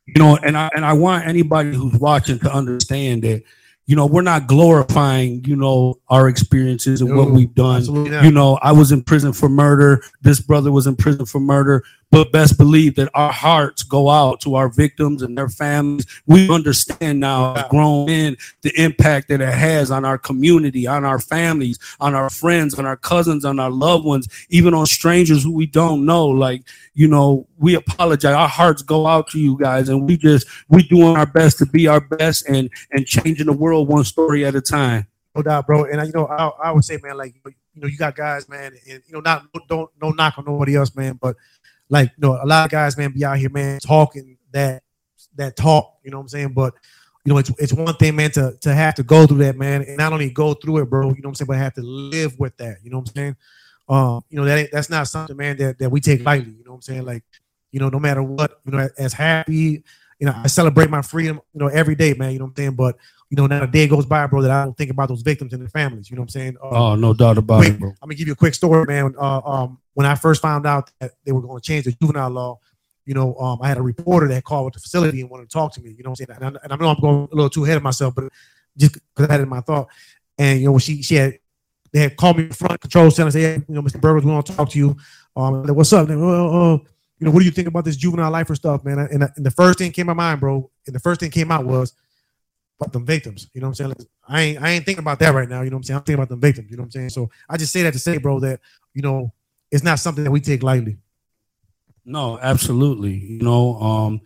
you 0.08 0.22
know, 0.22 0.38
and 0.38 0.58
I 0.58 0.70
and 0.74 0.86
I 0.86 0.94
want 0.94 1.28
anybody 1.28 1.74
who's 1.74 2.00
watching 2.00 2.40
to 2.40 2.52
understand 2.52 3.24
that, 3.24 3.44
you 3.86 3.96
know, 3.96 4.06
we're 4.06 4.22
not 4.22 4.48
glorifying, 4.48 5.44
you 5.44 5.56
know, 5.56 6.00
our 6.10 6.30
experiences 6.30 7.02
and 7.02 7.16
what 7.16 7.32
we've 7.32 7.54
done. 7.54 7.84
You 7.84 8.32
know, 8.32 8.58
I 8.62 8.72
was 8.72 8.92
in 8.92 9.04
prison 9.04 9.34
for 9.34 9.50
murder. 9.50 10.02
This 10.22 10.40
brother 10.40 10.72
was 10.72 10.88
in 10.88 10.96
prison 10.96 11.26
for 11.26 11.40
murder. 11.40 11.84
But 12.10 12.32
best 12.32 12.58
believe 12.58 12.96
that 12.96 13.10
our 13.14 13.32
hearts 13.32 13.84
go 13.84 14.10
out 14.10 14.40
to 14.42 14.56
our 14.56 14.70
victims 14.70 15.22
and 15.22 15.38
their 15.38 15.50
families. 15.50 16.06
We 16.26 16.50
understand 16.50 17.20
now, 17.20 17.54
as 17.56 17.66
grown 17.70 18.06
men, 18.06 18.38
the 18.62 18.72
impact 18.82 19.28
that 19.28 19.42
it 19.42 19.54
has 19.54 19.92
on 19.92 20.06
our 20.06 20.18
community, 20.18 20.88
on 20.88 21.04
our 21.04 21.20
families, 21.20 21.80
on 22.00 22.16
our 22.16 22.30
friends, 22.30 22.76
on 22.76 22.86
our 22.86 22.96
cousins, 22.96 23.44
on 23.44 23.60
our 23.60 23.70
loved 23.70 24.06
ones, 24.06 24.28
even 24.50 24.74
on 24.74 24.86
strangers 24.86 25.44
who 25.44 25.52
we 25.52 25.66
don't 25.66 26.06
know. 26.06 26.28
Like, 26.28 26.64
you 26.94 27.10
know, 27.10 27.46
we 27.58 27.76
apologize. 27.76 28.34
Our 28.34 28.48
hearts 28.48 28.82
go 28.82 29.06
out 29.06 29.28
to 29.32 29.40
you 29.40 29.58
guys, 29.58 29.90
and 29.90 30.08
we 30.08 30.16
just 30.16 30.48
we 30.70 30.84
doing 30.84 31.18
our 31.18 31.26
best 31.26 31.58
to 31.60 31.66
be 31.66 31.88
our 31.88 32.02
best 32.02 32.48
and 32.48 32.70
and 32.92 33.06
changing 33.06 33.48
the 33.48 33.54
world 33.54 33.90
one 33.90 34.06
story 34.06 34.46
at 34.46 34.56
a 34.56 34.62
time. 34.62 35.08
No 35.36 35.44
doubt, 35.44 35.68
bro. 35.68 35.84
And 35.84 36.02
you 36.08 36.14
know, 36.14 36.26
I, 36.28 36.70
I 36.70 36.72
would 36.72 36.84
say, 36.84 36.98
man, 37.04 37.18
like 37.18 37.36
you 37.46 37.82
know, 37.84 37.88
you 37.88 37.98
got 37.98 38.16
guys, 38.16 38.50
man, 38.50 38.74
and 38.90 39.04
you 39.06 39.14
know, 39.14 39.20
not 39.20 39.46
don't 39.68 39.90
no 40.02 40.10
knock 40.10 40.40
on 40.40 40.46
nobody 40.46 40.76
else, 40.76 40.96
man, 40.96 41.20
but 41.22 41.36
like 41.90 42.12
you 42.18 42.28
know, 42.28 42.40
a 42.42 42.46
lot 42.46 42.66
of 42.66 42.72
guys, 42.72 42.98
man, 42.98 43.12
be 43.12 43.24
out 43.24 43.38
here, 43.38 43.50
man, 43.50 43.80
talking 43.80 44.38
that 44.52 44.84
that 45.36 45.56
talk. 45.56 45.98
You 46.04 46.12
know 46.12 46.18
what 46.18 46.24
I'm 46.24 46.30
saying? 46.30 46.54
But 46.54 46.74
you 47.26 47.34
know, 47.34 47.40
it's 47.40 47.52
it's 47.58 47.74
one 47.74 47.96
thing, 47.96 48.16
man, 48.16 48.32
to 48.32 48.58
to 48.62 48.74
have 48.74 48.96
to 48.96 49.04
go 49.04 49.28
through 49.28 49.40
that, 49.40 49.58
man, 49.58 49.84
and 49.84 49.98
not 49.98 50.14
only 50.14 50.30
go 50.30 50.54
through 50.54 50.80
it, 50.80 50.90
bro. 50.90 51.02
You 51.04 51.08
know 51.08 51.16
what 51.24 51.28
I'm 51.30 51.36
saying? 51.36 51.48
But 51.48 51.58
have 51.58 51.74
to 51.76 51.82
live 51.82 52.40
with 52.40 52.56
that. 52.58 52.78
You 52.84 52.90
know 52.90 53.00
what 53.00 53.10
I'm 53.10 53.16
saying? 53.16 53.36
Um, 53.90 54.22
you 54.30 54.38
know 54.38 54.46
that 54.46 54.70
that's 54.72 54.90
not 54.90 55.08
something, 55.08 55.36
man, 55.36 55.58
that 55.58 55.80
that 55.80 55.90
we 55.90 56.02
take 56.02 56.24
lightly. 56.26 56.52
You 56.52 56.64
know 56.64 56.72
what 56.72 56.78
I'm 56.78 56.82
saying? 56.82 57.06
Like, 57.06 57.24
you 57.72 57.80
know, 57.80 57.90
no 57.90 58.00
matter 58.00 58.24
what, 58.24 58.60
you 58.66 58.72
know, 58.72 58.90
as 58.98 59.14
happy, 59.14 59.84
you 60.20 60.26
know, 60.26 60.34
I 60.36 60.48
celebrate 60.48 60.90
my 60.90 61.02
freedom, 61.02 61.40
you 61.54 61.60
know, 61.60 61.68
every 61.68 61.96
day, 61.96 62.14
man. 62.14 62.32
You 62.32 62.40
know 62.40 62.46
what 62.46 62.52
I'm 62.52 62.56
saying? 62.58 62.76
But 62.76 62.98
you 63.30 63.36
know, 63.36 63.46
not 63.48 63.64
a 63.64 63.68
day 63.68 63.88
goes 63.88 64.06
by, 64.06 64.26
bro, 64.28 64.42
that 64.42 64.52
I 64.52 64.64
don't 64.64 64.78
think 64.78 64.92
about 64.92 65.10
those 65.10 65.22
victims 65.22 65.52
and 65.54 65.62
their 65.62 65.70
families. 65.70 66.10
You 66.10 66.16
know 66.16 66.22
what 66.22 66.26
I'm 66.26 66.30
saying? 66.30 66.58
Uh, 66.64 66.70
Oh, 66.70 66.96
no 66.96 67.14
doubt 67.14 67.38
about 67.38 67.58
quick, 67.60 67.74
it, 67.74 67.80
bro. 67.80 67.90
I'm 68.02 68.08
gonna 68.08 68.16
give 68.16 68.28
you 68.28 68.34
a 68.34 68.38
quick 68.38 68.54
story, 68.54 68.86
man. 68.86 69.14
Uh, 69.20 69.42
um, 69.44 69.80
when 69.94 70.06
I 70.06 70.16
first 70.16 70.42
found 70.42 70.66
out 70.66 70.92
that 71.00 71.12
they 71.26 71.32
were 71.32 71.42
going 71.42 71.60
to 71.60 71.66
change 71.66 71.86
the 71.86 71.92
juvenile 71.92 72.30
law, 72.30 72.60
you 73.06 73.14
know, 73.14 73.36
um, 73.36 73.60
I 73.62 73.68
had 73.68 73.78
a 73.78 73.82
reporter 73.82 74.28
that 74.30 74.44
called 74.44 74.66
with 74.66 74.74
the 74.76 74.80
facility 74.80 75.22
and 75.22 75.30
wanted 75.30 75.50
to 75.50 75.54
talk 75.54 75.74
to 75.74 75.82
me. 75.82 75.92
You 75.92 76.04
know 76.04 76.12
what 76.12 76.20
I'm 76.22 76.28
saying? 76.28 76.40
And 76.42 76.58
I, 76.58 76.60
and 76.64 76.74
I 76.74 76.76
know 76.76 76.90
I'm 76.90 77.00
going 77.02 77.28
a 77.32 77.36
little 77.36 77.50
too 77.50 77.64
ahead 77.66 77.78
of 77.78 77.84
myself, 77.84 78.16
but 78.16 78.26
just 78.78 78.94
because 78.94 79.28
I 79.28 79.32
had 79.32 79.40
it 79.42 79.44
in 79.44 79.50
my 79.50 79.62
thought. 79.62 79.88
And 80.38 80.60
you 80.60 80.72
know, 80.72 80.78
she 80.78 81.02
she 81.02 81.16
had 81.16 81.40
they 81.92 82.00
had 82.00 82.16
called 82.18 82.38
me 82.38 82.44
in 82.44 82.52
front 82.52 82.80
control 82.80 83.10
center 83.10 83.28
and 83.28 83.34
say, 83.34 83.42
hey, 83.42 83.64
you 83.68 83.76
know, 83.76 83.82
Mr. 83.82 84.00
Burgos, 84.00 84.24
we 84.24 84.32
want 84.32 84.46
to 84.46 84.56
talk 84.56 84.70
to 84.70 84.78
you. 84.78 84.96
Um, 85.36 85.66
what's 85.68 85.92
up? 85.94 86.08
Well, 86.10 86.74
uh, 86.74 86.78
you 87.20 87.26
know, 87.26 87.32
what 87.32 87.40
do 87.40 87.46
you 87.46 87.52
think 87.52 87.68
about 87.68 87.86
this 87.86 87.96
juvenile 87.96 88.32
life 88.32 88.50
or 88.50 88.56
stuff, 88.56 88.84
man? 88.84 89.00
And, 89.00 89.24
and 89.24 89.46
the 89.46 89.52
first 89.52 89.80
thing 89.80 89.92
came 89.92 90.06
to 90.06 90.14
my 90.14 90.30
mind, 90.30 90.40
bro, 90.40 90.70
and 90.86 90.96
the 90.96 91.00
first 91.00 91.20
thing 91.20 91.32
came 91.32 91.52
out 91.52 91.66
was 91.66 91.94
about 92.80 92.94
them 92.94 93.06
victims. 93.06 93.50
You 93.54 93.62
know 93.62 93.68
what 93.68 93.72
I'm 93.72 93.76
saying? 93.76 93.90
Like, 93.90 94.08
I 94.28 94.42
ain't 94.42 94.62
I 94.62 94.70
ain't 94.70 94.86
thinking 94.86 95.04
about 95.04 95.20
that 95.20 95.34
right 95.34 95.50
now. 95.50 95.62
You 95.62 95.70
know 95.70 95.78
what 95.78 95.80
I'm 95.80 95.84
saying? 95.84 95.98
I'm 95.98 96.04
thinking 96.04 96.20
about 96.20 96.30
them 96.30 96.42
victims. 96.42 96.70
You 96.70 96.78
know 96.78 96.82
what 96.82 96.88
I'm 96.88 96.92
saying? 96.92 97.10
So 97.10 97.30
I 97.50 97.58
just 97.58 97.74
say 97.74 97.84
that 97.84 97.94
to 97.94 98.00
say, 98.00 98.18
bro, 98.18 98.40
that 98.42 98.60
you 98.94 99.02
know, 99.02 99.34
it's 99.72 99.84
not 99.84 100.00
something 100.00 100.24
that 100.24 100.32
we 100.32 100.42
take 100.42 100.64
lightly. 100.64 100.98
No, 102.06 102.40
absolutely. 102.40 103.16
You 103.16 103.40
know, 103.40 103.80
um, 103.82 104.22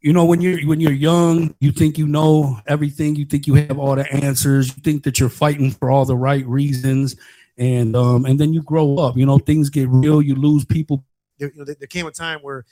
you 0.00 0.12
know, 0.12 0.24
when 0.24 0.40
you're 0.40 0.60
when 0.66 0.80
you're 0.80 0.92
young, 0.92 1.54
you 1.60 1.72
think 1.72 1.98
you 1.98 2.06
know 2.06 2.58
everything, 2.66 3.16
you 3.16 3.24
think 3.24 3.46
you 3.46 3.54
have 3.54 3.78
all 3.78 3.94
the 3.94 4.10
answers, 4.12 4.68
you 4.68 4.82
think 4.82 5.04
that 5.04 5.20
you're 5.20 5.28
fighting 5.28 5.70
for 5.70 5.90
all 5.90 6.04
the 6.04 6.16
right 6.16 6.44
reasons, 6.46 7.16
and 7.58 7.94
um, 7.94 8.24
and 8.24 8.38
then 8.38 8.52
you 8.52 8.62
grow 8.62 8.96
up, 8.96 9.16
you 9.16 9.26
know, 9.26 9.38
things 9.38 9.70
get 9.70 9.88
real, 9.88 10.22
you 10.22 10.34
lose 10.34 10.64
people. 10.64 11.04
There, 11.38 11.52
you 11.52 11.58
know, 11.58 11.64
there, 11.64 11.74
came 11.86 12.06
a 12.06 12.10
time 12.10 12.40
where 12.40 12.64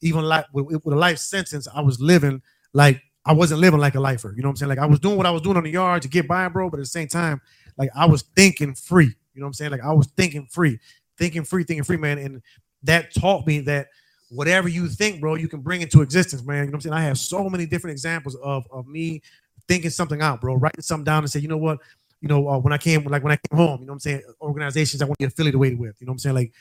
even 0.00 0.24
like 0.24 0.46
with, 0.52 0.66
with 0.84 0.94
a 0.94 0.98
life 0.98 1.18
sentence, 1.18 1.68
I 1.72 1.82
was 1.82 2.00
living 2.00 2.42
like 2.72 3.00
I 3.26 3.32
wasn't 3.32 3.60
living 3.60 3.80
like 3.80 3.96
a 3.96 4.00
lifer. 4.00 4.32
You 4.36 4.42
know 4.42 4.48
what 4.48 4.52
I'm 4.52 4.56
saying? 4.56 4.68
Like 4.70 4.78
I 4.78 4.86
was 4.86 5.00
doing 5.00 5.16
what 5.16 5.26
I 5.26 5.30
was 5.30 5.42
doing 5.42 5.56
on 5.56 5.64
the 5.64 5.70
yard 5.70 6.02
to 6.02 6.08
get 6.08 6.28
by, 6.28 6.48
bro. 6.48 6.70
But 6.70 6.78
at 6.78 6.82
the 6.82 6.86
same 6.86 7.08
time, 7.08 7.40
like 7.76 7.90
I 7.94 8.06
was 8.06 8.22
thinking 8.22 8.74
free. 8.74 9.06
You 9.34 9.40
know 9.40 9.46
what 9.46 9.48
I'm 9.48 9.54
saying? 9.54 9.72
Like 9.72 9.84
I 9.84 9.92
was 9.92 10.06
thinking 10.16 10.46
free, 10.46 10.78
thinking 11.18 11.44
free, 11.44 11.64
thinking 11.64 11.84
free, 11.84 11.96
man. 11.96 12.18
And 12.18 12.40
that 12.84 13.12
taught 13.12 13.46
me 13.46 13.60
that 13.60 13.88
whatever 14.30 14.68
you 14.68 14.88
think, 14.88 15.20
bro, 15.20 15.34
you 15.34 15.48
can 15.48 15.60
bring 15.60 15.82
into 15.82 16.02
existence, 16.02 16.44
man. 16.44 16.58
You 16.58 16.62
know 16.64 16.68
what 16.68 16.74
I'm 16.76 16.80
saying? 16.82 16.94
I 16.94 17.02
have 17.02 17.18
so 17.18 17.50
many 17.50 17.66
different 17.66 17.92
examples 17.92 18.36
of 18.36 18.66
of 18.70 18.86
me 18.86 19.22
thinking 19.68 19.90
something 19.90 20.20
out, 20.22 20.40
bro, 20.40 20.54
writing 20.54 20.82
something 20.82 21.04
down 21.04 21.24
and 21.24 21.30
say, 21.30 21.40
you 21.40 21.48
know 21.48 21.56
what, 21.56 21.78
you 22.20 22.28
know, 22.28 22.48
uh, 22.48 22.58
when 22.58 22.72
I 22.72 22.78
came, 22.78 23.04
like 23.04 23.22
when 23.22 23.32
I 23.32 23.36
came 23.36 23.58
home, 23.58 23.80
you 23.80 23.86
know 23.86 23.92
what 23.92 23.96
I'm 23.96 24.00
saying, 24.00 24.22
organizations 24.40 25.02
I 25.02 25.06
want 25.06 25.18
to 25.18 25.24
get 25.24 25.32
affiliated 25.32 25.58
with, 25.58 25.96
you 26.00 26.06
know 26.06 26.10
what 26.10 26.14
I'm 26.14 26.18
saying, 26.18 26.34
like, 26.36 26.52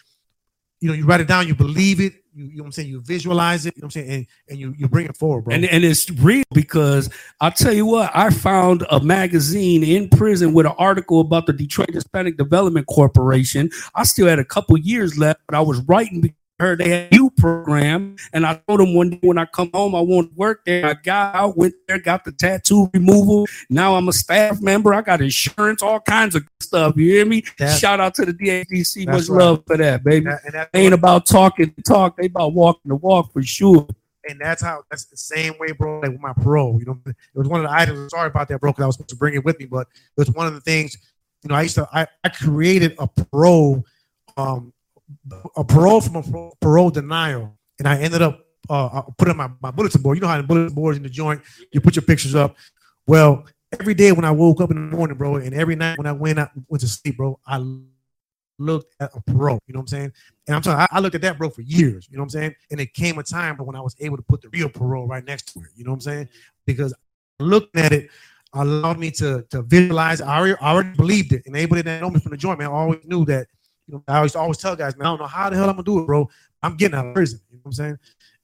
you 0.82 0.90
know, 0.90 0.94
you 0.94 1.06
write 1.06 1.22
it 1.22 1.28
down, 1.28 1.48
you 1.48 1.56
believe 1.56 2.00
it, 2.00 2.14
you, 2.34 2.46
you 2.46 2.58
know 2.58 2.64
what 2.64 2.68
I'm 2.68 2.72
saying, 2.74 2.90
you 2.90 3.02
visualize 3.02 3.66
it, 3.66 3.76
you 3.76 3.82
know 3.82 3.86
what 3.86 3.96
I'm 3.96 4.02
saying, 4.04 4.12
and, 4.12 4.28
and 4.50 4.60
you 4.60 4.74
you 4.78 4.88
bring 4.88 5.06
it 5.06 5.16
forward, 5.16 5.46
bro. 5.46 5.56
And, 5.56 5.66
and 5.66 5.84
it's 5.84 6.10
real 6.12 6.44
because 6.54 7.10
I'll 7.40 7.52
tell 7.52 7.74
you 7.74 7.86
what, 7.86 8.12
I 8.14 8.30
found 8.30 8.86
a 8.92 9.00
magazine 9.00 9.84
in 9.84 10.10
prison 10.10 10.54
with 10.54 10.66
an 10.66 10.74
article 10.78 11.22
about 11.22 11.46
the 11.46 11.54
Detroit 11.54 11.92
Hispanic 11.94 12.38
Development 12.38 12.86
Corporation. 12.88 13.70
I 13.96 14.04
still 14.04 14.28
had 14.28 14.40
a 14.40 14.46
couple 14.46 14.78
years 14.78 15.18
left, 15.18 15.42
but 15.48 15.56
I 15.56 15.62
was 15.62 15.80
writing 15.82 16.36
heard 16.60 16.80
they 16.80 16.90
had 16.90 17.12
a 17.12 17.16
new 17.16 17.30
program. 17.32 18.16
And 18.34 18.46
I 18.46 18.62
told 18.68 18.80
them 18.80 18.94
one 18.94 19.12
day 19.12 19.20
when 19.22 19.38
I 19.38 19.46
come 19.46 19.70
home, 19.74 19.96
I 19.96 20.02
want 20.02 20.32
to 20.32 20.36
work 20.36 20.64
there. 20.66 20.86
I 20.86 20.94
got 20.94 21.36
out, 21.36 21.58
went 21.58 21.76
there, 21.88 22.00
got 22.00 22.24
the 22.24 22.32
tattoo 22.32 22.90
removal. 22.94 23.46
Now 23.70 23.96
I'm 23.96 24.08
a 24.08 24.14
staff 24.14 24.62
member. 24.62 24.94
I 24.94 25.02
got 25.02 25.22
insurance, 25.22 25.82
all 25.82 26.00
kinds 26.00 26.36
of 26.36 26.44
stuff. 26.60 26.96
You 26.98 27.10
hear 27.12 27.26
me? 27.26 27.44
Shout 27.78 28.00
out 28.00 28.16
to 28.16 28.26
the. 28.26 28.36
That's 28.36 28.96
Much 29.06 29.30
right. 29.30 29.30
love 29.30 29.64
for 29.66 29.78
that, 29.78 30.04
baby. 30.04 30.26
that, 30.26 30.42
and, 30.46 30.54
that, 30.54 30.70
ain't 30.74 30.94
about 30.94 31.26
talking 31.26 31.74
the 31.76 31.82
talk, 31.82 32.18
they 32.18 32.28
about 32.28 32.54
walking 32.54 32.90
the 32.90 32.96
walk 32.96 33.34
for 33.34 33.42
sure. 33.42 33.88
and 34.28 34.40
that's 34.40 34.62
how 34.62 34.84
that's 34.90 35.06
the 35.06 35.18
same 35.18 35.54
way, 35.60 35.72
bro. 35.72 36.00
Like 36.00 36.12
with 36.12 36.22
my 36.22 36.34
parole, 36.34 36.80
you 36.80 36.86
know, 36.86 37.00
it 37.06 37.16
was 37.34 37.48
one 37.48 37.64
of 37.64 37.70
the 37.70 37.74
items. 37.74 38.12
Sorry 38.12 38.28
about 38.28 38.48
that, 38.50 38.60
bro, 38.60 38.72
because 38.72 38.84
I 38.84 38.88
was 38.88 38.96
supposed 38.96 39.10
to 39.10 39.16
bring 39.16 39.36
it 39.36 39.44
with 39.44 39.60
me, 39.60 39.66
but 39.66 39.88
it 40.18 40.20
was 40.20 40.32
one 40.32 40.48
of 40.48 40.54
the 40.54 40.62
things. 40.62 40.98
You 41.44 41.50
know, 41.50 41.56
I 41.56 41.64
used 41.64 41.76
to 41.76 41.88
I, 41.94 42.08
I 42.24 42.30
created 42.30 42.96
a 42.98 43.08
parole, 43.08 43.86
um, 44.38 44.74
a 45.56 45.64
parole 45.64 46.02
from 46.02 46.16
a 46.16 46.52
parole- 46.62 46.90
denial, 46.90 47.58
and 47.80 47.88
I 47.88 48.00
ended 48.00 48.22
up 48.22 48.46
uh 48.70 48.88
I 48.88 49.04
put 49.18 49.30
on 49.30 49.38
my, 49.38 49.50
my 49.62 49.72
bulletin 49.72 50.02
board. 50.02 50.18
You 50.18 50.22
know 50.22 50.28
how 50.28 50.38
the 50.38 50.44
bulletin 50.44 50.74
boards 50.74 50.98
in 50.98 51.04
the 51.04 51.10
joint, 51.10 51.42
you 51.72 51.82
put 51.82 51.96
your 51.96 52.04
pictures 52.04 52.36
up. 52.36 52.56
Well, 53.08 53.46
every 53.80 53.94
day 53.94 54.12
when 54.12 54.26
I 54.26 54.32
woke 54.32 54.62
up 54.62 54.72
in 54.72 54.90
the 54.90 54.96
morning, 54.96 55.18
bro, 55.18 55.36
and 55.36 55.54
every 55.54 55.76
night 55.76 55.98
when 55.98 56.08
I 56.08 56.12
went 56.12 56.40
out 56.40 56.52
went 56.68 56.82
to 56.82 56.88
sleep, 56.88 57.18
bro, 57.18 57.40
I 57.46 57.64
looked 58.58 58.96
at 59.00 59.12
a 59.14 59.22
parole. 59.22 59.60
You 59.68 59.74
know 59.74 59.80
what 59.80 59.84
I'm 59.84 59.88
saying? 59.88 60.14
And 60.48 60.56
I'm 60.56 60.62
telling 60.62 60.80
you, 60.80 60.88
I, 60.92 60.98
I 60.98 61.00
looked 61.00 61.16
at 61.16 61.22
that, 61.22 61.38
bro, 61.38 61.50
for 61.50 61.62
years. 61.62 62.08
You 62.10 62.18
know 62.18 62.22
what 62.22 62.28
I'm 62.28 62.42
saying? 62.42 62.56
And 62.72 62.80
it 62.80 62.94
came 62.94 63.18
a 63.20 63.24
time 63.24 63.58
when 63.58 63.76
I 63.76 63.82
was 63.82 63.96
able 64.00 64.18
to 64.18 64.24
put 64.24 64.42
the 64.42 64.50
real 64.50 64.70
parole 64.70 65.08
right 65.08 65.26
next 65.26 65.54
to 65.54 65.60
it. 65.60 65.68
You 65.76 65.84
know 65.84 65.92
what 65.92 65.98
I'm 65.98 66.02
saying? 66.02 66.30
Because 66.66 66.94
looking 67.40 67.82
at 67.82 67.92
it 67.92 68.10
allowed 68.54 68.98
me 68.98 69.12
to 69.12 69.46
to 69.50 69.62
visualize. 69.64 70.22
I 70.22 70.38
already, 70.38 70.56
I 70.62 70.72
already 70.72 70.96
believed 70.96 71.34
it. 71.34 71.44
And 71.46 71.56
anybody 71.56 71.82
that 71.84 72.02
know 72.02 72.10
me 72.10 72.20
from 72.20 72.32
the 72.32 72.38
joint, 72.38 72.60
man, 72.60 72.70
I 72.70 72.72
always 72.72 73.06
knew 73.06 73.26
that. 73.26 73.48
You 73.88 73.96
know, 73.96 74.04
I 74.08 74.18
always 74.18 74.36
always 74.36 74.58
tell 74.58 74.76
guys, 74.76 74.98
man, 74.98 75.08
I 75.08 75.10
don't 75.12 75.20
know 75.20 75.28
how 75.28 75.50
the 75.50 75.56
hell 75.56 75.70
I'm 75.70 75.76
gonna 75.76 75.84
do 75.84 76.00
it, 76.00 76.06
bro. 76.06 76.30
I'm 76.64 76.76
getting 76.76 76.98
out 76.98 77.08
of 77.08 77.14
prison. 77.14 77.40
You 77.50 77.58
know 77.58 77.62
what 77.64 77.70
I'm 77.70 77.74
saying? 77.74 78.00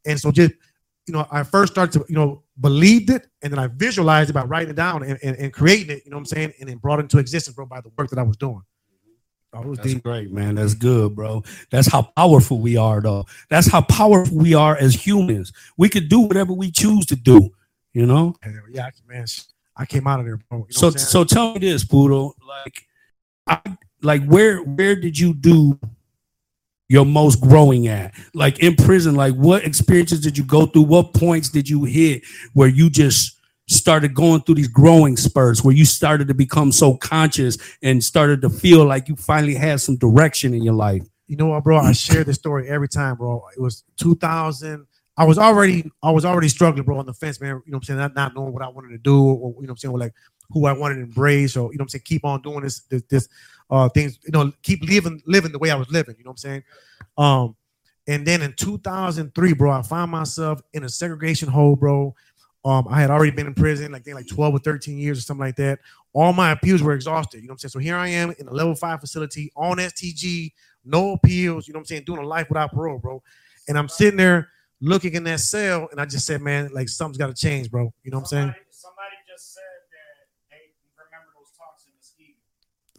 And 0.05 0.19
so 0.19 0.31
just 0.31 0.53
you 1.07 1.13
know, 1.13 1.27
I 1.31 1.43
first 1.43 1.73
started 1.73 1.99
to, 1.99 2.05
you 2.07 2.15
know, 2.15 2.43
believed 2.59 3.09
it 3.09 3.27
and 3.41 3.51
then 3.51 3.59
I 3.59 3.67
visualized 3.67 4.29
it 4.29 4.33
by 4.33 4.43
writing 4.43 4.69
it 4.69 4.75
down 4.75 5.03
and, 5.03 5.17
and, 5.23 5.35
and 5.35 5.51
creating 5.51 5.97
it, 5.97 6.03
you 6.05 6.11
know 6.11 6.17
what 6.17 6.21
I'm 6.21 6.25
saying? 6.25 6.53
And 6.59 6.69
then 6.69 6.77
brought 6.77 6.99
it 6.99 7.03
into 7.03 7.17
existence, 7.17 7.55
bro, 7.55 7.65
by 7.65 7.81
the 7.81 7.91
work 7.97 8.09
that 8.11 8.19
I 8.19 8.23
was 8.23 8.37
doing. 8.37 8.61
Oh, 9.53 9.61
was 9.63 9.79
That's 9.79 9.95
deep. 9.95 10.03
great, 10.03 10.31
man. 10.31 10.55
That's 10.55 10.73
good, 10.73 11.13
bro. 11.13 11.43
That's 11.71 11.87
how 11.87 12.03
powerful 12.03 12.59
we 12.59 12.77
are, 12.77 13.01
though. 13.01 13.25
That's 13.49 13.67
how 13.69 13.81
powerful 13.81 14.37
we 14.37 14.53
are 14.53 14.77
as 14.77 15.05
humans. 15.05 15.51
We 15.75 15.89
could 15.89 16.07
do 16.07 16.21
whatever 16.21 16.53
we 16.53 16.71
choose 16.71 17.05
to 17.07 17.17
do, 17.17 17.49
you 17.93 18.05
know? 18.05 18.35
Yeah, 18.71 18.85
I- 18.85 18.91
man, 19.11 19.25
I 19.75 19.85
came 19.85 20.07
out 20.07 20.19
of 20.21 20.25
there, 20.25 20.37
bro. 20.37 20.59
You 20.59 20.59
know 20.59 20.67
so 20.69 20.87
what 20.87 20.93
I'm 20.93 20.99
saying? 20.99 21.09
so 21.09 21.23
tell 21.25 21.53
me 21.53 21.59
this, 21.59 21.83
Puro. 21.83 22.33
Like 22.47 22.87
I 23.47 23.59
like 24.01 24.25
where 24.25 24.57
where 24.59 24.95
did 24.95 25.17
you 25.17 25.33
do 25.33 25.79
your 26.89 27.05
most 27.05 27.41
growing 27.41 27.87
at? 27.87 28.13
Like 28.33 28.59
in 28.59 28.75
prison, 28.75 29.15
like 29.15 29.33
what 29.35 29.63
experiences 29.63 30.19
did 30.19 30.37
you 30.37 30.43
go 30.43 30.65
through? 30.65 30.83
What 30.83 31.13
points 31.13 31.49
did 31.49 31.69
you 31.69 31.83
hit 31.83 32.23
where 32.53 32.67
you 32.67 32.89
just 32.89 33.37
started 33.69 34.13
going 34.13 34.41
through 34.41 34.55
these 34.55 34.67
growing 34.67 35.15
spurts 35.15 35.63
where 35.63 35.73
you 35.73 35.85
started 35.85 36.27
to 36.27 36.33
become 36.33 36.71
so 36.71 36.97
conscious 36.97 37.57
and 37.81 38.03
started 38.03 38.41
to 38.41 38.49
feel 38.49 38.83
like 38.85 39.07
you 39.07 39.15
finally 39.15 39.55
had 39.55 39.79
some 39.79 39.95
direction 39.95 40.53
in 40.53 40.61
your 40.61 40.73
life? 40.73 41.03
you 41.31 41.37
know 41.37 41.45
what, 41.45 41.63
bro? 41.63 41.77
I 41.77 41.93
share 41.93 42.25
this 42.25 42.35
story 42.35 42.67
every 42.67 42.89
time, 42.89 43.15
bro. 43.15 43.41
It 43.55 43.61
was 43.61 43.85
2000. 44.01 44.85
I 45.15 45.23
was 45.23 45.37
already, 45.37 45.89
I 46.03 46.11
was 46.11 46.25
already 46.25 46.49
struggling, 46.49 46.83
bro, 46.83 46.97
on 46.97 47.05
the 47.05 47.13
fence, 47.13 47.39
man. 47.39 47.61
You 47.65 47.71
know 47.71 47.77
what 47.77 47.77
I'm 47.77 47.83
saying? 47.83 47.99
Not, 47.99 48.15
not 48.15 48.35
knowing 48.35 48.51
what 48.51 48.61
I 48.61 48.67
wanted 48.67 48.89
to 48.89 48.97
do, 48.97 49.17
or 49.17 49.29
you 49.31 49.35
know 49.37 49.51
what 49.51 49.69
I'm 49.69 49.77
saying, 49.77 49.93
or 49.93 49.97
like 49.97 50.13
who 50.49 50.65
I 50.65 50.73
wanted 50.73 50.95
to 50.95 51.01
embrace, 51.03 51.55
or 51.55 51.71
you 51.71 51.77
know 51.77 51.83
what 51.83 51.85
I'm 51.85 51.89
saying, 51.89 52.01
keep 52.03 52.25
on 52.25 52.41
doing 52.41 52.63
this, 52.63 52.81
this, 52.81 53.03
this 53.09 53.29
uh 53.71 53.89
things, 53.89 54.19
you 54.25 54.31
know, 54.31 54.51
keep 54.61 54.83
living, 54.83 55.21
living 55.25 55.51
the 55.51 55.59
way 55.59 55.71
I 55.71 55.75
was 55.75 55.89
living. 55.89 56.15
You 56.17 56.25
know 56.25 56.31
what 56.31 56.33
I'm 56.33 56.37
saying? 56.37 56.63
Um, 57.17 57.55
and 58.07 58.25
then 58.25 58.41
in 58.41 58.53
2003, 58.53 59.53
bro, 59.53 59.71
I 59.71 59.81
found 59.81 60.11
myself 60.11 60.61
in 60.73 60.83
a 60.83 60.89
segregation 60.89 61.47
hole, 61.47 61.75
bro. 61.75 62.13
Um, 62.63 62.87
I 62.89 63.01
had 63.01 63.09
already 63.09 63.31
been 63.31 63.47
in 63.47 63.55
prison, 63.55 63.91
like 63.91 64.05
like 64.07 64.27
12 64.27 64.55
or 64.55 64.59
13 64.59 64.97
years 64.97 65.17
or 65.17 65.21
something 65.21 65.45
like 65.45 65.55
that. 65.55 65.79
All 66.13 66.33
my 66.33 66.51
appeals 66.51 66.83
were 66.83 66.93
exhausted. 66.93 67.37
You 67.37 67.47
know 67.47 67.53
what 67.53 67.63
I'm 67.63 67.69
saying? 67.69 67.69
So 67.71 67.79
here 67.79 67.95
I 67.95 68.09
am 68.09 68.35
in 68.37 68.47
a 68.47 68.53
level 68.53 68.75
five 68.75 68.99
facility 68.99 69.51
on 69.55 69.77
STG, 69.77 70.51
no 70.83 71.13
appeals, 71.13 71.67
you 71.67 71.73
know 71.73 71.77
what 71.77 71.81
I'm 71.81 71.85
saying, 71.85 72.03
doing 72.05 72.19
a 72.19 72.27
life 72.27 72.49
without 72.49 72.71
parole, 72.71 72.99
bro. 72.99 73.23
And 73.67 73.77
I'm 73.77 73.87
sitting 73.87 74.17
there 74.17 74.49
looking 74.79 75.13
in 75.13 75.23
that 75.23 75.39
cell, 75.39 75.87
and 75.91 75.99
I 75.99 76.05
just 76.05 76.25
said, 76.25 76.41
man, 76.41 76.69
like 76.73 76.89
something's 76.89 77.17
got 77.17 77.27
to 77.27 77.33
change, 77.33 77.71
bro. 77.71 77.93
You 78.03 78.11
know 78.11 78.17
what 78.17 78.23
I'm 78.23 78.27
saying? 78.27 78.55
Somebody 78.69 79.15
just 79.27 79.53
said 79.53 79.61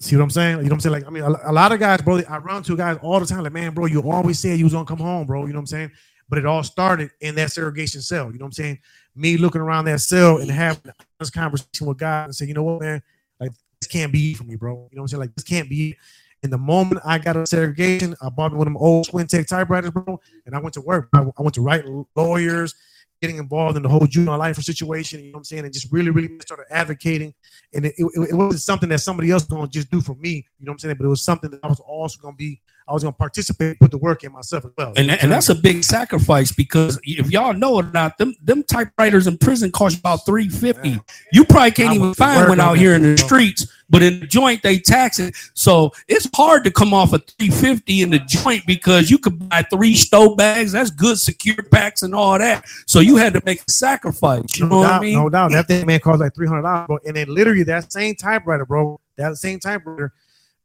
See 0.03 0.17
what 0.17 0.25
I'm 0.25 0.31
saying? 0.31 0.57
You 0.57 0.65
know 0.65 0.71
what 0.71 0.73
I'm 0.73 0.81
saying? 0.81 0.93
Like, 0.95 1.07
I 1.07 1.11
mean, 1.11 1.23
a, 1.23 1.51
a 1.51 1.53
lot 1.53 1.71
of 1.71 1.79
guys, 1.79 2.03
bro, 2.03 2.21
I 2.29 2.38
run 2.38 2.65
to 2.65 2.77
guys 2.77 2.99
all 3.03 3.21
the 3.21 3.27
time. 3.27 3.45
Like, 3.45 3.53
man, 3.53 3.73
bro, 3.73 3.87
you 3.87 4.03
always 4.03 4.41
said 4.41 4.59
you 4.59 4.65
was 4.65 4.73
gonna 4.73 4.85
come 4.85 4.99
home, 4.99 5.29
bro. 5.29 5.47
You 5.47 5.53
know 5.53 5.59
what 5.59 5.61
I'm 5.61 5.67
saying? 5.67 5.93
But 6.29 6.38
it 6.38 6.47
all 6.47 6.65
started 6.65 7.12
in 7.21 7.37
that 7.37 7.53
segregation 7.53 8.01
cell. 8.03 8.27
You 8.33 8.38
know 8.38 8.47
what 8.47 8.49
I'm 8.49 8.53
saying? 8.53 8.79
Me 9.15 9.37
looking 9.37 9.61
around 9.61 9.85
that 9.85 10.01
cell 10.01 10.38
and 10.38 10.51
having 10.51 10.91
this 11.21 11.31
conversation 11.31 11.87
with 11.87 11.99
God 11.99 12.25
and 12.25 12.35
say, 12.35 12.47
you 12.47 12.55
know 12.55 12.65
what, 12.65 12.81
man, 12.81 13.01
like 13.38 13.53
this 13.81 13.87
can't 13.87 14.11
be 14.11 14.35
for 14.35 14.43
me, 14.43 14.57
bro. 14.57 14.73
You 14.73 14.97
know 14.97 15.03
what 15.03 15.03
I'm 15.03 15.09
saying? 15.09 15.21
Like 15.21 15.35
this 15.37 15.45
can't 15.45 15.71
be. 15.71 15.97
In 16.43 16.51
the 16.51 16.59
moment 16.59 17.01
I 17.05 17.19
got 17.19 17.37
a 17.37 17.47
segregation, 17.47 18.17
I 18.21 18.29
bought 18.29 18.51
me 18.51 18.59
one 18.59 18.67
of 18.67 18.73
them 18.73 18.83
old 18.83 19.07
Swintec 19.07 19.47
typewriters, 19.47 19.93
bro, 19.93 20.21
and 20.47 20.57
I 20.57 20.59
went 20.59 20.75
to 20.75 20.81
work. 20.81 21.11
I, 21.12 21.21
I 21.21 21.43
went 21.43 21.55
to 21.55 21.61
write 21.61 21.85
lawyers, 22.17 22.75
getting 23.23 23.39
involved 23.39 23.77
in 23.77 23.85
the 23.85 23.89
whole 23.89 24.07
juvenile 24.07 24.39
life 24.39 24.57
situation, 24.57 25.21
you 25.21 25.27
know 25.27 25.37
what 25.37 25.39
I'm 25.39 25.45
saying, 25.45 25.65
and 25.65 25.73
just 25.73 25.91
really, 25.93 26.11
really 26.11 26.39
started 26.41 26.67
advocating. 26.71 27.33
And 27.73 27.87
it, 27.87 27.95
it, 27.97 28.07
it 28.31 28.35
wasn't 28.35 28.61
something 28.61 28.89
that 28.89 28.99
somebody 28.99 29.31
else 29.31 29.45
was 29.45 29.57
gonna 29.57 29.69
just 29.69 29.91
do 29.91 30.01
for 30.01 30.17
me, 30.17 30.45
you 30.59 30.67
know 30.67 30.71
what 30.71 30.75
I'm 30.75 30.79
saying, 30.81 30.97
but 30.99 31.07
it 31.07 31.09
was 31.09 31.23
something 31.23 31.51
that 31.53 31.61
I 31.63 31.69
was 31.69 31.81
also 31.81 32.21
gonna 32.21 32.37
be, 32.37 32.61
I 32.88 32.92
was 32.92 33.03
gonna 33.03 33.12
participate, 33.12 33.79
put 33.79 33.90
the 33.90 33.99
work 33.99 34.25
in 34.25 34.33
myself 34.33 34.64
as 34.64 34.73
well. 34.77 34.92
And, 34.97 35.11
and 35.11 35.31
that's 35.31 35.49
a 35.49 35.55
big 35.55 35.85
sacrifice 35.85 36.53
because 36.53 36.99
if 37.05 37.31
y'all 37.31 37.55
know 37.55 37.79
it 37.79 37.87
or 37.87 37.92
not, 37.92 38.18
them 38.18 38.35
them 38.42 38.62
typewriters 38.64 39.27
in 39.27 39.38
prison 39.38 39.71
cost 39.71 39.99
about 39.99 40.27
three 40.27 40.49
fifty. 40.49 41.01
You 41.33 41.45
probably 41.45 41.71
can't 41.71 41.90
I 41.90 41.95
even 41.95 42.14
find 42.14 42.49
one 42.49 42.61
out 42.61 42.79
here 42.79 42.95
in 42.95 43.03
the 43.03 43.16
streets, 43.16 43.66
but 43.88 44.03
in 44.03 44.21
the 44.21 44.27
joint 44.27 44.62
they 44.62 44.79
tax 44.79 45.18
it. 45.18 45.35
So 45.55 45.92
it's 46.09 46.29
hard 46.35 46.64
to 46.64 46.71
come 46.71 46.92
off 46.92 47.12
a 47.12 47.18
three 47.18 47.51
fifty 47.51 48.03
in 48.03 48.11
the 48.11 48.18
joint 48.18 48.64
because 48.66 49.11
you 49.11 49.18
could 49.18 49.49
buy 49.49 49.62
three 49.62 49.95
stove 49.95 50.37
bags. 50.37 50.73
That's 50.73 50.90
good 50.90 51.18
secure 51.18 51.62
packs 51.62 52.03
and 52.03 52.14
all 52.14 52.38
that. 52.38 52.66
So 52.87 53.01
you 53.01 53.16
had 53.16 53.33
to 53.35 53.42
make 53.45 53.62
a 53.66 53.71
sacrifice. 53.71 54.59
You 54.59 54.66
know 54.66 54.77
no 54.77 54.79
what 54.79 54.92
I 54.92 55.01
mean? 55.01 55.14
No 55.14 55.29
doubt. 55.29 55.53
That 55.53 55.68
thing 55.68 55.87
man 55.87 56.01
cost 56.01 56.21
like 56.21 56.35
three 56.35 56.49
hundred 56.49 56.62
dollars, 56.62 56.87
bro. 56.88 56.99
And 57.07 57.16
then 57.16 57.29
literally 57.29 57.62
that 57.64 57.92
same 57.92 58.16
typewriter, 58.16 58.66
bro, 58.66 59.01
that 59.16 59.37
same 59.37 59.61
typewriter 59.61 60.12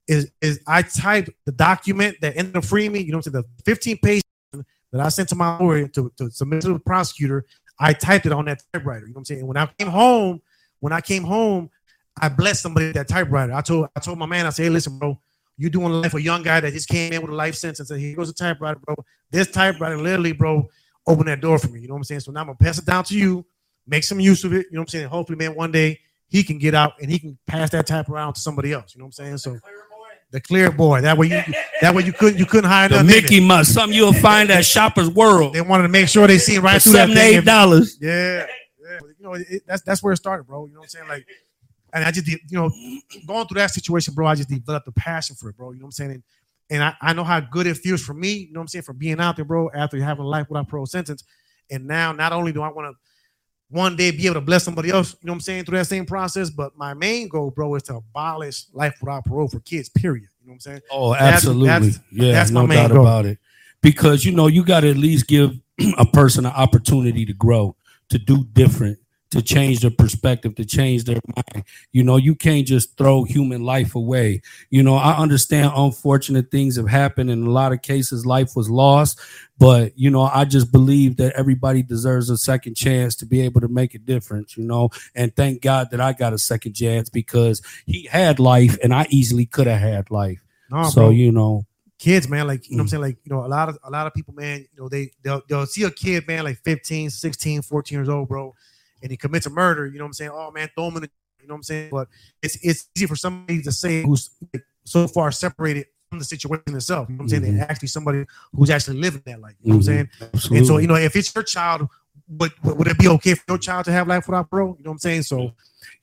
is 0.08 0.32
is 0.42 0.60
I 0.68 0.82
typed 0.82 1.30
the 1.46 1.52
document 1.52 2.18
that 2.22 2.38
ended 2.38 2.56
up 2.56 2.66
freeing 2.66 2.92
me. 2.92 3.00
You 3.00 3.12
know 3.12 3.18
what 3.18 3.28
I'm 3.28 3.34
saying? 3.34 3.46
The 3.58 3.64
15 3.64 3.98
page 4.04 4.22
that 4.92 5.02
I 5.02 5.10
sent 5.10 5.30
to 5.30 5.36
my 5.36 5.58
lawyer 5.60 5.88
to, 5.90 6.12
to 6.18 6.32
submit 6.32 6.62
to 6.62 6.74
the 6.74 6.80
prosecutor. 6.80 7.46
I 7.80 7.94
typed 7.94 8.26
it 8.26 8.32
on 8.32 8.46
that 8.46 8.64
typewriter. 8.74 9.02
You 9.02 9.08
know 9.08 9.14
what 9.14 9.22
I'm 9.22 9.26
saying? 9.26 9.40
And 9.42 9.48
when 9.48 9.58
I 9.58 9.68
came 9.78 9.90
home, 9.90 10.42
when 10.80 10.94
I 10.94 11.02
came 11.02 11.24
home, 11.24 11.70
I 12.20 12.30
blessed 12.30 12.62
somebody 12.62 12.92
that 12.94 13.08
typewriter. 13.08 13.54
I 13.54 13.62
told 13.62 13.90
I 13.96 14.00
told 14.00 14.18
my 14.18 14.26
man, 14.26 14.46
I 14.46 14.50
said, 14.50 14.64
hey, 14.64 14.70
listen, 14.70 14.98
bro, 14.98 15.20
you're 15.58 15.70
doing 15.70 15.92
life 15.92 16.12
for 16.12 16.18
a 16.18 16.22
young 16.22 16.44
guy 16.44 16.60
that 16.60 16.74
just 16.74 16.88
came 16.88 17.14
in 17.14 17.22
with 17.22 17.32
a 17.32 17.36
life 17.36 17.56
sentence. 17.56 17.80
And 17.80 17.88
said, 17.88 18.00
here 18.00 18.16
goes 18.16 18.30
a 18.30 18.34
typewriter, 18.34 18.80
bro. 18.80 18.96
This 19.32 19.52
typewriter 19.52 19.98
literally, 19.98 20.32
bro, 20.32 20.68
opened 21.06 21.28
that 21.28 21.42
door 21.42 21.60
for 21.60 21.68
me. 21.68 21.82
You 21.82 21.88
know 21.88 21.94
what 21.94 22.00
I'm 22.00 22.04
saying? 22.06 22.22
So 22.22 22.32
now 22.32 22.42
I'm 22.42 22.48
gonna 22.48 22.58
pass 22.58 22.80
it 22.80 22.86
down 22.86 23.04
to 23.06 23.18
you, 23.18 23.46
make 23.86 24.04
some 24.04 24.20
use 24.20 24.44
of 24.44 24.54
it. 24.54 24.68
You 24.70 24.76
know 24.76 24.82
what 24.82 24.84
I'm 24.84 24.88
saying? 24.88 25.08
Hopefully, 25.08 25.38
man, 25.38 25.56
one 25.56 25.72
day 25.72 26.00
he 26.30 26.44
can 26.44 26.58
get 26.58 26.76
out 26.76 26.94
and 27.02 27.10
he 27.10 27.20
can 27.20 27.38
pass 27.48 27.70
that 27.72 27.88
type 27.88 28.10
around 28.10 28.34
to 28.34 28.42
somebody 28.42 28.74
else. 28.74 28.94
You 28.94 29.00
know 29.00 29.06
what 29.06 29.20
I'm 29.20 29.38
saying? 29.38 29.38
So 29.38 29.60
the 30.32 30.42
clear 30.42 30.72
boy. 30.72 31.02
That 31.02 31.18
way 31.18 31.28
you 31.28 31.42
that 31.82 31.96
way 31.96 32.04
you 32.04 32.14
couldn't 32.14 32.38
you 32.40 32.46
couldn't 32.46 32.70
hide 32.70 32.92
The 32.92 33.04
nothing 33.04 33.10
in. 33.18 33.24
Mickey 33.24 33.40
Mouse, 33.40 33.70
something 33.70 33.96
you'll 33.96 34.14
find 34.14 34.50
at 34.52 34.66
Shoppers 34.66 35.10
World 35.10 35.54
They 35.54 35.62
wanted 35.62 35.84
to 35.84 35.90
make 35.90 36.08
sure 36.10 36.28
they 36.28 36.38
see 36.38 36.58
right 36.58 36.82
through 36.82 36.94
that 36.94 37.08
seven 37.10 37.16
thing. 37.16 37.38
eight 37.38 37.46
dollars. 37.46 37.98
Yeah, 38.02 38.46
yeah. 38.82 39.00
You 39.02 39.16
know, 39.20 39.34
it, 39.34 39.64
that's 39.66 39.82
that's 39.84 40.04
where 40.04 40.14
it 40.14 40.18
started, 40.18 40.44
bro. 40.46 40.66
You 40.66 40.74
know 40.74 40.80
what 40.80 40.86
I'm 40.86 40.90
saying? 40.90 41.08
Like, 41.08 41.26
and 41.94 42.04
I 42.04 42.12
just, 42.12 42.28
you 42.28 42.38
know, 42.52 42.70
going 43.26 43.48
through 43.48 43.56
that 43.60 43.72
situation, 43.72 44.14
bro, 44.14 44.28
I 44.28 44.36
just 44.36 44.50
developed 44.50 44.88
a 44.88 44.92
passion 44.92 45.36
for 45.36 45.50
it, 45.50 45.58
bro. 45.58 45.72
You 45.72 45.80
know 45.80 45.86
what 45.86 45.88
I'm 45.88 45.92
saying? 45.92 46.12
And, 46.12 46.24
and 46.70 46.84
I, 46.84 46.94
I 47.02 47.14
know 47.14 47.24
how 47.24 47.40
good 47.40 47.66
it 47.66 47.78
feels 47.78 48.02
for 48.04 48.14
me. 48.14 48.34
You 48.34 48.54
know 48.54 48.60
what 48.60 48.64
I'm 48.64 48.68
saying? 48.68 48.84
For 48.84 48.94
being 48.94 49.20
out 49.22 49.38
there, 49.38 49.46
bro, 49.46 49.70
after 49.74 49.98
having 50.02 50.26
a 50.26 50.28
life 50.28 50.48
without 50.50 50.68
parole 50.68 50.86
sentence, 50.86 51.24
and 51.72 51.88
now 51.88 52.12
not 52.12 52.34
only 52.34 52.52
do 52.52 52.62
I 52.62 52.70
want 52.70 52.94
to 52.94 52.98
one 53.70 53.96
day 53.96 54.12
be 54.12 54.26
able 54.26 54.36
to 54.36 54.42
bless 54.42 54.64
somebody 54.64 54.90
else, 54.90 55.14
you 55.22 55.28
know 55.28 55.34
what 55.34 55.38
I'm 55.38 55.42
saying, 55.42 55.66
through 55.66 55.78
that 55.78 55.86
same 55.88 56.06
process, 56.06 56.50
but 56.50 56.78
my 56.78 56.94
main 56.94 57.28
goal, 57.28 57.52
bro, 57.52 57.76
is 57.76 57.84
to 57.84 57.96
abolish 57.96 58.66
life 58.74 58.96
without 59.02 59.26
parole 59.26 59.48
for 59.48 59.60
kids. 59.60 59.90
Period. 59.90 60.30
You 60.42 60.48
know 60.48 60.52
what 60.52 60.54
I'm 60.54 60.60
saying? 60.60 60.82
Oh, 60.92 61.14
absolutely. 61.16 61.68
that's- 61.68 62.00
yeah, 62.12 62.32
that's 62.32 62.52
my 62.52 62.62
no 62.62 62.68
main 62.68 62.78
doubt 62.78 62.92
goal. 62.92 63.02
about 63.02 63.26
it. 63.26 63.38
Because 63.82 64.26
you 64.26 64.32
know, 64.32 64.48
you 64.48 64.64
got 64.64 64.82
to 64.82 64.90
at 64.90 64.98
least 64.98 65.28
give 65.28 65.60
a 65.98 66.06
person 66.06 66.46
an 66.46 66.52
opportunity 66.54 67.26
to 67.26 67.34
grow, 67.34 67.76
to 68.10 68.18
do 68.18 68.46
different, 68.54 68.98
to 69.32 69.42
change 69.42 69.82
their 69.82 69.92
perspective, 69.92 70.56
to 70.56 70.66
change 70.66 71.04
their 71.04 71.20
mind. 71.36 71.66
You 71.92 72.04
know, 72.04 72.18
you 72.18 72.34
can't 72.36 72.66
just 72.66 72.98
throw 72.98 73.24
human 73.24 73.64
life 73.64 73.96
away. 73.96 74.42
You 74.70 74.84
know, 74.84 74.96
I 74.96 75.18
understand 75.18 75.72
unfortunate 75.76 76.50
things 76.52 76.78
have 76.78 76.88
happened. 76.88 77.30
In 77.30 77.46
a 77.46 77.50
lot 77.50 77.74
of 77.74 77.82
cases, 77.82 78.26
life 78.26 78.56
was 78.56 78.70
lost. 78.70 79.20
But, 79.60 79.98
you 79.98 80.10
know, 80.10 80.22
I 80.22 80.46
just 80.46 80.72
believe 80.72 81.18
that 81.18 81.34
everybody 81.36 81.82
deserves 81.84 82.30
a 82.30 82.38
second 82.38 82.76
chance 82.76 83.16
to 83.16 83.26
be 83.26 83.42
able 83.42 83.60
to 83.62 83.68
make 83.68 83.96
a 83.96 84.00
difference, 84.00 84.56
you 84.56 84.64
know. 84.64 84.90
And 85.16 85.36
thank 85.36 85.62
God 85.62 85.90
that 85.92 86.00
I 86.00 86.14
got 86.14 86.34
a 86.34 86.38
second 86.38 86.74
chance 86.74 87.10
because 87.10 87.62
he 87.86 88.06
had 88.06 88.40
life 88.40 88.78
and 88.84 88.94
I 88.94 89.08
easily 89.10 89.46
could 89.46 89.68
have 89.68 89.82
had 89.82 90.12
life. 90.12 90.40
No, 90.70 90.84
so, 90.90 91.02
bro. 91.02 91.10
you 91.10 91.32
know, 91.32 91.66
kids, 91.98 92.30
man, 92.30 92.46
like 92.46 92.70
you 92.70 92.78
know 92.78 92.82
what 92.82 92.84
I'm 92.84 92.88
Mm. 92.88 92.90
saying, 92.92 93.02
like 93.02 93.18
you 93.24 93.32
know, 93.34 93.46
a 93.46 93.48
lot 93.48 93.70
of 93.70 93.78
a 93.84 93.90
lot 93.90 94.06
of 94.06 94.14
people, 94.14 94.34
man, 94.36 94.60
you 94.60 94.82
know, 94.82 94.90
they 94.90 95.12
they'll, 95.24 95.42
they'll 95.50 95.66
see 95.66 95.84
a 95.84 95.92
kid, 95.92 96.28
man, 96.28 96.44
like 96.44 96.60
15, 96.64 97.10
16, 97.10 97.62
14 97.64 97.98
years 97.98 98.10
old, 98.10 98.28
bro, 98.28 98.54
and 99.02 99.12
he 99.12 99.18
commits 99.18 99.46
a 99.46 99.50
murder, 99.50 99.88
you 99.88 99.98
know 99.98 100.04
what 100.06 100.10
I'm 100.10 100.14
saying? 100.14 100.32
Oh 100.34 100.52
man, 100.52 100.70
throw 100.76 100.88
him 100.88 100.98
in 100.98 101.02
the 101.04 101.10
you 101.42 101.48
know 101.48 101.54
what 101.54 101.60
I'm 101.60 101.64
saying? 101.64 101.90
But 101.92 102.08
it's 102.42 102.58
it's 102.64 102.90
easy 102.96 103.06
for 103.06 103.16
somebody 103.16 103.62
to 103.62 103.72
say 103.72 104.04
who's 104.04 104.30
like, 104.54 104.64
so 104.84 105.08
far 105.08 105.32
separated 105.32 105.86
from 106.10 106.20
the 106.20 106.26
situation 106.26 106.76
itself. 106.76 107.10
You 107.10 107.16
know 107.16 107.20
what 107.20 107.24
I'm 107.26 107.30
saying? 107.30 107.44
Mhm. 107.44 107.48
And 107.50 107.62
actually 107.62 107.88
somebody 107.90 108.26
who's 108.54 108.70
actually 108.70 108.98
living 108.98 109.22
that 109.26 109.40
life. 109.40 109.56
You 109.62 109.72
know 109.72 109.78
what 109.78 109.86
Mhm. 109.86 109.90
I'm 109.90 109.96
saying? 109.96 110.10
absolutely. 110.34 110.58
And 110.60 110.68
so, 110.68 110.78
you 110.80 110.88
know, 110.88 110.96
if 110.96 111.16
it's 111.16 111.34
your 111.36 111.44
child, 111.44 111.88
would, 112.30 112.52
would 112.64 112.78
would 112.78 112.88
it 112.88 112.98
be 112.98 113.08
okay 113.08 113.36
for 113.36 113.44
your 113.50 113.58
child 113.58 113.86
to 113.86 113.92
have 113.92 114.08
life 114.08 114.28
without 114.28 114.50
parole? 114.50 114.76
You 114.78 114.84
know 114.84 114.92
what 114.92 114.96
I'm 114.96 115.00
saying? 115.00 115.24
So 115.24 115.54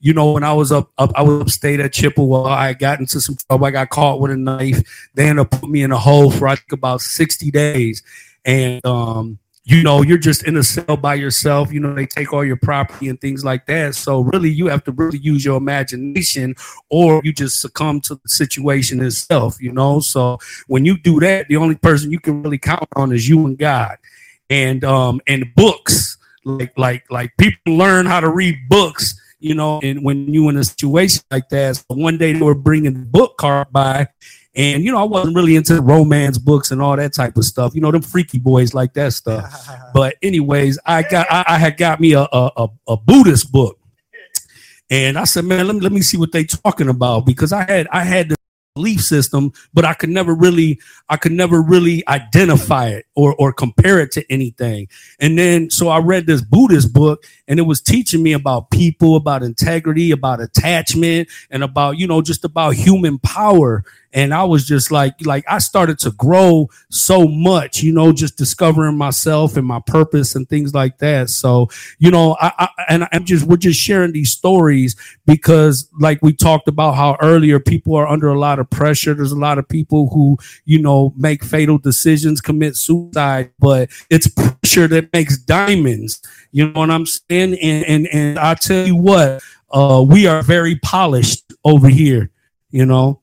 you 0.00 0.12
know, 0.14 0.32
when 0.32 0.44
I 0.44 0.52
was 0.52 0.70
up, 0.72 0.90
up 0.98 1.12
I 1.14 1.22
was 1.22 1.42
upstate 1.42 1.80
at 1.80 1.92
Chippewa, 1.92 2.44
I 2.44 2.72
got 2.74 3.00
into 3.00 3.20
some 3.20 3.36
trouble. 3.48 3.66
I 3.66 3.70
got 3.70 3.90
caught 3.90 4.20
with 4.20 4.30
a 4.30 4.36
knife. 4.36 4.82
They 5.14 5.28
ended 5.28 5.44
up 5.44 5.50
putting 5.50 5.72
me 5.72 5.82
in 5.82 5.92
a 5.92 5.98
hole 5.98 6.30
for 6.30 6.46
I 6.48 6.56
think 6.56 6.72
about 6.72 7.00
60 7.00 7.50
days. 7.50 8.02
And 8.44 8.84
um, 8.86 9.38
you 9.64 9.82
know, 9.82 10.02
you're 10.02 10.18
just 10.18 10.46
in 10.46 10.56
a 10.58 10.62
cell 10.62 10.96
by 10.96 11.14
yourself. 11.14 11.72
You 11.72 11.80
know, 11.80 11.94
they 11.94 12.04
take 12.04 12.32
all 12.32 12.44
your 12.44 12.56
property 12.56 13.08
and 13.08 13.18
things 13.18 13.44
like 13.44 13.64
that. 13.66 13.94
So 13.94 14.20
really 14.20 14.50
you 14.50 14.66
have 14.66 14.84
to 14.84 14.92
really 14.92 15.18
use 15.18 15.44
your 15.44 15.56
imagination 15.56 16.54
or 16.90 17.22
you 17.24 17.32
just 17.32 17.62
succumb 17.62 18.02
to 18.02 18.16
the 18.16 18.28
situation 18.28 19.00
itself, 19.00 19.60
you 19.60 19.72
know. 19.72 20.00
So 20.00 20.38
when 20.66 20.84
you 20.84 20.98
do 20.98 21.18
that, 21.20 21.48
the 21.48 21.56
only 21.56 21.76
person 21.76 22.10
you 22.10 22.20
can 22.20 22.42
really 22.42 22.58
count 22.58 22.88
on 22.94 23.10
is 23.12 23.26
you 23.26 23.46
and 23.46 23.56
God. 23.58 23.96
And 24.50 24.84
um 24.84 25.22
and 25.26 25.46
books, 25.56 26.18
like 26.44 26.76
like 26.76 27.04
like 27.10 27.34
people 27.38 27.74
learn 27.74 28.04
how 28.04 28.20
to 28.20 28.28
read 28.28 28.68
books 28.68 29.18
you 29.44 29.54
know, 29.54 29.78
and 29.82 30.02
when 30.02 30.32
you 30.32 30.48
in 30.48 30.56
a 30.56 30.64
situation 30.64 31.22
like 31.30 31.50
that, 31.50 31.76
so 31.76 31.84
one 31.88 32.16
day 32.16 32.32
they 32.32 32.40
were 32.40 32.54
bringing 32.54 32.94
the 32.94 33.00
book 33.00 33.36
card 33.36 33.70
by, 33.70 34.08
and 34.56 34.84
you 34.84 34.92
know, 34.92 34.98
I 34.98 35.04
wasn't 35.04 35.36
really 35.36 35.56
into 35.56 35.80
romance 35.80 36.38
books 36.38 36.70
and 36.70 36.80
all 36.80 36.96
that 36.96 37.12
type 37.12 37.36
of 37.36 37.44
stuff. 37.44 37.74
You 37.74 37.80
know, 37.80 37.90
them 37.90 38.02
freaky 38.02 38.38
boys 38.38 38.74
like 38.74 38.94
that 38.94 39.12
stuff. 39.12 39.52
But 39.94 40.16
anyways, 40.22 40.76
I 40.84 41.02
got 41.02 41.26
I, 41.30 41.44
I 41.46 41.58
had 41.58 41.76
got 41.76 42.00
me 42.00 42.14
a, 42.14 42.26
a 42.32 42.68
a- 42.88 42.96
Buddhist 42.96 43.52
book, 43.52 43.78
and 44.90 45.16
I 45.16 45.22
said, 45.22 45.44
man, 45.44 45.68
let 45.68 45.76
me 45.76 45.80
let 45.82 45.92
me 45.92 46.00
see 46.02 46.16
what 46.16 46.32
they 46.32 46.42
talking 46.42 46.88
about 46.88 47.26
because 47.26 47.52
I 47.52 47.64
had 47.64 47.86
I 47.92 48.02
had 48.02 48.30
the 48.30 48.36
belief 48.74 49.02
system, 49.02 49.52
but 49.72 49.84
I 49.84 49.94
could 49.94 50.08
never 50.10 50.34
really 50.34 50.80
I 51.08 51.16
could 51.16 51.30
never 51.32 51.62
really 51.62 52.06
identify 52.08 52.88
it 52.88 53.06
or 53.14 53.34
or 53.36 53.52
compare 53.52 54.00
it 54.00 54.10
to 54.12 54.32
anything. 54.32 54.88
And 55.20 55.38
then 55.38 55.70
so 55.70 55.88
I 55.88 55.98
read 55.98 56.26
this 56.26 56.42
Buddhist 56.42 56.92
book 56.92 57.24
and 57.46 57.60
it 57.60 57.62
was 57.62 57.80
teaching 57.80 58.22
me 58.22 58.32
about 58.32 58.70
people, 58.70 59.14
about 59.14 59.44
integrity, 59.44 60.10
about 60.10 60.40
attachment, 60.40 61.28
and 61.50 61.62
about, 61.62 61.98
you 61.98 62.06
know, 62.08 62.20
just 62.20 62.44
about 62.44 62.74
human 62.74 63.18
power. 63.20 63.84
And 64.14 64.32
I 64.32 64.44
was 64.44 64.64
just 64.64 64.92
like, 64.92 65.14
like 65.26 65.44
I 65.48 65.58
started 65.58 65.98
to 66.00 66.12
grow 66.12 66.70
so 66.88 67.26
much, 67.26 67.82
you 67.82 67.92
know, 67.92 68.12
just 68.12 68.38
discovering 68.38 68.96
myself 68.96 69.56
and 69.56 69.66
my 69.66 69.80
purpose 69.84 70.36
and 70.36 70.48
things 70.48 70.72
like 70.72 70.98
that. 70.98 71.30
So, 71.30 71.68
you 71.98 72.12
know, 72.12 72.36
I, 72.40 72.52
I 72.58 72.68
and 72.88 73.08
I'm 73.10 73.24
just 73.24 73.44
we're 73.44 73.56
just 73.56 73.80
sharing 73.80 74.12
these 74.12 74.30
stories 74.30 74.94
because, 75.26 75.90
like 75.98 76.20
we 76.22 76.32
talked 76.32 76.68
about 76.68 76.92
how 76.92 77.16
earlier, 77.20 77.58
people 77.58 77.96
are 77.96 78.06
under 78.06 78.28
a 78.28 78.38
lot 78.38 78.60
of 78.60 78.70
pressure. 78.70 79.14
There's 79.14 79.32
a 79.32 79.38
lot 79.38 79.58
of 79.58 79.68
people 79.68 80.08
who, 80.10 80.38
you 80.64 80.80
know, 80.80 81.12
make 81.16 81.42
fatal 81.42 81.78
decisions, 81.78 82.40
commit 82.40 82.76
suicide, 82.76 83.50
but 83.58 83.90
it's 84.10 84.28
pressure 84.28 84.86
that 84.88 85.12
makes 85.12 85.38
diamonds. 85.38 86.22
You 86.52 86.68
know 86.68 86.80
what 86.80 86.90
I'm 86.90 87.06
saying? 87.06 87.58
And 87.58 87.84
and 87.84 88.06
and 88.12 88.38
I 88.38 88.54
tell 88.54 88.86
you 88.86 88.94
what, 88.94 89.42
uh, 89.72 90.04
we 90.06 90.28
are 90.28 90.42
very 90.42 90.76
polished 90.76 91.52
over 91.64 91.88
here. 91.88 92.30
You 92.70 92.86
know, 92.86 93.20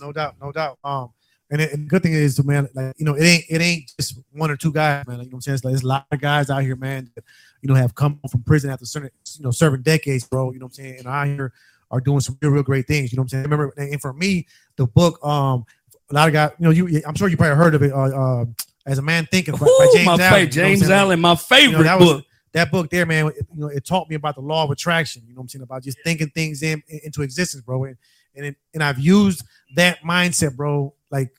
no 0.00 0.12
doubt, 0.12 0.36
no 0.40 0.52
doubt. 0.52 0.78
Um, 0.84 1.10
and, 1.50 1.60
it, 1.60 1.72
and 1.72 1.84
the 1.84 1.88
good 1.88 2.02
thing 2.02 2.12
is, 2.12 2.42
man, 2.44 2.68
like 2.74 2.94
you 2.98 3.04
know, 3.04 3.14
it 3.14 3.24
ain't 3.24 3.44
it 3.48 3.60
ain't 3.60 3.92
just 3.98 4.18
one 4.32 4.50
or 4.50 4.56
two 4.56 4.72
guys, 4.72 5.06
man. 5.06 5.18
Like, 5.18 5.26
you 5.26 5.30
know 5.30 5.36
what 5.36 5.38
I'm 5.38 5.40
saying? 5.42 5.54
It's 5.56 5.64
like 5.64 5.72
there's 5.72 5.82
a 5.82 5.88
lot 5.88 6.06
of 6.10 6.20
guys 6.20 6.50
out 6.50 6.62
here, 6.62 6.76
man. 6.76 7.10
That, 7.14 7.24
you 7.62 7.68
know, 7.68 7.74
have 7.74 7.94
come 7.94 8.20
from 8.30 8.42
prison 8.42 8.70
after 8.70 8.84
certain, 8.84 9.10
you 9.38 9.44
know, 9.44 9.50
serving 9.50 9.82
decades, 9.82 10.26
bro. 10.26 10.52
You 10.52 10.58
know 10.58 10.66
what 10.66 10.78
I'm 10.78 10.84
saying? 10.84 10.98
And 10.98 11.06
out 11.06 11.26
here 11.26 11.52
are 11.90 12.00
doing 12.00 12.20
some 12.20 12.36
real, 12.42 12.50
real 12.50 12.62
great 12.62 12.86
things. 12.86 13.12
You 13.12 13.16
know 13.16 13.22
what 13.22 13.26
I'm 13.26 13.28
saying? 13.28 13.44
Remember, 13.44 13.72
and 13.76 14.00
for 14.00 14.12
me, 14.12 14.46
the 14.76 14.86
book, 14.86 15.24
um, 15.24 15.64
a 16.10 16.14
lot 16.14 16.28
of 16.28 16.34
guys, 16.34 16.50
you 16.58 16.64
know, 16.64 16.70
you, 16.70 17.02
I'm 17.06 17.14
sure 17.14 17.28
you 17.28 17.36
probably 17.36 17.56
heard 17.56 17.74
of 17.74 17.82
it. 17.82 17.92
Uh, 17.92 17.96
uh 17.96 18.44
as 18.86 18.98
a 18.98 19.02
man 19.02 19.26
thinking 19.26 19.54
by, 19.54 19.66
by 19.66 19.88
James 19.92 20.06
my 20.06 20.12
Allen. 20.12 20.20
fa- 20.20 20.38
you 20.40 20.44
know 20.46 20.50
James 20.50 20.90
Allen, 20.90 21.20
my 21.20 21.30
you 21.30 21.34
know, 21.34 21.36
favorite 21.36 21.82
that 21.84 21.98
was 21.98 22.08
book. 22.08 22.24
that 22.52 22.70
book 22.70 22.90
there, 22.90 23.04
man. 23.04 23.26
It, 23.26 23.46
you 23.52 23.60
know, 23.60 23.66
it 23.66 23.84
taught 23.84 24.08
me 24.08 24.14
about 24.14 24.36
the 24.36 24.40
law 24.42 24.64
of 24.64 24.70
attraction. 24.70 25.22
You 25.26 25.34
know 25.34 25.40
what 25.40 25.44
I'm 25.44 25.48
saying 25.48 25.62
about 25.62 25.82
just 25.82 25.98
thinking 26.04 26.30
things 26.30 26.62
in, 26.62 26.82
into 26.88 27.22
existence, 27.22 27.62
bro. 27.62 27.84
And, 27.84 27.96
and 28.36 28.46
it, 28.46 28.56
and 28.74 28.82
I've 28.82 28.98
used 28.98 29.42
that 29.76 30.00
mindset, 30.02 30.56
bro. 30.56 30.94
Like 31.10 31.34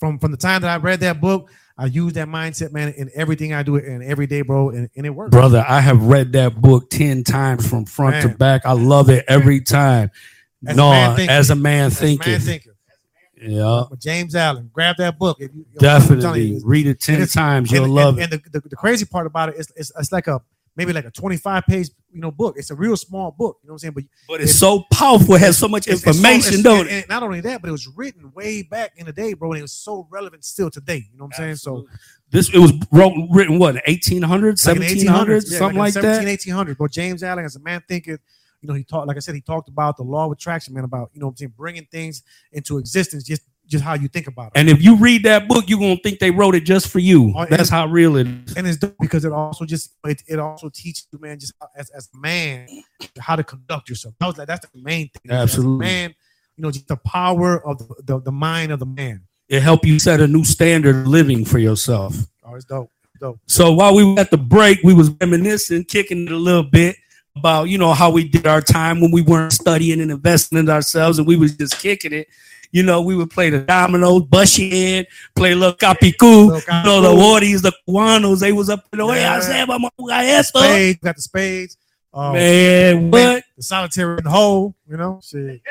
from 0.00 0.18
from 0.18 0.30
the 0.30 0.36
time 0.36 0.62
that 0.62 0.70
I 0.70 0.76
read 0.76 1.00
that 1.00 1.20
book, 1.20 1.50
I 1.78 1.86
use 1.86 2.12
that 2.14 2.28
mindset, 2.28 2.72
man, 2.72 2.92
in 2.96 3.10
everything 3.14 3.54
I 3.54 3.62
do 3.62 3.76
and 3.76 4.02
every 4.02 4.26
day, 4.26 4.42
bro, 4.42 4.70
and, 4.70 4.88
and 4.96 5.06
it 5.06 5.10
works. 5.10 5.30
Brother, 5.30 5.64
I 5.66 5.80
have 5.80 6.02
read 6.04 6.32
that 6.32 6.60
book 6.60 6.90
10 6.90 7.24
times 7.24 7.68
from 7.68 7.86
front 7.86 8.22
to 8.22 8.28
back. 8.28 8.62
I 8.64 8.72
love 8.72 9.10
it 9.10 9.24
every 9.28 9.60
time. 9.60 10.10
As 10.66 10.76
no, 10.76 10.90
man 10.90 11.16
thinking. 11.16 11.34
as 11.34 11.50
a 11.50 11.56
man 11.56 11.90
thinking. 11.90 12.32
man. 12.46 12.60
Yeah, 13.44 13.84
James 13.98 14.36
Allen, 14.36 14.70
grab 14.72 14.96
that 14.98 15.18
book. 15.18 15.38
If 15.40 15.52
you, 15.52 15.66
definitely. 15.78 16.42
you, 16.42 16.60
Read 16.64 16.86
it 16.86 17.00
10 17.00 17.14
it's- 17.16 17.32
times. 17.32 17.72
You'll 17.72 17.84
and- 17.84 17.94
love 17.94 18.18
and 18.18 18.32
it. 18.32 18.44
the, 18.44 18.60
the, 18.60 18.68
the 18.68 18.76
crazy 18.76 19.04
part 19.04 19.26
about 19.26 19.48
it 19.48 19.56
is 19.56 19.72
it's, 19.74 19.90
it's 19.98 20.12
like 20.12 20.28
a 20.28 20.40
maybe 20.76 20.92
like 20.92 21.04
a 21.04 21.10
25 21.10 21.64
page 21.66 21.88
you 22.12 22.20
know 22.20 22.30
book. 22.30 22.56
It's 22.58 22.70
a 22.70 22.74
real 22.74 22.96
small 22.96 23.30
book. 23.30 23.58
You 23.62 23.68
know 23.68 23.72
what 23.72 23.74
I'm 23.74 23.78
saying? 23.78 23.94
But 23.94 24.04
But 24.28 24.40
it's 24.42 24.54
so 24.54 24.84
powerful. 24.92 25.34
It 25.34 25.40
has 25.40 25.56
so 25.58 25.68
much 25.68 25.86
it's- 25.86 26.04
information, 26.06 26.60
it's- 26.60 26.62
don't 26.62 26.86
it? 26.86 26.92
and 26.92 27.08
not 27.08 27.22
only 27.22 27.40
that, 27.40 27.60
but 27.62 27.68
it 27.68 27.72
was 27.72 27.88
written 27.88 28.32
way 28.34 28.62
back 28.62 28.92
in 28.96 29.06
the 29.06 29.12
day, 29.12 29.32
bro, 29.34 29.52
and 29.52 29.58
it 29.58 29.62
was 29.62 29.72
so 29.72 30.06
relevant 30.10 30.44
still 30.44 30.70
today. 30.70 31.06
You 31.10 31.18
know 31.18 31.24
what 31.24 31.34
I'm 31.38 31.44
saying? 31.44 31.56
So 31.56 31.86
This 32.30 32.48
it 32.52 32.58
was 32.58 32.72
wrote, 32.90 33.12
written 33.30 33.58
what 33.58 33.76
1800s, 33.86 34.66
like 34.66 34.76
in 34.76 34.82
1700s, 34.82 35.50
yeah, 35.52 35.58
something 35.58 35.76
in 35.76 35.80
like, 35.82 35.92
17, 35.92 36.24
that. 36.24 36.30
1800s. 36.30 36.76
But 36.78 36.90
James 36.90 37.22
Allen, 37.22 37.44
as 37.44 37.56
a 37.56 37.60
man 37.60 37.82
thinking, 37.86 38.18
you 38.62 38.68
know, 38.68 38.74
he 38.74 38.84
talked, 38.84 39.06
like 39.08 39.16
I 39.16 39.20
said, 39.20 39.34
he 39.34 39.40
talked 39.40 39.68
about 39.68 39.96
the 39.96 40.04
law 40.04 40.26
of 40.26 40.32
attraction, 40.32 40.72
man, 40.72 40.84
about, 40.84 41.10
you 41.12 41.20
know 41.20 41.26
what 41.26 41.32
I'm 41.32 41.36
saying, 41.36 41.54
bringing 41.56 41.86
things 41.90 42.22
into 42.52 42.78
existence, 42.78 43.24
just 43.24 43.42
just 43.72 43.82
how 43.82 43.94
you 43.94 44.06
think 44.06 44.28
about 44.28 44.48
it. 44.48 44.52
And 44.54 44.68
if 44.68 44.80
you 44.82 44.96
read 44.96 45.24
that 45.24 45.48
book, 45.48 45.64
you're 45.66 45.80
gonna 45.80 45.96
think 45.96 46.20
they 46.20 46.30
wrote 46.30 46.54
it 46.54 46.60
just 46.60 46.88
for 46.88 47.00
you. 47.00 47.32
Oh, 47.36 47.46
That's 47.46 47.68
how 47.68 47.86
real 47.86 48.16
it 48.16 48.28
is. 48.28 48.54
and 48.54 48.66
it's 48.66 48.76
dope 48.76 48.94
because 49.00 49.24
it 49.24 49.32
also 49.32 49.64
just 49.64 49.94
it, 50.04 50.22
it 50.28 50.38
also 50.38 50.68
teaches 50.68 51.08
you, 51.10 51.18
man, 51.18 51.40
just 51.40 51.54
as, 51.76 51.90
as 51.90 52.08
a 52.14 52.18
man, 52.18 52.68
how 53.18 53.34
to 53.34 53.42
conduct 53.42 53.88
yourself. 53.88 54.14
That 54.20 54.26
was 54.26 54.38
like 54.38 54.46
that's 54.46 54.68
the 54.68 54.80
main 54.80 55.08
thing. 55.08 55.32
Absolutely. 55.32 55.84
man, 55.84 56.14
you 56.56 56.62
know, 56.62 56.70
just 56.70 56.86
the 56.86 56.96
power 56.96 57.66
of 57.66 57.78
the, 57.78 58.02
the, 58.04 58.20
the 58.20 58.32
mind 58.32 58.70
of 58.70 58.78
the 58.78 58.86
man. 58.86 59.22
It 59.48 59.62
help 59.62 59.84
you 59.84 59.98
set 59.98 60.20
a 60.20 60.26
new 60.26 60.44
standard 60.44 60.94
of 60.96 61.06
living 61.08 61.44
for 61.44 61.58
yourself. 61.58 62.14
Oh, 62.44 62.54
it's 62.54 62.64
dope. 62.64 62.90
It's 63.12 63.20
dope. 63.20 63.40
So 63.46 63.72
while 63.72 63.94
we 63.94 64.04
were 64.04 64.20
at 64.20 64.30
the 64.30 64.38
break, 64.38 64.78
we 64.84 64.94
was 64.94 65.10
reminiscing, 65.10 65.84
kicking 65.84 66.26
it 66.26 66.32
a 66.32 66.36
little 66.36 66.62
bit 66.62 66.96
about 67.36 67.64
you 67.64 67.78
know 67.78 67.92
how 67.92 68.10
we 68.10 68.28
did 68.28 68.46
our 68.46 68.60
time 68.60 69.00
when 69.00 69.10
we 69.10 69.22
weren't 69.22 69.52
studying 69.52 70.00
and 70.00 70.10
investing 70.10 70.58
in 70.58 70.68
ourselves, 70.68 71.18
and 71.18 71.26
we 71.26 71.36
was 71.36 71.56
just 71.56 71.80
kicking 71.80 72.12
it. 72.12 72.28
You 72.72 72.82
know, 72.82 73.02
we 73.02 73.14
would 73.14 73.30
play 73.30 73.50
the 73.50 73.60
dominoes, 73.60 74.22
bush 74.22 74.58
in, 74.58 75.06
play 75.36 75.54
little 75.54 75.76
capicu. 75.76 76.48
Little 76.48 76.56
You 76.56 76.84
know, 76.84 77.00
the 77.02 77.08
capicu. 77.10 77.40
Wardies, 77.40 77.62
the 77.62 77.72
Cubanos, 77.86 78.40
they 78.40 78.52
was 78.52 78.70
up 78.70 78.86
in 78.92 78.98
the 78.98 79.06
way. 79.06 79.24
I 79.24 79.40
said, 79.40 79.66
vamos 79.66 79.90
a 79.96 80.02
jugar 80.02 80.24
esto. 80.24 80.58
Spades, 80.58 80.98
got 81.00 81.16
the 81.16 81.22
spades. 81.22 81.76
Um, 82.14 82.32
Man, 82.32 83.10
what? 83.10 83.44
The 83.56 83.62
solitary 83.62 84.18
in 84.18 84.24
the 84.24 84.30
hole, 84.30 84.74
you 84.88 84.96
know, 84.96 85.20
shit. 85.22 85.62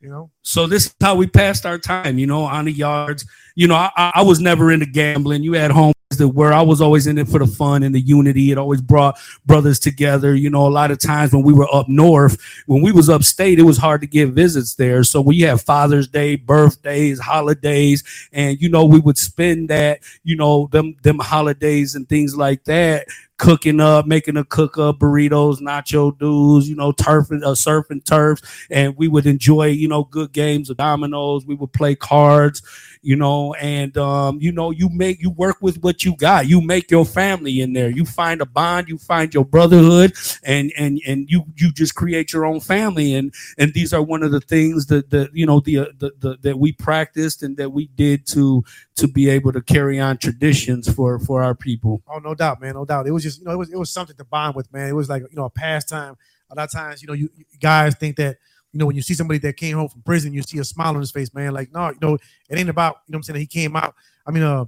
You 0.00 0.10
know, 0.10 0.30
So 0.42 0.68
this 0.68 0.86
is 0.86 0.94
how 1.00 1.16
we 1.16 1.26
passed 1.26 1.66
our 1.66 1.76
time, 1.76 2.20
you 2.20 2.26
know, 2.26 2.44
on 2.44 2.66
the 2.66 2.72
yards. 2.72 3.26
You 3.56 3.66
know, 3.66 3.74
I, 3.74 4.12
I 4.14 4.22
was 4.22 4.38
never 4.38 4.70
into 4.70 4.86
gambling. 4.86 5.42
You 5.42 5.54
had 5.54 5.72
homies 5.72 5.94
that 6.18 6.28
were. 6.28 6.52
I 6.52 6.62
was 6.62 6.80
always 6.80 7.08
in 7.08 7.18
it 7.18 7.26
for 7.26 7.40
the 7.40 7.48
fun 7.48 7.82
and 7.82 7.92
the 7.92 8.00
unity. 8.00 8.52
It 8.52 8.58
always 8.58 8.80
brought 8.80 9.18
brothers 9.44 9.80
together. 9.80 10.36
You 10.36 10.50
know, 10.50 10.68
a 10.68 10.70
lot 10.70 10.92
of 10.92 11.00
times 11.00 11.32
when 11.32 11.42
we 11.42 11.52
were 11.52 11.68
up 11.74 11.88
north, 11.88 12.40
when 12.66 12.80
we 12.80 12.92
was 12.92 13.08
upstate, 13.08 13.58
it 13.58 13.64
was 13.64 13.76
hard 13.76 14.00
to 14.02 14.06
get 14.06 14.28
visits 14.28 14.76
there. 14.76 15.02
So 15.02 15.28
you 15.32 15.48
have 15.48 15.62
Father's 15.62 16.06
Day, 16.06 16.36
birthdays, 16.36 17.18
holidays, 17.18 18.04
and 18.32 18.60
you 18.60 18.68
know, 18.68 18.84
we 18.84 19.00
would 19.00 19.18
spend 19.18 19.68
that, 19.70 19.98
you 20.22 20.36
know, 20.36 20.68
them 20.70 20.94
them 21.02 21.18
holidays 21.18 21.96
and 21.96 22.08
things 22.08 22.36
like 22.36 22.62
that 22.64 23.08
cooking 23.38 23.80
up, 23.80 24.06
making 24.06 24.36
a 24.36 24.44
cook 24.44 24.76
up 24.76 24.98
burritos, 24.98 25.60
nacho 25.60 26.16
dudes, 26.18 26.68
you 26.68 26.76
know, 26.76 26.92
turfing, 26.92 27.42
uh, 27.42 27.52
surfing 27.52 28.04
turfs, 28.04 28.42
and 28.70 28.96
we 28.96 29.08
would 29.08 29.26
enjoy, 29.26 29.66
you 29.66 29.88
know, 29.88 30.04
good 30.04 30.32
games 30.32 30.68
of 30.68 30.76
dominoes. 30.76 31.46
We 31.46 31.54
would 31.54 31.72
play 31.72 31.94
cards, 31.94 32.62
you 33.02 33.16
know, 33.16 33.54
and 33.54 33.96
um, 33.96 34.38
you 34.40 34.52
know, 34.52 34.70
you 34.70 34.88
make 34.90 35.20
you 35.20 35.30
work 35.30 35.56
with 35.60 35.80
what 35.82 36.04
you 36.04 36.16
got. 36.16 36.46
You 36.48 36.60
make 36.60 36.90
your 36.90 37.04
family 37.04 37.60
in 37.60 37.72
there. 37.72 37.90
You 37.90 38.04
find 38.04 38.40
a 38.40 38.46
bond. 38.46 38.88
You 38.88 38.98
find 38.98 39.32
your 39.32 39.44
brotherhood, 39.44 40.14
and 40.44 40.72
and 40.76 41.00
and 41.06 41.30
you 41.30 41.44
you 41.56 41.72
just 41.72 41.94
create 41.94 42.32
your 42.32 42.44
own 42.44 42.60
family. 42.60 43.14
And 43.14 43.32
and 43.56 43.72
these 43.72 43.94
are 43.94 44.02
one 44.02 44.22
of 44.22 44.32
the 44.32 44.40
things 44.40 44.86
that 44.86 45.10
that 45.10 45.30
you 45.34 45.46
know 45.46 45.60
the, 45.60 45.92
the 45.98 46.12
the 46.18 46.38
that 46.42 46.58
we 46.58 46.72
practiced 46.72 47.42
and 47.42 47.56
that 47.56 47.70
we 47.70 47.86
did 47.94 48.26
to 48.28 48.64
to 48.98 49.06
be 49.06 49.28
able 49.28 49.52
to 49.52 49.62
carry 49.62 50.00
on 50.00 50.18
traditions 50.18 50.92
for 50.92 51.18
for 51.20 51.42
our 51.42 51.54
people. 51.54 52.02
oh 52.08 52.18
no 52.18 52.34
doubt, 52.34 52.60
man, 52.60 52.74
no 52.74 52.84
doubt. 52.84 53.06
It 53.06 53.12
was 53.12 53.22
just, 53.22 53.38
you 53.38 53.44
know, 53.44 53.52
it 53.52 53.56
was 53.56 53.72
it 53.72 53.78
was 53.78 53.90
something 53.90 54.16
to 54.16 54.24
bond 54.24 54.56
with, 54.56 54.72
man. 54.72 54.88
It 54.88 54.92
was 54.92 55.08
like, 55.08 55.22
you 55.22 55.36
know, 55.36 55.44
a 55.44 55.50
pastime. 55.50 56.16
A 56.50 56.54
lot 56.54 56.64
of 56.64 56.72
times, 56.72 57.02
you 57.02 57.08
know, 57.08 57.14
you, 57.14 57.28
you 57.36 57.44
guys 57.60 57.94
think 57.94 58.16
that, 58.16 58.38
you 58.72 58.78
know, 58.78 58.86
when 58.86 58.96
you 58.96 59.02
see 59.02 59.14
somebody 59.14 59.38
that 59.40 59.56
came 59.56 59.76
home 59.76 59.88
from 59.88 60.02
prison, 60.02 60.32
you 60.32 60.42
see 60.42 60.58
a 60.58 60.64
smile 60.64 60.94
on 60.94 61.00
his 61.00 61.10
face, 61.10 61.32
man. 61.34 61.52
Like, 61.52 61.72
no, 61.72 61.90
you 61.90 61.98
know, 62.00 62.14
it 62.14 62.58
ain't 62.58 62.70
about, 62.70 63.02
you 63.06 63.12
know 63.12 63.16
I'm 63.16 63.22
saying, 63.22 63.38
he 63.38 63.46
came 63.46 63.76
out. 63.76 63.94
I 64.26 64.30
mean, 64.30 64.42
uh 64.42 64.64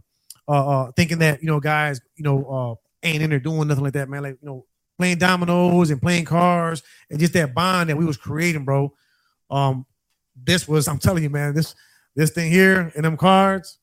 uh, 0.46 0.68
uh 0.68 0.92
thinking 0.92 1.18
that, 1.18 1.42
you 1.42 1.48
know, 1.48 1.58
guys, 1.58 2.00
you 2.16 2.24
know, 2.24 2.44
uh 2.44 3.06
ain't 3.06 3.22
in 3.22 3.30
there 3.30 3.40
doing 3.40 3.66
nothing 3.66 3.84
like 3.84 3.94
that, 3.94 4.08
man. 4.08 4.22
Like, 4.22 4.38
you 4.40 4.48
know, 4.48 4.66
playing 4.98 5.18
dominoes 5.18 5.90
and 5.90 6.00
playing 6.00 6.26
cars 6.26 6.82
and 7.10 7.18
just 7.18 7.32
that 7.32 7.54
bond 7.54 7.90
that 7.90 7.96
we 7.96 8.04
was 8.04 8.16
creating, 8.16 8.64
bro. 8.64 8.92
Um, 9.50 9.86
this 10.36 10.68
was, 10.68 10.86
I'm 10.86 10.98
telling 10.98 11.22
you, 11.22 11.30
man, 11.30 11.54
this 11.54 11.74
this 12.14 12.30
thing 12.30 12.52
here 12.52 12.92
and 12.94 13.04
them 13.04 13.16
cards. 13.16 13.78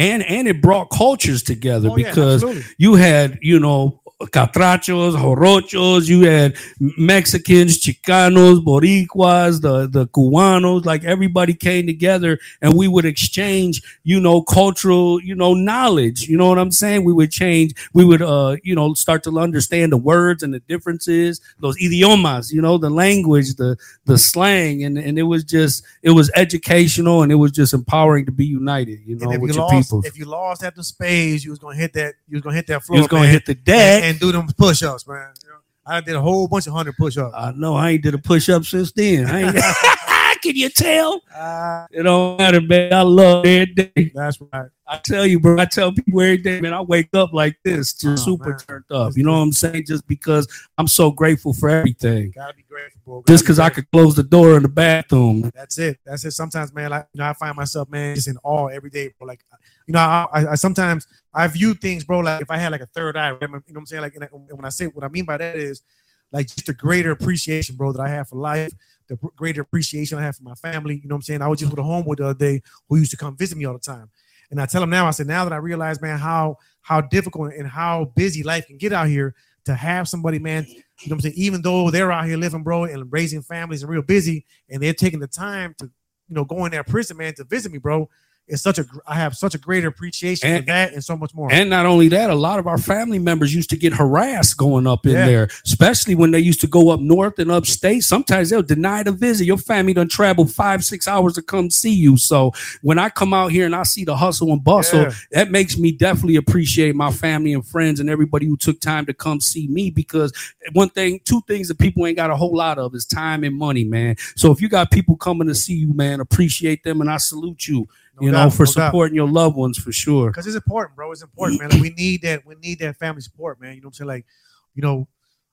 And 0.00 0.22
and 0.24 0.48
it 0.48 0.60
brought 0.62 0.90
cultures 0.90 1.42
together 1.42 1.90
Oh, 1.90 1.94
because 1.94 2.42
absolutely. 2.42 2.64
you 2.78 2.94
had 2.94 3.38
you 3.42 3.60
know 3.60 4.00
catrachos, 4.26 5.16
jarochos, 5.16 6.08
you 6.08 6.22
had 6.22 6.56
Mexicans, 6.78 7.80
Chicanos, 7.80 8.62
Boricuas, 8.62 9.60
the 9.60 9.86
the 9.88 10.06
Cubanos, 10.08 10.84
like 10.84 11.04
everybody 11.04 11.54
came 11.54 11.86
together 11.86 12.38
and 12.60 12.74
we 12.74 12.86
would 12.86 13.04
exchange, 13.04 13.82
you 14.04 14.20
know, 14.20 14.42
cultural, 14.42 15.20
you 15.22 15.34
know, 15.34 15.54
knowledge. 15.54 16.28
You 16.28 16.36
know 16.36 16.48
what 16.48 16.58
I'm 16.58 16.70
saying? 16.70 17.04
We 17.04 17.12
would 17.12 17.30
change, 17.30 17.74
we 17.94 18.04
would 18.04 18.20
uh, 18.20 18.56
you 18.62 18.74
know, 18.74 18.92
start 18.94 19.22
to 19.24 19.38
understand 19.38 19.92
the 19.92 19.96
words 19.96 20.42
and 20.42 20.52
the 20.52 20.60
differences, 20.60 21.40
those 21.60 21.78
idiomas, 21.78 22.52
you 22.52 22.60
know, 22.60 22.76
the 22.76 22.90
language, 22.90 23.54
the 23.54 23.78
the 24.04 24.18
slang, 24.18 24.84
and 24.84 24.98
and 24.98 25.18
it 25.18 25.22
was 25.22 25.44
just 25.44 25.82
it 26.02 26.10
was 26.10 26.30
educational 26.36 27.22
and 27.22 27.32
it 27.32 27.36
was 27.36 27.52
just 27.52 27.72
empowering 27.72 28.26
to 28.26 28.32
be 28.32 28.44
united, 28.44 29.00
you 29.06 29.16
know, 29.16 29.32
if 29.32 29.40
with 29.40 29.50
you 29.50 29.56
your 29.56 29.64
lost, 29.66 29.88
people. 29.88 30.02
if 30.04 30.18
you 30.18 30.26
lost 30.26 30.62
at 30.62 30.74
the 30.74 30.84
spades, 30.84 31.42
you 31.42 31.50
was 31.50 31.58
gonna 31.58 31.76
hit 31.76 31.94
that. 31.94 32.14
You 32.28 32.36
was 32.36 32.42
gonna 32.42 32.56
hit 32.56 32.66
that 32.66 32.82
floor. 32.82 32.96
You 32.96 33.02
was 33.02 33.08
gonna 33.08 33.26
hit 33.26 33.46
the 33.46 33.54
deck. 33.54 34.02
and, 34.02 34.09
and 34.09 34.09
do 34.18 34.32
them 34.32 34.46
push-ups, 34.56 35.06
man. 35.06 35.28
You 35.42 35.50
know, 35.50 35.56
I 35.86 36.00
did 36.00 36.14
a 36.16 36.20
whole 36.20 36.48
bunch 36.48 36.66
of 36.66 36.72
hundred 36.72 36.96
push-ups. 36.96 37.34
I 37.36 37.52
know 37.52 37.74
I 37.74 37.90
ain't 37.90 38.02
did 38.02 38.14
a 38.14 38.18
push 38.18 38.48
up 38.48 38.64
since 38.64 38.92
then. 38.92 39.26
I 39.26 39.40
ain't, 39.42 39.56
can 40.42 40.56
you 40.56 40.68
tell? 40.70 41.20
Ah, 41.34 41.86
It 41.90 42.02
don't 42.02 42.38
matter, 42.38 42.60
man. 42.60 42.92
I 42.94 43.02
love 43.02 43.44
every 43.44 43.66
day. 43.74 44.10
that's 44.14 44.40
right. 44.52 44.68
I 44.86 44.96
tell 44.98 45.24
you, 45.26 45.38
bro. 45.38 45.56
I 45.58 45.66
tell 45.66 45.92
people 45.92 46.20
every 46.20 46.38
day, 46.38 46.60
man. 46.60 46.72
I 46.74 46.80
wake 46.80 47.10
up 47.14 47.32
like 47.32 47.56
this, 47.64 47.92
just 47.92 48.26
Oh, 48.26 48.32
super 48.32 48.50
man. 48.50 48.58
turned 48.58 48.84
up. 48.90 49.16
You 49.16 49.22
know 49.22 49.32
what 49.32 49.38
I'm 49.38 49.52
saying? 49.52 49.84
Just 49.86 50.06
because 50.08 50.48
I'm 50.78 50.88
so 50.88 51.10
grateful 51.12 51.52
for 51.52 51.68
everything. 51.68 52.32
Gotta 52.34 52.54
be 52.54 52.64
grateful, 52.68 53.00
bro. 53.04 53.20
Gotta 53.20 53.32
Just 53.32 53.44
because 53.44 53.58
I 53.60 53.68
could 53.70 53.88
close 53.92 54.16
the 54.16 54.24
door 54.24 54.56
in 54.56 54.62
the 54.64 54.68
bathroom. 54.68 55.50
That's 55.54 55.78
it. 55.78 55.98
That's 56.04 56.24
it. 56.24 56.32
Sometimes, 56.32 56.72
man, 56.74 56.90
like 56.90 57.06
you 57.14 57.18
know, 57.20 57.26
I 57.26 57.34
find 57.34 57.54
myself, 57.56 57.88
man, 57.88 58.14
just 58.16 58.26
in 58.28 58.36
awe 58.42 58.66
every 58.66 58.90
day, 58.90 59.12
bro. 59.18 59.28
Like, 59.28 59.44
you 59.90 59.94
know, 59.94 59.98
I, 59.98 60.26
I, 60.32 60.52
I 60.52 60.54
sometimes 60.54 61.08
I 61.34 61.48
view 61.48 61.74
things, 61.74 62.04
bro. 62.04 62.20
Like 62.20 62.42
if 62.42 62.48
I 62.50 62.58
had 62.58 62.70
like 62.70 62.80
a 62.80 62.86
third 62.86 63.16
eye, 63.16 63.30
you 63.30 63.48
know 63.48 63.48
what 63.54 63.76
I'm 63.76 63.86
saying? 63.86 64.02
Like, 64.02 64.14
and 64.14 64.22
I- 64.22 64.28
when 64.28 64.64
I 64.64 64.68
say 64.68 64.86
what 64.86 65.04
I 65.04 65.08
mean 65.08 65.24
by 65.24 65.36
that 65.36 65.56
is, 65.56 65.82
like, 66.30 66.46
just 66.46 66.68
a 66.68 66.72
greater 66.72 67.10
appreciation, 67.10 67.74
bro, 67.74 67.90
that 67.90 68.00
I 68.00 68.08
have 68.08 68.28
for 68.28 68.36
life, 68.36 68.72
the 69.08 69.16
greater 69.34 69.62
appreciation 69.62 70.16
I 70.16 70.22
have 70.22 70.36
for 70.36 70.44
my 70.44 70.54
family. 70.54 71.00
You 71.02 71.08
know 71.08 71.16
what 71.16 71.18
I'm 71.18 71.22
saying? 71.22 71.42
I 71.42 71.48
was 71.48 71.58
just 71.58 71.72
with 71.72 71.80
a 71.80 71.82
homeboy 71.82 72.18
the 72.18 72.26
other 72.26 72.38
day 72.38 72.62
who 72.88 72.98
used 72.98 73.10
to 73.10 73.16
come 73.16 73.36
visit 73.36 73.58
me 73.58 73.64
all 73.64 73.72
the 73.72 73.80
time, 73.80 74.10
and 74.52 74.60
I 74.60 74.66
tell 74.66 74.80
him 74.80 74.90
now, 74.90 75.08
I 75.08 75.10
said, 75.10 75.26
now 75.26 75.42
that 75.42 75.52
I 75.52 75.56
realize, 75.56 76.00
man, 76.00 76.18
how 76.18 76.58
how 76.82 77.00
difficult 77.00 77.52
and 77.52 77.66
how 77.66 78.12
busy 78.14 78.44
life 78.44 78.68
can 78.68 78.76
get 78.78 78.92
out 78.92 79.08
here, 79.08 79.34
to 79.64 79.74
have 79.74 80.08
somebody, 80.08 80.38
man, 80.38 80.66
you 80.68 80.76
know 80.76 80.82
what 81.06 81.12
I'm 81.14 81.20
saying? 81.22 81.34
Even 81.36 81.62
though 81.62 81.90
they're 81.90 82.12
out 82.12 82.26
here 82.26 82.36
living, 82.36 82.62
bro, 82.62 82.84
and 82.84 83.10
raising 83.12 83.42
families 83.42 83.82
and 83.82 83.90
real 83.90 84.02
busy, 84.02 84.46
and 84.68 84.80
they're 84.80 84.94
taking 84.94 85.18
the 85.18 85.26
time 85.26 85.74
to, 85.78 85.86
you 86.28 86.34
know, 86.36 86.44
go 86.44 86.64
in 86.64 86.70
their 86.70 86.84
prison, 86.84 87.16
man, 87.16 87.34
to 87.34 87.44
visit 87.44 87.72
me, 87.72 87.78
bro. 87.78 88.08
It's 88.50 88.62
such 88.62 88.78
a, 88.78 88.84
gr- 88.84 88.98
have 89.06 89.36
such 89.36 89.54
a 89.54 89.58
greater 89.58 89.88
appreciation 89.88 90.48
And- 90.50 90.62
for 90.64 90.66
that 90.66 90.92
and 90.92 91.02
so 91.04 91.16
much 91.16 91.34
more. 91.34 91.50
And 91.52 91.70
not 91.70 91.86
only 91.86 92.08
that, 92.08 92.30
a 92.30 92.34
lot 92.34 92.58
of 92.58 92.66
our 92.66 92.78
family 92.78 93.18
members 93.18 93.54
used 93.54 93.70
to 93.70 93.76
get 93.76 93.92
harassed 93.94 94.56
going 94.56 94.86
up 94.86 95.06
in 95.06 95.12
Yeah. 95.12 95.26
there, 95.26 95.48
especially 95.64 96.14
when 96.14 96.30
they 96.32 96.40
used 96.40 96.60
to 96.62 96.66
go 96.66 96.90
up 96.90 97.00
north 97.00 97.38
and 97.38 97.50
upstate. 97.50 98.02
Sometimes 98.02 98.50
they'll 98.50 98.62
deny 98.62 99.02
the 99.02 99.12
visit. 99.12 99.44
Your 99.46 99.56
family 99.58 99.92
done 99.94 100.08
travel 100.08 100.46
five, 100.46 100.84
six 100.84 101.06
hours 101.08 101.34
to 101.34 101.42
come 101.42 101.70
see 101.70 101.94
you. 101.94 102.16
So 102.16 102.52
when 102.82 102.98
I 102.98 103.08
come 103.08 103.32
out 103.32 103.52
here 103.52 103.66
and 103.66 103.74
I 103.76 103.84
see 103.84 104.04
the 104.04 104.16
hustle 104.16 104.52
and 104.52 104.62
bustle, 104.62 105.02
Yeah. 105.02 105.12
that 105.32 105.50
makes 105.50 105.78
me 105.78 105.92
definitely 105.92 106.36
appreciate 106.36 106.94
my 106.94 107.10
family 107.12 107.52
and 107.52 107.64
friends 107.66 108.00
and 108.00 108.10
everybody 108.10 108.46
who 108.46 108.56
took 108.56 108.80
time 108.80 109.06
to 109.06 109.14
come 109.14 109.40
see 109.40 109.68
me 109.68 109.90
because 109.90 110.32
one 110.72 110.88
thing, 110.90 111.20
two 111.24 111.40
things 111.46 111.68
that 111.68 111.78
people 111.78 112.06
ain't 112.06 112.16
got 112.16 112.30
a 112.30 112.36
whole 112.36 112.54
lot 112.56 112.78
of 112.78 112.94
is 112.94 113.04
time 113.06 113.44
and 113.44 113.56
money, 113.56 113.84
man. 113.84 114.16
So 114.36 114.50
if 114.50 114.60
you 114.60 114.68
got 114.68 114.90
people 114.90 115.16
coming 115.16 115.46
to 115.48 115.54
see 115.54 115.74
you, 115.74 115.92
man, 115.94 116.20
appreciate 116.20 116.82
them 116.82 117.00
and 117.00 117.10
I 117.10 117.16
salute 117.18 117.66
you, 117.68 117.88
you 118.20 118.30
doubt, 118.30 118.44
know, 118.44 118.50
for 118.50 118.62
no 118.62 118.72
doubt. 118.72 118.86
supporting 118.88 119.14
your 119.14 119.28
loved 119.28 119.56
ones 119.56 119.78
for 119.78 119.92
sure. 119.92 120.30
because 120.30 120.46
it's 120.46 120.56
important, 120.56 120.96
bro. 120.96 121.12
It's 121.12 121.22
important, 121.22 121.60
man. 121.60 121.70
Like, 121.70 121.80
we 121.80 121.90
need 121.90 122.22
that. 122.22 122.44
We 122.46 122.54
need 122.56 122.78
that 122.80 122.96
family 122.96 123.20
support, 123.20 123.60
man. 123.60 123.74
You 123.74 123.80
know 123.80 123.86
what 123.86 123.90
I'm 123.90 123.94
saying? 123.94 124.08
Like, 124.08 124.26
you 124.74 124.82
know, 124.82 125.08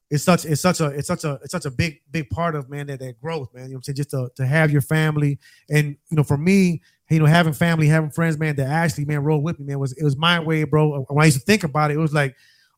it's 0.09 0.23
such 0.23 0.45
it's 0.45 0.61
such 0.61 0.79
a 0.79 0.87
it's 0.87 1.07
such 1.07 1.23
a 1.23 1.39
it's 1.43 1.51
such 1.51 1.65
a 1.65 1.71
big 1.71 1.99
big 2.11 2.29
part 2.29 2.55
of 2.55 2.69
man 2.69 2.87
that 2.87 2.99
that 2.99 3.19
growth, 3.19 3.53
man. 3.53 3.65
You 3.65 3.69
know 3.69 3.73
what 3.73 3.77
I'm 3.79 3.83
saying? 3.83 3.95
Just 3.97 4.11
to 4.11 4.29
to 4.35 4.45
have 4.45 4.71
your 4.71 4.81
family 4.81 5.39
and 5.69 5.97
you 6.09 6.17
know, 6.17 6.23
for 6.23 6.37
me, 6.37 6.81
you 7.09 7.19
know, 7.19 7.25
having 7.25 7.53
family, 7.53 7.87
having 7.87 8.09
friends, 8.09 8.37
man, 8.37 8.55
that 8.55 8.67
actually 8.67 9.05
man 9.05 9.23
roll 9.23 9.41
with 9.41 9.59
me, 9.59 9.65
man, 9.65 9.79
was 9.79 9.93
it 9.93 10.03
was 10.03 10.15
my 10.15 10.39
way, 10.39 10.63
bro. 10.63 10.93
Uh, 10.93 11.13
when 11.13 11.23
I 11.23 11.25
used 11.25 11.39
to 11.39 11.45
think 11.45 11.63
about 11.63 11.91
it, 11.91 11.95
it 11.95 11.99
was 11.99 12.13
like, 12.13 12.35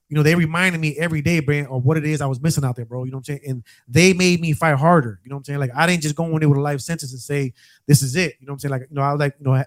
you 0.10 0.16
know, 0.16 0.24
they 0.24 0.34
reminded 0.34 0.82
me 0.82 0.98
every 0.98 1.22
day, 1.22 1.40
man, 1.40 1.68
of 1.68 1.86
what 1.86 1.98
it 1.98 2.06
is 2.06 2.20
I 2.20 2.26
was 2.26 2.42
missing 2.42 2.66
out 2.66 2.76
there, 2.76 2.86
bro. 2.86 3.04
You 3.04 3.12
know 3.12 3.18
what 3.18 3.30
I'm 3.30 3.38
saying? 3.38 3.42
And 3.48 3.64
they 3.88 4.14
made 4.14 4.42
me 4.42 4.54
fight 4.54 4.78
harder. 4.78 5.20
You 5.24 5.30
know 5.30 5.36
what 5.36 5.42
I'm 5.42 5.46
saying? 5.46 5.60
Like 5.60 5.72
I 5.76 5.86
didn't 5.86 6.02
just 6.02 6.16
go 6.16 6.26
in 6.26 6.40
there 6.40 6.50
with 6.50 6.58
a 6.58 6.62
life 6.62 6.82
sentence 6.82 7.12
and 7.12 7.22
say, 7.22 7.54
this 7.86 8.02
is 8.02 8.16
it. 8.16 8.38
You 8.40 8.48
know 8.48 8.54
what 8.54 8.56
I'm 8.56 8.60
saying? 8.60 8.72
Like, 8.72 8.82
you 8.90 8.96
know, 8.96 9.04
I 9.04 9.12
was 9.12 9.20
like, 9.20 9.36
you 9.40 9.46
know, 9.46 9.64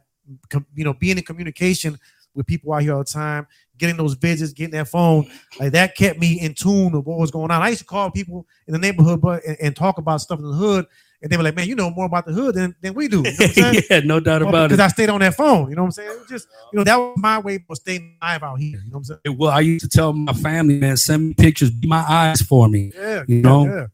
you 0.75 0.85
know, 0.85 0.95
being 0.95 1.19
in 1.19 1.25
communication 1.25 1.99
with 2.35 2.47
people 2.47 2.73
out 2.73 2.83
here 2.83 2.95
all 2.95 3.01
the 3.01 3.05
time, 3.05 3.47
getting 3.79 3.97
those 3.97 4.15
visits, 4.15 4.53
getting 4.53 4.73
that 4.73 4.89
phone, 4.89 5.31
like 5.59 5.73
that 5.73 5.97
kept 5.97 6.19
me 6.19 6.41
in 6.41 6.55
tune 6.55 6.95
of 6.95 7.07
what 7.07 7.19
was 7.19 7.31
going 7.31 7.51
on. 7.51 7.63
I 7.63 7.69
used 7.71 7.81
to 7.81 7.87
call 7.87 8.11
people 8.11 8.47
in 8.67 8.73
the 8.73 8.79
neighborhood, 8.79 9.21
but 9.21 9.45
and, 9.45 9.57
and 9.61 9.77
talk 9.77 9.99
about 9.99 10.21
stuff 10.21 10.39
in 10.39 10.47
the 10.47 10.53
hood, 10.55 10.87
and 11.21 11.31
they 11.31 11.37
were 11.37 11.43
like, 11.43 11.55
"Man, 11.55 11.69
you 11.69 11.75
know 11.75 11.91
more 11.91 12.07
about 12.07 12.27
the 12.27 12.33
hood 12.33 12.55
than, 12.55 12.75
than 12.81 12.95
we 12.95 13.09
do." 13.09 13.23
You 13.25 13.63
know 13.63 13.73
yeah, 13.91 14.01
no 14.01 14.21
doubt 14.21 14.43
about 14.43 14.53
Because 14.53 14.65
it. 14.65 14.69
Because 14.69 14.81
I 14.81 14.89
stayed 14.89 15.09
on 15.11 15.21
that 15.21 15.35
phone. 15.35 15.69
You 15.69 15.77
know 15.77 15.83
what 15.83 15.87
I'm 15.87 15.93
saying? 15.93 16.11
It 16.11 16.19
was 16.19 16.29
just 16.29 16.49
you 16.73 16.79
know 16.79 16.85
that 16.85 16.97
was 16.97 17.15
my 17.17 17.39
way 17.39 17.65
of 17.69 17.77
staying 17.77 18.17
alive 18.23 18.43
out 18.43 18.57
here. 18.57 18.81
You 18.85 18.91
know 18.91 18.99
what 18.99 19.11
I'm 19.11 19.21
saying? 19.25 19.39
Well, 19.39 19.51
I 19.51 19.61
used 19.61 19.85
to 19.85 19.89
tell 19.89 20.13
my 20.13 20.33
family, 20.33 20.79
man, 20.79 20.97
send 20.97 21.29
me 21.29 21.35
pictures, 21.35 21.71
be 21.71 21.89
my 21.89 22.05
eyes 22.09 22.41
for 22.43 22.69
me. 22.69 22.93
Yeah, 22.95 23.25
You 23.27 23.43
know? 23.43 23.67
Yeah. 23.67 23.87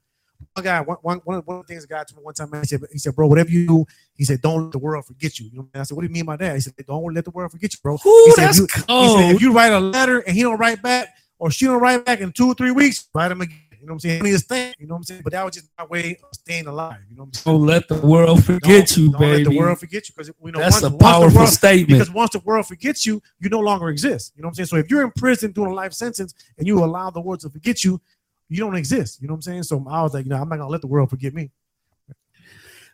Guy, 0.63 0.81
one, 0.81 0.97
one, 1.03 1.19
one 1.25 1.39
of 1.39 1.47
the 1.47 1.73
things 1.73 1.85
a 1.85 1.87
guy 1.87 2.05
told 2.05 2.19
me 2.19 2.25
one 2.25 2.35
time, 2.35 2.51
he 2.61 2.67
said, 2.67 2.81
he 2.93 2.99
said, 2.99 3.15
bro, 3.15 3.27
whatever 3.27 3.51
you 3.51 3.67
do, 3.67 3.87
he 4.15 4.25
said, 4.25 4.41
don't 4.43 4.65
let 4.65 4.73
the 4.73 4.79
world 4.79 5.05
forget 5.07 5.39
you. 5.39 5.47
You 5.51 5.57
know, 5.59 5.61
and 5.63 5.71
I 5.75 5.79
mean? 5.79 5.81
I 5.81 5.85
said, 5.85 5.95
what 5.97 6.03
do 6.03 6.09
you 6.09 6.13
mean 6.15 6.25
by 6.25 6.37
that? 6.37 6.55
He 6.55 6.61
said, 6.61 6.75
don't 6.87 7.15
let 7.15 7.25
the 7.25 7.31
world 7.31 7.51
forget 7.53 7.73
you, 7.73 7.79
bro. 7.83 7.95
Ooh, 7.95 8.23
he 8.27 8.33
said, 8.33 8.47
that's 8.49 8.59
you, 8.59 8.67
he 8.73 9.09
said, 9.17 9.35
if 9.37 9.41
you 9.43 9.53
write 9.53 9.73
a 9.73 9.81
letter 9.81 10.21
and 10.21 10.37
he 10.37 10.43
don't 10.43 10.59
write 10.59 10.83
back, 10.83 11.09
or 11.39 11.51
she 11.51 11.67
don't 11.67 11.81
write 11.81 12.05
back 12.05 12.21
in 12.21 12.33
two 12.33 12.49
or 12.49 12.55
three 12.55 12.73
weeks, 12.73 13.09
write 13.15 13.31
him 13.31 13.41
again. 13.41 13.61
You 13.81 13.87
know 13.87 13.93
what 13.93 13.95
I'm 13.95 14.01
saying? 14.01 14.25
He 14.25 14.33
just 14.33 14.49
think, 14.49 14.75
you 14.81 14.89
know 14.89 14.95
what 14.95 14.99
I'm 14.99 15.05
saying? 15.05 15.21
But 15.23 15.33
that 15.35 15.45
was 15.45 15.55
just 15.55 15.69
my 15.79 15.85
way 15.85 16.19
of 16.21 16.31
staying 16.35 16.67
alive. 16.67 16.99
You 17.09 17.15
know 17.17 17.23
what 17.23 17.27
I'm 17.29 17.33
saying? 17.35 17.57
Don't 17.59 17.67
let 17.67 17.87
the 17.87 17.95
world 18.05 18.45
forget 18.45 18.61
Don't- 18.89 18.97
you, 18.97 19.13
don't 19.13 19.21
baby. 19.21 19.45
Let 19.45 19.51
the 19.53 19.57
world 19.59 19.79
forget 19.79 20.09
you 20.09 20.15
because 20.17 20.33
you 20.45 20.51
know 20.51 20.59
That's 20.59 20.83
once, 20.83 20.95
a 20.95 20.99
powerful 20.99 21.37
world- 21.39 21.49
statement. 21.51 21.89
because 22.01 22.11
once 22.13 22.31
the 22.31 22.41
world 22.41 22.67
forgets 22.67 23.07
you, 23.07 23.23
you 23.39 23.49
no 23.49 23.61
longer 23.61 23.89
exist. 23.91 24.33
You 24.35 24.43
know 24.43 24.47
what 24.47 24.51
I'm 24.51 24.55
saying? 24.57 24.67
So 24.67 24.77
if 24.79 24.91
you're 24.91 25.03
in 25.05 25.13
prison 25.13 25.53
doing 25.53 25.71
a 25.71 25.75
life 25.75 25.93
sentence 25.93 26.35
and 26.59 26.67
you 26.67 26.83
allow 26.83 27.11
the 27.11 27.21
world 27.21 27.39
to 27.43 27.51
forget 27.51 27.85
you, 27.85 28.01
you 28.49 28.59
don't 28.59 28.76
exist. 28.76 29.20
You 29.20 29.28
know 29.28 29.34
what 29.34 29.38
I'm 29.38 29.42
saying? 29.42 29.62
So 29.64 29.84
I 29.88 30.03
was 30.03 30.14
like, 30.14 30.24
you 30.24 30.30
know, 30.30 30.36
I'm 30.36 30.49
not 30.49 30.57
gonna 30.57 30.70
let 30.70 30.80
the 30.80 30.86
world 30.86 31.11
forget 31.11 31.34
me. 31.34 31.51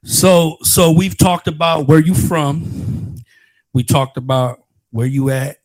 So 0.04 0.58
so 0.62 0.92
we've 0.92 1.16
talked 1.16 1.48
about 1.48 1.86
where 1.88 1.98
you 2.00 2.14
from. 2.14 3.16
We 3.72 3.82
talked 3.84 4.16
about 4.16 4.62
where 4.90 5.06
you 5.06 5.30
at. 5.30 5.58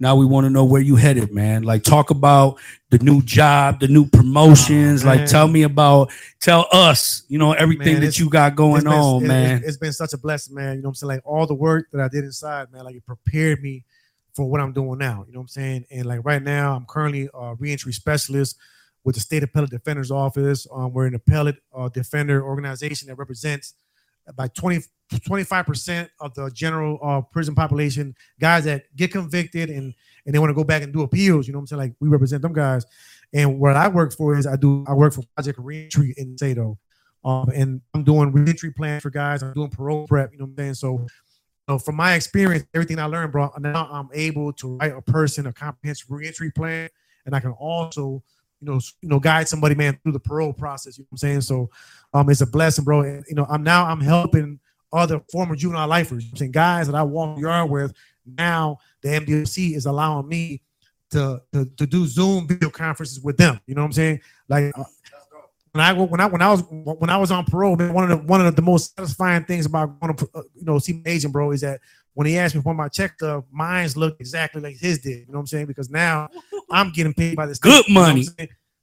Now 0.00 0.16
we 0.16 0.26
want 0.26 0.44
to 0.44 0.50
know 0.50 0.64
where 0.64 0.80
you 0.80 0.96
headed, 0.96 1.32
man. 1.32 1.62
Like 1.62 1.82
talk 1.82 2.10
about 2.10 2.58
the 2.90 2.98
new 2.98 3.22
job, 3.22 3.80
the 3.80 3.88
new 3.88 4.06
promotions. 4.06 5.04
Oh, 5.04 5.08
like 5.08 5.26
tell 5.26 5.48
me 5.48 5.62
about 5.62 6.12
tell 6.40 6.66
us, 6.72 7.24
you 7.28 7.38
know, 7.38 7.52
everything 7.52 7.94
Man, 7.94 8.02
that 8.02 8.18
you 8.18 8.28
got 8.28 8.54
going 8.54 8.84
been- 8.84 8.92
on, 8.92 9.24
it- 9.24 9.28
man. 9.28 9.56
it- 9.58 9.64
it's 9.66 9.76
been 9.78 9.92
such 9.92 10.12
a 10.12 10.18
blessing, 10.18 10.54
man. 10.54 10.76
You 10.76 10.82
know 10.82 10.88
what 10.88 10.90
I'm 10.90 10.94
saying? 10.96 11.08
Like 11.08 11.22
all 11.24 11.46
the 11.46 11.54
work 11.54 11.90
that 11.92 12.00
I 12.00 12.08
did 12.08 12.24
inside, 12.24 12.72
man, 12.72 12.84
like 12.84 12.96
it 12.96 13.06
prepared 13.06 13.62
me 13.62 13.84
for 14.34 14.48
what 14.48 14.60
I'm 14.60 14.72
doing 14.72 14.98
now. 14.98 15.24
You 15.26 15.32
know 15.32 15.38
what 15.40 15.44
I'm 15.44 15.48
saying? 15.48 15.86
And 15.90 16.06
like 16.06 16.20
right 16.24 16.42
now, 16.42 16.74
I'm 16.76 16.86
currently 16.86 17.28
a 17.34 17.54
reentry 17.54 17.92
specialist 17.92 18.56
with 19.04 19.14
the 19.14 19.20
State 19.20 19.42
Appellate 19.42 19.70
Defender's 19.70 20.10
Office. 20.10 20.66
Um, 20.72 20.92
we're 20.92 21.06
an 21.06 21.14
appellate 21.14 21.56
uh, 21.74 21.88
defender 21.88 22.42
organization 22.42 23.08
that 23.08 23.16
represents 23.16 23.74
about 24.26 24.54
20, 24.54 24.80
25% 25.12 26.08
of 26.20 26.34
the 26.34 26.50
general 26.50 26.98
uh, 27.02 27.20
prison 27.20 27.54
population, 27.54 28.14
guys 28.40 28.64
that 28.64 28.84
get 28.96 29.12
convicted 29.12 29.70
and 29.70 29.94
and 30.26 30.34
they 30.34 30.38
want 30.38 30.48
to 30.48 30.54
go 30.54 30.64
back 30.64 30.82
and 30.82 30.90
do 30.92 31.02
appeals. 31.02 31.46
You 31.46 31.52
know 31.52 31.58
what 31.58 31.64
I'm 31.64 31.66
saying? 31.66 31.80
Like 31.80 31.94
we 32.00 32.08
represent 32.08 32.40
them 32.40 32.54
guys. 32.54 32.86
And 33.34 33.60
what 33.60 33.76
I 33.76 33.88
work 33.88 34.14
for 34.14 34.38
is 34.38 34.46
I 34.46 34.56
do 34.56 34.84
I 34.88 34.94
work 34.94 35.12
for 35.12 35.22
Project 35.36 35.58
Reentry 35.58 36.14
in 36.16 36.36
SADO. 36.38 36.78
Um, 37.24 37.48
and 37.54 37.80
I'm 37.94 38.04
doing 38.04 38.32
reentry 38.32 38.70
plans 38.70 39.02
for 39.02 39.10
guys. 39.10 39.42
I'm 39.42 39.54
doing 39.54 39.70
parole 39.70 40.06
prep. 40.06 40.32
You 40.32 40.38
know 40.38 40.44
what 40.44 40.50
I'm 40.50 40.56
saying? 40.58 40.74
So, 40.74 41.06
so 41.68 41.78
from 41.78 41.96
my 41.96 42.14
experience, 42.14 42.66
everything 42.74 42.98
I 42.98 43.06
learned, 43.06 43.32
bro, 43.32 43.50
now 43.58 43.88
I'm 43.90 44.10
able 44.12 44.52
to 44.54 44.76
write 44.76 44.92
a 44.92 45.00
person 45.00 45.46
a 45.46 45.52
comprehensive 45.52 46.10
reentry 46.10 46.50
plan, 46.50 46.90
and 47.24 47.34
I 47.34 47.40
can 47.40 47.52
also, 47.52 48.22
you 48.64 48.72
know, 48.72 48.80
you 49.02 49.08
know, 49.08 49.20
guide 49.20 49.48
somebody, 49.48 49.74
man, 49.74 49.98
through 50.02 50.12
the 50.12 50.20
parole 50.20 50.52
process. 50.52 50.98
You 50.98 51.02
know 51.02 51.08
what 51.10 51.16
I'm 51.16 51.18
saying? 51.18 51.40
So, 51.42 51.70
um, 52.12 52.30
it's 52.30 52.40
a 52.40 52.46
blessing, 52.46 52.84
bro. 52.84 53.02
And 53.02 53.24
you 53.28 53.34
know, 53.34 53.46
I'm 53.48 53.62
now 53.62 53.86
I'm 53.86 54.00
helping 54.00 54.58
other 54.92 55.20
former 55.30 55.56
juvenile 55.56 55.88
lifers, 55.88 56.24
you 56.24 56.30
know 56.30 56.38
saying 56.38 56.52
guys 56.52 56.86
that 56.86 56.94
I 56.94 57.02
walk 57.02 57.38
yard 57.38 57.70
with. 57.70 57.92
Now 58.24 58.78
the 59.02 59.08
MDOC 59.08 59.76
is 59.76 59.86
allowing 59.86 60.28
me 60.28 60.62
to, 61.10 61.42
to 61.52 61.66
to 61.76 61.86
do 61.86 62.06
Zoom 62.06 62.46
video 62.46 62.70
conferences 62.70 63.20
with 63.20 63.36
them. 63.36 63.60
You 63.66 63.74
know 63.74 63.82
what 63.82 63.86
I'm 63.86 63.92
saying? 63.92 64.20
Like 64.48 64.72
uh, 64.76 64.84
when 65.72 65.84
I 65.84 65.92
when 65.92 66.20
I 66.20 66.26
when 66.26 66.42
I 66.42 66.50
was 66.50 66.62
when 66.70 67.10
I 67.10 67.16
was 67.16 67.30
on 67.30 67.44
parole, 67.44 67.76
man, 67.76 67.92
one 67.92 68.10
of 68.10 68.18
the 68.18 68.26
one 68.26 68.44
of 68.44 68.54
the 68.54 68.62
most 68.62 68.96
satisfying 68.96 69.44
things 69.44 69.66
about 69.66 70.00
going 70.00 70.16
to 70.16 70.30
uh, 70.34 70.42
you 70.54 70.64
know 70.64 70.78
see 70.78 70.94
my 70.94 71.02
agent, 71.06 71.32
bro, 71.32 71.50
is 71.50 71.62
that 71.62 71.80
when 72.14 72.26
he 72.26 72.38
asked 72.38 72.54
me 72.54 72.62
for 72.62 72.74
my 72.74 72.88
check 72.88 73.14
stub, 73.16 73.44
mine's 73.50 73.96
looked 73.96 74.20
exactly 74.20 74.60
like 74.62 74.76
his 74.76 74.98
did. 75.00 75.20
You 75.20 75.26
know 75.28 75.34
what 75.34 75.40
I'm 75.40 75.46
saying? 75.46 75.66
Because 75.66 75.90
now 75.90 76.28
I'm 76.70 76.90
getting 76.92 77.12
paid 77.14 77.36
by 77.36 77.46
the 77.46 77.54
state. 77.54 77.68
Good 77.70 77.88
you 77.88 77.94
know 77.94 78.00
money. 78.00 78.26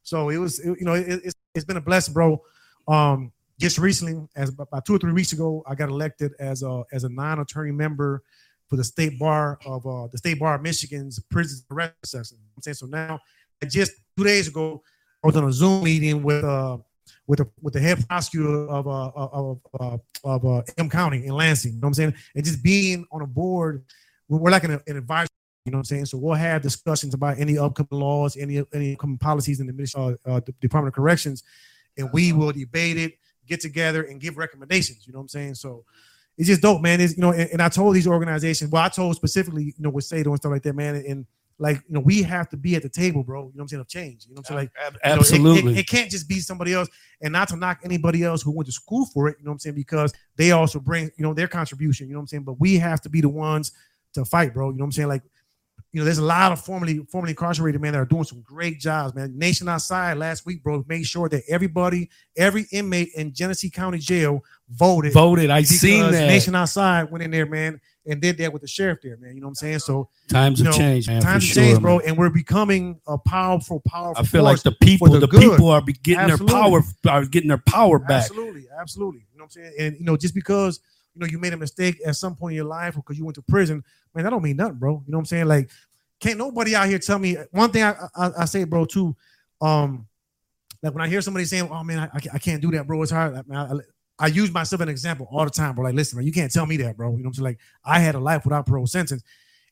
So 0.03 0.29
it 0.29 0.37
was, 0.37 0.59
it- 0.59 0.79
you 0.79 0.85
know, 0.85 0.93
it, 0.93 1.07
it's 1.23 1.35
it's 1.55 1.65
been 1.65 1.77
a 1.77 1.81
blessing, 1.81 2.13
bro. 2.13 2.41
Um, 2.87 3.31
just 3.59 3.77
recently, 3.77 4.27
as 4.35 4.49
about 4.49 4.85
two 4.85 4.95
or 4.95 4.97
three 4.97 5.13
weeks 5.13 5.33
ago, 5.33 5.63
I 5.67 5.75
got 5.75 5.89
elected 5.89 6.33
as 6.39 6.63
a 6.63 6.83
as 6.91 7.03
a 7.03 7.09
non-attorney 7.09 7.71
member 7.71 8.23
for 8.67 8.75
the 8.75 8.83
state 8.83 9.19
bar 9.19 9.59
of 9.65 9.85
uh, 9.85 10.07
the 10.11 10.17
state 10.17 10.39
bar 10.39 10.55
of 10.55 10.61
Michigan's 10.61 11.19
prison 11.29 11.63
arrest 11.71 11.93
section. 12.05 12.37
You 12.39 12.43
know 12.45 12.51
I'm 12.57 12.63
saying 12.63 12.75
so 12.75 12.85
now, 12.87 13.19
just 13.67 13.91
two 14.17 14.23
days 14.23 14.47
ago, 14.47 14.81
I 15.23 15.27
was 15.27 15.35
on 15.37 15.43
a 15.47 15.53
Zoom 15.53 15.83
meeting 15.83 16.23
with 16.23 16.43
uh 16.43 16.77
with 17.27 17.39
the 17.39 17.49
with 17.61 17.73
the 17.73 17.79
head 17.79 18.07
prosecutor 18.07 18.67
of 18.67 18.87
uh 18.87 19.11
of 19.15 19.59
uh, 19.79 19.97
of 20.23 20.45
uh, 20.45 20.61
Ingham 20.77 20.89
County 20.89 21.25
in 21.25 21.33
Lansing. 21.33 21.73
You 21.73 21.79
know 21.79 21.85
what 21.85 21.89
I'm 21.89 21.93
saying? 21.93 22.13
And 22.35 22.45
just 22.45 22.63
being 22.63 23.05
on 23.11 23.21
a 23.21 23.27
board, 23.27 23.83
we're 24.27 24.51
like 24.51 24.63
an, 24.63 24.79
an 24.87 24.97
advisory. 24.97 25.29
You 25.65 25.71
know 25.71 25.77
what 25.77 25.81
I'm 25.81 25.85
saying? 25.85 26.05
So 26.05 26.17
we'll 26.17 26.33
have 26.33 26.61
discussions 26.61 27.13
about 27.13 27.37
any 27.37 27.57
upcoming 27.57 27.87
laws, 27.91 28.35
any 28.35 28.63
any 28.73 28.93
upcoming 28.93 29.17
policies 29.17 29.59
in 29.59 29.67
the 29.67 29.93
uh, 29.95 30.29
uh, 30.29 30.41
Department 30.59 30.93
of 30.93 30.95
Corrections, 30.95 31.43
and 31.97 32.09
we 32.11 32.33
will 32.33 32.51
debate 32.51 32.97
it, 32.97 33.13
get 33.47 33.61
together, 33.61 34.03
and 34.03 34.19
give 34.19 34.37
recommendations. 34.37 35.05
You 35.05 35.13
know 35.13 35.19
what 35.19 35.23
I'm 35.23 35.29
saying? 35.29 35.55
So 35.55 35.85
it's 36.37 36.47
just 36.47 36.61
dope, 36.61 36.81
man. 36.81 36.99
It's 36.99 37.15
you 37.15 37.21
know, 37.21 37.31
and, 37.31 37.49
and 37.51 37.61
I 37.61 37.69
told 37.69 37.95
these 37.95 38.07
organizations, 38.07 38.71
well, 38.71 38.83
I 38.83 38.89
told 38.89 39.15
specifically, 39.15 39.65
you 39.65 39.73
know, 39.77 39.91
with 39.91 40.05
SADO 40.05 40.31
and 40.31 40.37
stuff 40.37 40.51
like 40.51 40.63
that, 40.63 40.75
man, 40.75 40.95
and 40.95 41.25
like 41.61 41.77
you 41.87 41.93
know, 41.93 41.99
we 41.99 42.23
have 42.23 42.49
to 42.49 42.57
be 42.57 42.75
at 42.75 42.81
the 42.81 42.89
table, 42.89 43.23
bro. 43.23 43.41
You 43.41 43.45
know 43.45 43.51
what 43.53 43.61
I'm 43.61 43.67
saying? 43.67 43.81
Of 43.81 43.87
change. 43.87 44.25
You 44.27 44.33
know 44.33 44.39
what 44.41 44.51
I'm 44.51 44.57
saying? 44.57 44.57
Like 44.57 44.71
you 45.05 45.09
know, 45.09 45.15
it- 45.15 45.19
Absolutely. 45.19 45.71
it, 45.73 45.77
it 45.79 45.87
can't 45.87 46.09
just 46.09 46.27
be 46.27 46.39
somebody 46.39 46.73
else, 46.73 46.89
and 47.21 47.31
not 47.31 47.47
to 47.49 47.55
knock 47.55 47.79
anybody 47.83 48.23
else 48.23 48.41
who 48.41 48.51
went 48.51 48.65
to 48.65 48.71
school 48.71 49.05
for 49.05 49.27
it. 49.29 49.37
You 49.39 49.45
know 49.45 49.51
what 49.51 49.55
I'm 49.55 49.59
saying? 49.59 49.75
Because 49.75 50.11
they 50.37 50.51
also 50.51 50.79
bring, 50.79 51.11
you 51.17 51.23
know, 51.23 51.33
their 51.35 51.47
contribution. 51.47 52.07
You 52.07 52.13
know 52.13 52.19
what 52.19 52.23
I'm 52.23 52.27
saying? 52.27 52.43
But 52.43 52.59
we 52.59 52.77
have 52.79 52.99
to 53.01 53.09
be 53.09 53.21
the 53.21 53.29
ones 53.29 53.71
to 54.13 54.25
fight, 54.25 54.53
bro. 54.53 54.71
You 54.71 54.77
know 54.77 54.81
what 54.81 54.87
I'm 54.87 54.91
saying? 54.91 55.07
Like, 55.07 55.21
you 55.91 55.99
know, 55.99 56.05
there's 56.05 56.19
a 56.19 56.23
lot 56.23 56.53
of 56.53 56.61
formerly 56.61 56.99
formerly 57.09 57.31
incarcerated 57.31 57.81
men 57.81 57.91
that 57.93 57.99
are 57.99 58.05
doing 58.05 58.23
some 58.23 58.41
great 58.41 58.79
jobs, 58.79 59.13
man. 59.13 59.37
Nation 59.37 59.67
Outside 59.67 60.17
last 60.17 60.45
week, 60.45 60.63
bro, 60.63 60.85
made 60.87 61.05
sure 61.05 61.27
that 61.27 61.43
everybody, 61.49 62.09
every 62.37 62.65
inmate 62.71 63.09
in 63.15 63.33
Genesee 63.33 63.69
County 63.69 63.97
Jail 63.97 64.43
voted. 64.69 65.11
Voted. 65.11 65.49
I 65.49 65.63
seen 65.63 66.11
that. 66.11 66.27
Nation 66.27 66.55
Outside 66.55 67.11
went 67.11 67.25
in 67.25 67.31
there, 67.31 67.45
man, 67.45 67.81
and 68.05 68.21
did 68.21 68.37
that 68.37 68.53
with 68.53 68.61
the 68.61 68.69
sheriff 68.69 68.99
there, 69.03 69.17
man. 69.17 69.35
You 69.35 69.41
know 69.41 69.47
what 69.47 69.51
I'm 69.51 69.55
saying? 69.55 69.79
So 69.79 70.07
Times 70.29 70.59
you 70.59 70.65
have 70.67 70.75
changed, 70.75 71.09
man. 71.09 71.21
times 71.21 71.43
have 71.43 71.53
sure, 71.53 71.63
changed, 71.63 71.81
man. 71.81 71.81
bro, 71.81 71.99
and 71.99 72.17
we're 72.17 72.29
becoming 72.29 73.01
a 73.05 73.17
powerful, 73.17 73.81
powerful. 73.85 74.23
I 74.23 74.25
feel 74.25 74.43
like 74.43 74.61
the 74.61 74.71
people, 74.71 75.09
the 75.09 75.19
the, 75.19 75.27
people 75.27 75.69
are 75.69 75.81
getting 75.81 76.19
Absolutely. 76.19 76.53
their 76.53 76.61
power, 76.61 76.83
are 77.09 77.25
getting 77.25 77.49
their 77.49 77.57
power 77.57 77.99
back. 77.99 78.23
Absolutely, 78.23 78.67
absolutely. 78.79 79.25
You 79.33 79.39
know 79.39 79.43
what 79.43 79.57
I'm 79.57 79.63
saying? 79.63 79.73
And 79.77 79.97
you 79.99 80.05
know, 80.05 80.15
just 80.15 80.35
because 80.35 80.79
you 81.13 81.19
know 81.19 81.27
you 81.27 81.37
made 81.37 81.51
a 81.51 81.57
mistake 81.57 81.97
at 82.05 82.15
some 82.15 82.35
point 82.35 82.53
in 82.53 82.55
your 82.55 82.65
life 82.65 82.95
or 82.95 83.01
because 83.01 83.17
you 83.17 83.25
went 83.25 83.35
to 83.35 83.41
prison, 83.41 83.83
man, 84.13 84.23
that 84.23 84.29
don't 84.29 84.43
mean 84.43 84.57
nothing, 84.57 84.75
bro. 84.75 85.03
You 85.05 85.11
know 85.11 85.17
what 85.17 85.21
I'm 85.21 85.25
saying? 85.25 85.47
Like, 85.47 85.69
can't 86.19 86.37
nobody 86.37 86.75
out 86.75 86.87
here 86.87 86.99
tell 86.99 87.19
me 87.19 87.37
one 87.51 87.71
thing. 87.71 87.83
I 87.83 87.95
I, 88.15 88.31
I 88.39 88.45
say, 88.45 88.63
bro, 88.63 88.85
too. 88.85 89.15
Um, 89.61 90.07
like 90.83 90.93
when 90.93 91.03
I 91.03 91.07
hear 91.07 91.21
somebody 91.21 91.45
saying, 91.45 91.69
"Oh 91.71 91.83
man, 91.83 91.99
I, 91.99 92.09
I 92.33 92.39
can't- 92.39 92.61
do 92.61 92.71
that, 92.71 92.87
bro," 92.87 93.01
it's 93.03 93.11
hard. 93.11 93.47
Man, 93.47 93.57
I, 94.19 94.25
I 94.25 94.27
use 94.27 94.51
myself 94.51 94.81
as 94.81 94.85
an 94.85 94.89
example 94.89 95.27
all 95.31 95.45
the 95.45 95.51
time, 95.51 95.75
bro. 95.75 95.83
Like, 95.83 95.93
listen, 95.95 96.17
man, 96.17 96.25
you 96.25 96.31
can't 96.31 96.51
tell 96.51 96.65
me 96.65 96.77
that, 96.77 96.97
bro. 96.97 97.11
You 97.11 97.17
know 97.17 97.23
what 97.23 97.27
I'm 97.29 97.33
saying? 97.35 97.43
Like, 97.45 97.59
I 97.85 97.99
had 97.99 98.15
a 98.15 98.19
life 98.19 98.43
without 98.45 98.65
parole 98.65 98.87
sentence, 98.87 99.23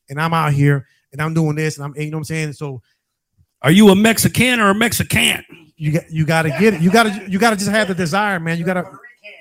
and 0.08 0.20
I'm 0.20 0.32
out 0.34 0.52
here 0.52 0.86
and 1.12 1.20
I'm 1.20 1.34
doing 1.34 1.56
this, 1.56 1.76
and 1.76 1.84
I'm, 1.84 2.00
you 2.00 2.10
know 2.10 2.18
what 2.18 2.20
I'm 2.20 2.24
saying? 2.24 2.52
So 2.52 2.80
Are 3.62 3.72
you 3.72 3.88
a 3.90 3.96
Mexican 3.96 4.60
or 4.60 4.70
a 4.70 4.74
Mexican? 4.74 5.44
you 5.76 5.92
got 5.92 6.10
you 6.10 6.24
got 6.26 6.42
to 6.42 6.50
get 6.50 6.74
it. 6.74 6.80
You 6.80 6.90
got 6.90 7.04
to 7.04 7.30
you 7.30 7.38
got 7.38 7.50
to 7.50 7.56
just 7.56 7.70
have 7.70 7.88
the 7.88 7.94
desire, 7.94 8.38
man. 8.38 8.58
You 8.58 8.64
got 8.64 8.74
to 8.74 8.90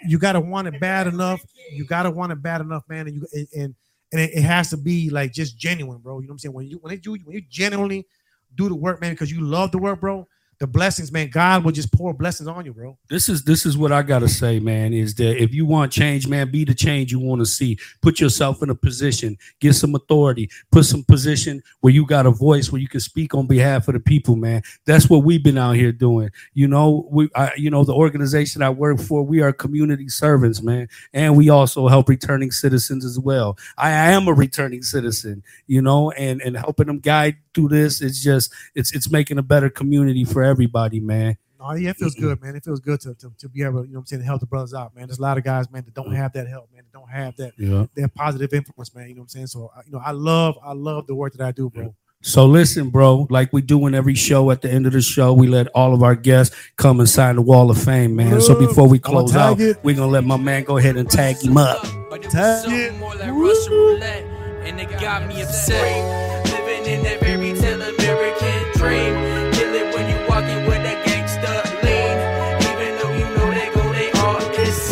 you 0.08 0.18
got 0.18 0.34
to 0.34 0.40
want 0.40 0.68
it 0.68 0.80
bad 0.80 1.06
enough. 1.08 1.42
You 1.72 1.86
got 1.86 2.04
to 2.04 2.12
want 2.12 2.32
it 2.32 2.42
bad 2.42 2.62
enough, 2.62 2.84
man. 2.90 3.08
And 3.08 3.16
you 3.16 3.28
and 3.56 3.76
and, 4.12 4.22
it, 4.22 4.32
it 4.34 4.44
has 4.44 4.70
to 4.72 4.78
be 4.78 5.10
like 5.10 5.34
just 5.34 5.58
genuine, 5.58 6.00
bro. 6.00 6.20
You 6.20 6.28
know 6.28 6.32
what 6.32 6.36
I'm 6.36 6.40
saying? 6.40 6.54
When 6.54 6.68
you 6.68 6.78
when 6.78 6.94
it, 6.94 7.06
you 7.06 7.18
when 7.24 7.36
you 7.36 7.44
genuinely 7.50 8.08
do 8.56 8.70
the 8.70 8.76
work, 8.76 9.02
man, 9.02 9.12
because 9.12 9.32
you 9.32 9.42
love 9.42 9.72
the 9.72 9.78
work, 9.78 10.00
bro. 10.00 10.28
The 10.60 10.68
blessings, 10.68 11.10
man, 11.10 11.30
God 11.30 11.64
will 11.64 11.72
just 11.72 11.92
pour 11.94 12.14
blessings 12.14 12.48
on 12.48 12.66
you, 12.66 12.74
bro. 12.74 12.98
this 13.10 13.30
is 13.30 13.44
this 13.44 13.66
is 13.66 13.78
what 13.78 13.94
I 13.94 14.02
gotta 14.02 14.28
say, 14.28 14.60
man. 14.60 14.94
Is 14.94 15.16
that 15.16 15.42
if 15.42 15.54
you 15.54 15.66
want 15.66 15.92
change, 15.92 16.28
man, 16.28 16.52
be 16.52 16.66
the 16.66 16.76
change 16.76 17.14
you 17.14 17.20
want 17.20 17.40
to 17.40 17.46
see. 17.46 17.80
Put 18.02 18.20
yourself 18.20 18.62
in 18.62 18.70
a 18.70 18.76
position, 18.76 19.38
get 19.62 19.74
some 19.74 19.96
authority, 19.96 20.50
put 20.72 20.84
some 20.84 21.04
position 21.04 21.64
where 21.80 21.94
you 21.94 22.06
got 22.06 22.26
a 22.26 22.32
voice 22.32 22.72
where 22.72 22.82
you 22.82 22.90
can 22.90 23.00
speak 23.00 23.34
on 23.34 23.48
behalf 23.48 23.88
of 23.88 23.94
the 23.94 24.02
people, 24.02 24.36
man. 24.36 24.62
That's 24.86 25.10
what 25.10 25.24
we've 25.24 25.42
been 25.42 25.58
out 25.58 25.76
here 25.76 25.94
doing. 25.94 26.30
You 26.54 26.68
know, 26.68 27.08
we, 27.10 27.30
I, 27.36 27.52
you 27.56 27.70
know, 27.70 27.86
the 27.86 27.94
organization 27.96 28.62
I 28.62 28.70
work 28.70 29.00
for, 29.00 29.24
we 29.24 29.42
are 29.42 29.54
community 29.54 30.10
servants, 30.10 30.62
man, 30.62 30.90
and 31.14 31.38
we 31.38 31.50
also 31.50 31.88
help 31.88 32.10
returning 32.10 32.52
citizens 32.52 33.06
as 33.06 33.18
well. 33.18 33.58
I, 33.78 33.92
I 33.92 34.12
am 34.12 34.28
a 34.28 34.34
returning 34.34 34.84
citizen, 34.84 35.42
you 35.68 35.82
know, 35.82 36.12
and 36.12 36.42
and 36.42 36.58
helping 36.58 36.88
them 36.88 37.00
guide 37.00 37.38
through 37.54 37.70
this. 37.70 38.02
It's 38.02 38.22
just 38.22 38.52
it's 38.76 38.94
it's 38.94 39.10
making 39.12 39.38
a 39.38 39.44
better 39.44 39.70
community 39.70 40.24
for 40.26 40.44
everybody, 40.44 41.00
man. 41.00 41.38
Oh 41.62 41.74
yeah, 41.76 41.90
it 41.90 41.98
feels 41.98 42.16
good, 42.16 42.42
man. 42.42 42.56
It 42.56 42.64
feels 42.64 42.80
good 42.80 43.02
to, 43.02 43.14
to, 43.16 43.34
to 43.38 43.50
be 43.50 43.64
able, 43.64 43.86
you 43.86 43.92
know 43.92 44.00
what 44.00 44.04
I'm 44.04 44.06
saying, 44.06 44.22
to 44.22 44.26
help 44.26 44.40
the 44.40 44.46
brothers 44.46 44.74
out, 44.74 44.96
man. 44.96 45.08
There's 45.08 45.20
a 45.20 45.22
lot 45.22 45.38
of 45.38 45.44
guys, 45.44 45.70
man, 45.70 45.84
that 45.84 45.94
don't 45.94 46.14
have 46.14 46.32
that 46.34 46.48
help, 46.48 46.70
man, 46.74 46.84
that 46.86 46.98
don't 46.98 47.10
have 47.10 47.36
that 47.36 47.52
Yeah. 47.58 47.86
that 47.96 48.14
positive 48.16 48.54
influence, 48.54 48.96
man. 48.96 49.10
You 49.10 49.16
know 49.16 49.20
what 49.20 49.24
I'm 49.26 49.30
saying? 49.30 49.48
So 49.48 49.70
you 49.86 49.92
know, 49.92 50.02
I 50.04 50.12
love 50.12 50.58
I 50.64 50.74
love 50.74 51.08
the 51.08 51.16
work 51.16 51.34
that 51.34 51.46
I 51.46 51.52
do, 51.52 51.70
bro. 51.70 51.94
So 52.22 52.46
listen, 52.46 52.90
bro, 52.90 53.28
like 53.30 53.54
we 53.54 53.62
do 53.62 53.88
in 53.88 53.96
every 53.96 54.16
show, 54.16 54.52
at 54.52 54.62
the 54.62 54.70
end 54.70 54.86
of 54.86 54.92
the 54.94 55.02
show, 55.02 55.32
we 55.34 55.48
let 55.48 55.68
all 55.68 55.94
of 55.94 56.04
our 56.04 56.16
guests 56.16 56.56
come 56.76 57.00
and 57.00 57.08
sign 57.08 57.38
the 57.38 57.42
wall 57.42 57.72
of 57.72 57.82
fame, 57.82 58.16
man. 58.16 58.42
So 58.42 58.58
before 58.60 58.88
we 58.90 59.00
close 59.00 59.36
out, 59.36 59.60
it. 59.60 59.80
we're 59.84 59.96
gonna 59.96 60.12
let 60.12 60.26
my 60.26 60.38
man 60.38 60.64
go 60.64 60.78
ahead 60.78 60.98
and 60.98 61.10
tag 61.10 61.38
him 61.42 61.58
up. 61.58 61.82
Tag 61.84 62.66
it. 62.72 62.96
more 63.00 63.16
like 63.16 63.32
Russian 63.32 63.74
roulette, 63.74 64.24
and 64.64 64.80
it 64.80 64.90
got 65.00 65.28
me 65.28 65.42
upset. 65.42 66.29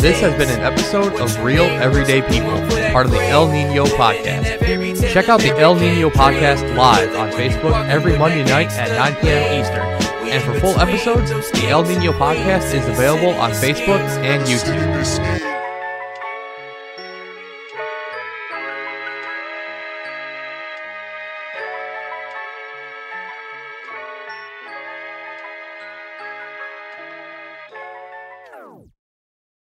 This 0.00 0.20
has 0.20 0.32
been 0.38 0.48
an 0.48 0.60
episode 0.60 1.20
of 1.20 1.42
Real 1.42 1.64
Everyday 1.64 2.22
People, 2.22 2.56
part 2.92 3.06
of 3.06 3.12
the 3.12 3.20
El 3.20 3.48
Nino 3.48 3.84
Podcast. 3.84 5.12
Check 5.12 5.28
out 5.28 5.40
the 5.40 5.50
El 5.58 5.74
Nino 5.74 6.08
Podcast 6.08 6.76
live 6.76 7.16
on 7.16 7.30
Facebook 7.32 7.74
every 7.88 8.16
Monday 8.16 8.44
night 8.44 8.70
at 8.70 8.96
9 8.96 9.20
p.m. 9.20 9.60
Eastern. 9.60 10.30
And 10.30 10.44
for 10.44 10.60
full 10.60 10.80
episodes, 10.80 11.50
the 11.50 11.66
El 11.68 11.82
Nino 11.82 12.12
Podcast 12.12 12.74
is 12.74 12.86
available 12.86 13.30
on 13.40 13.50
Facebook 13.50 13.98
and 14.22 14.44
YouTube. 14.44 15.57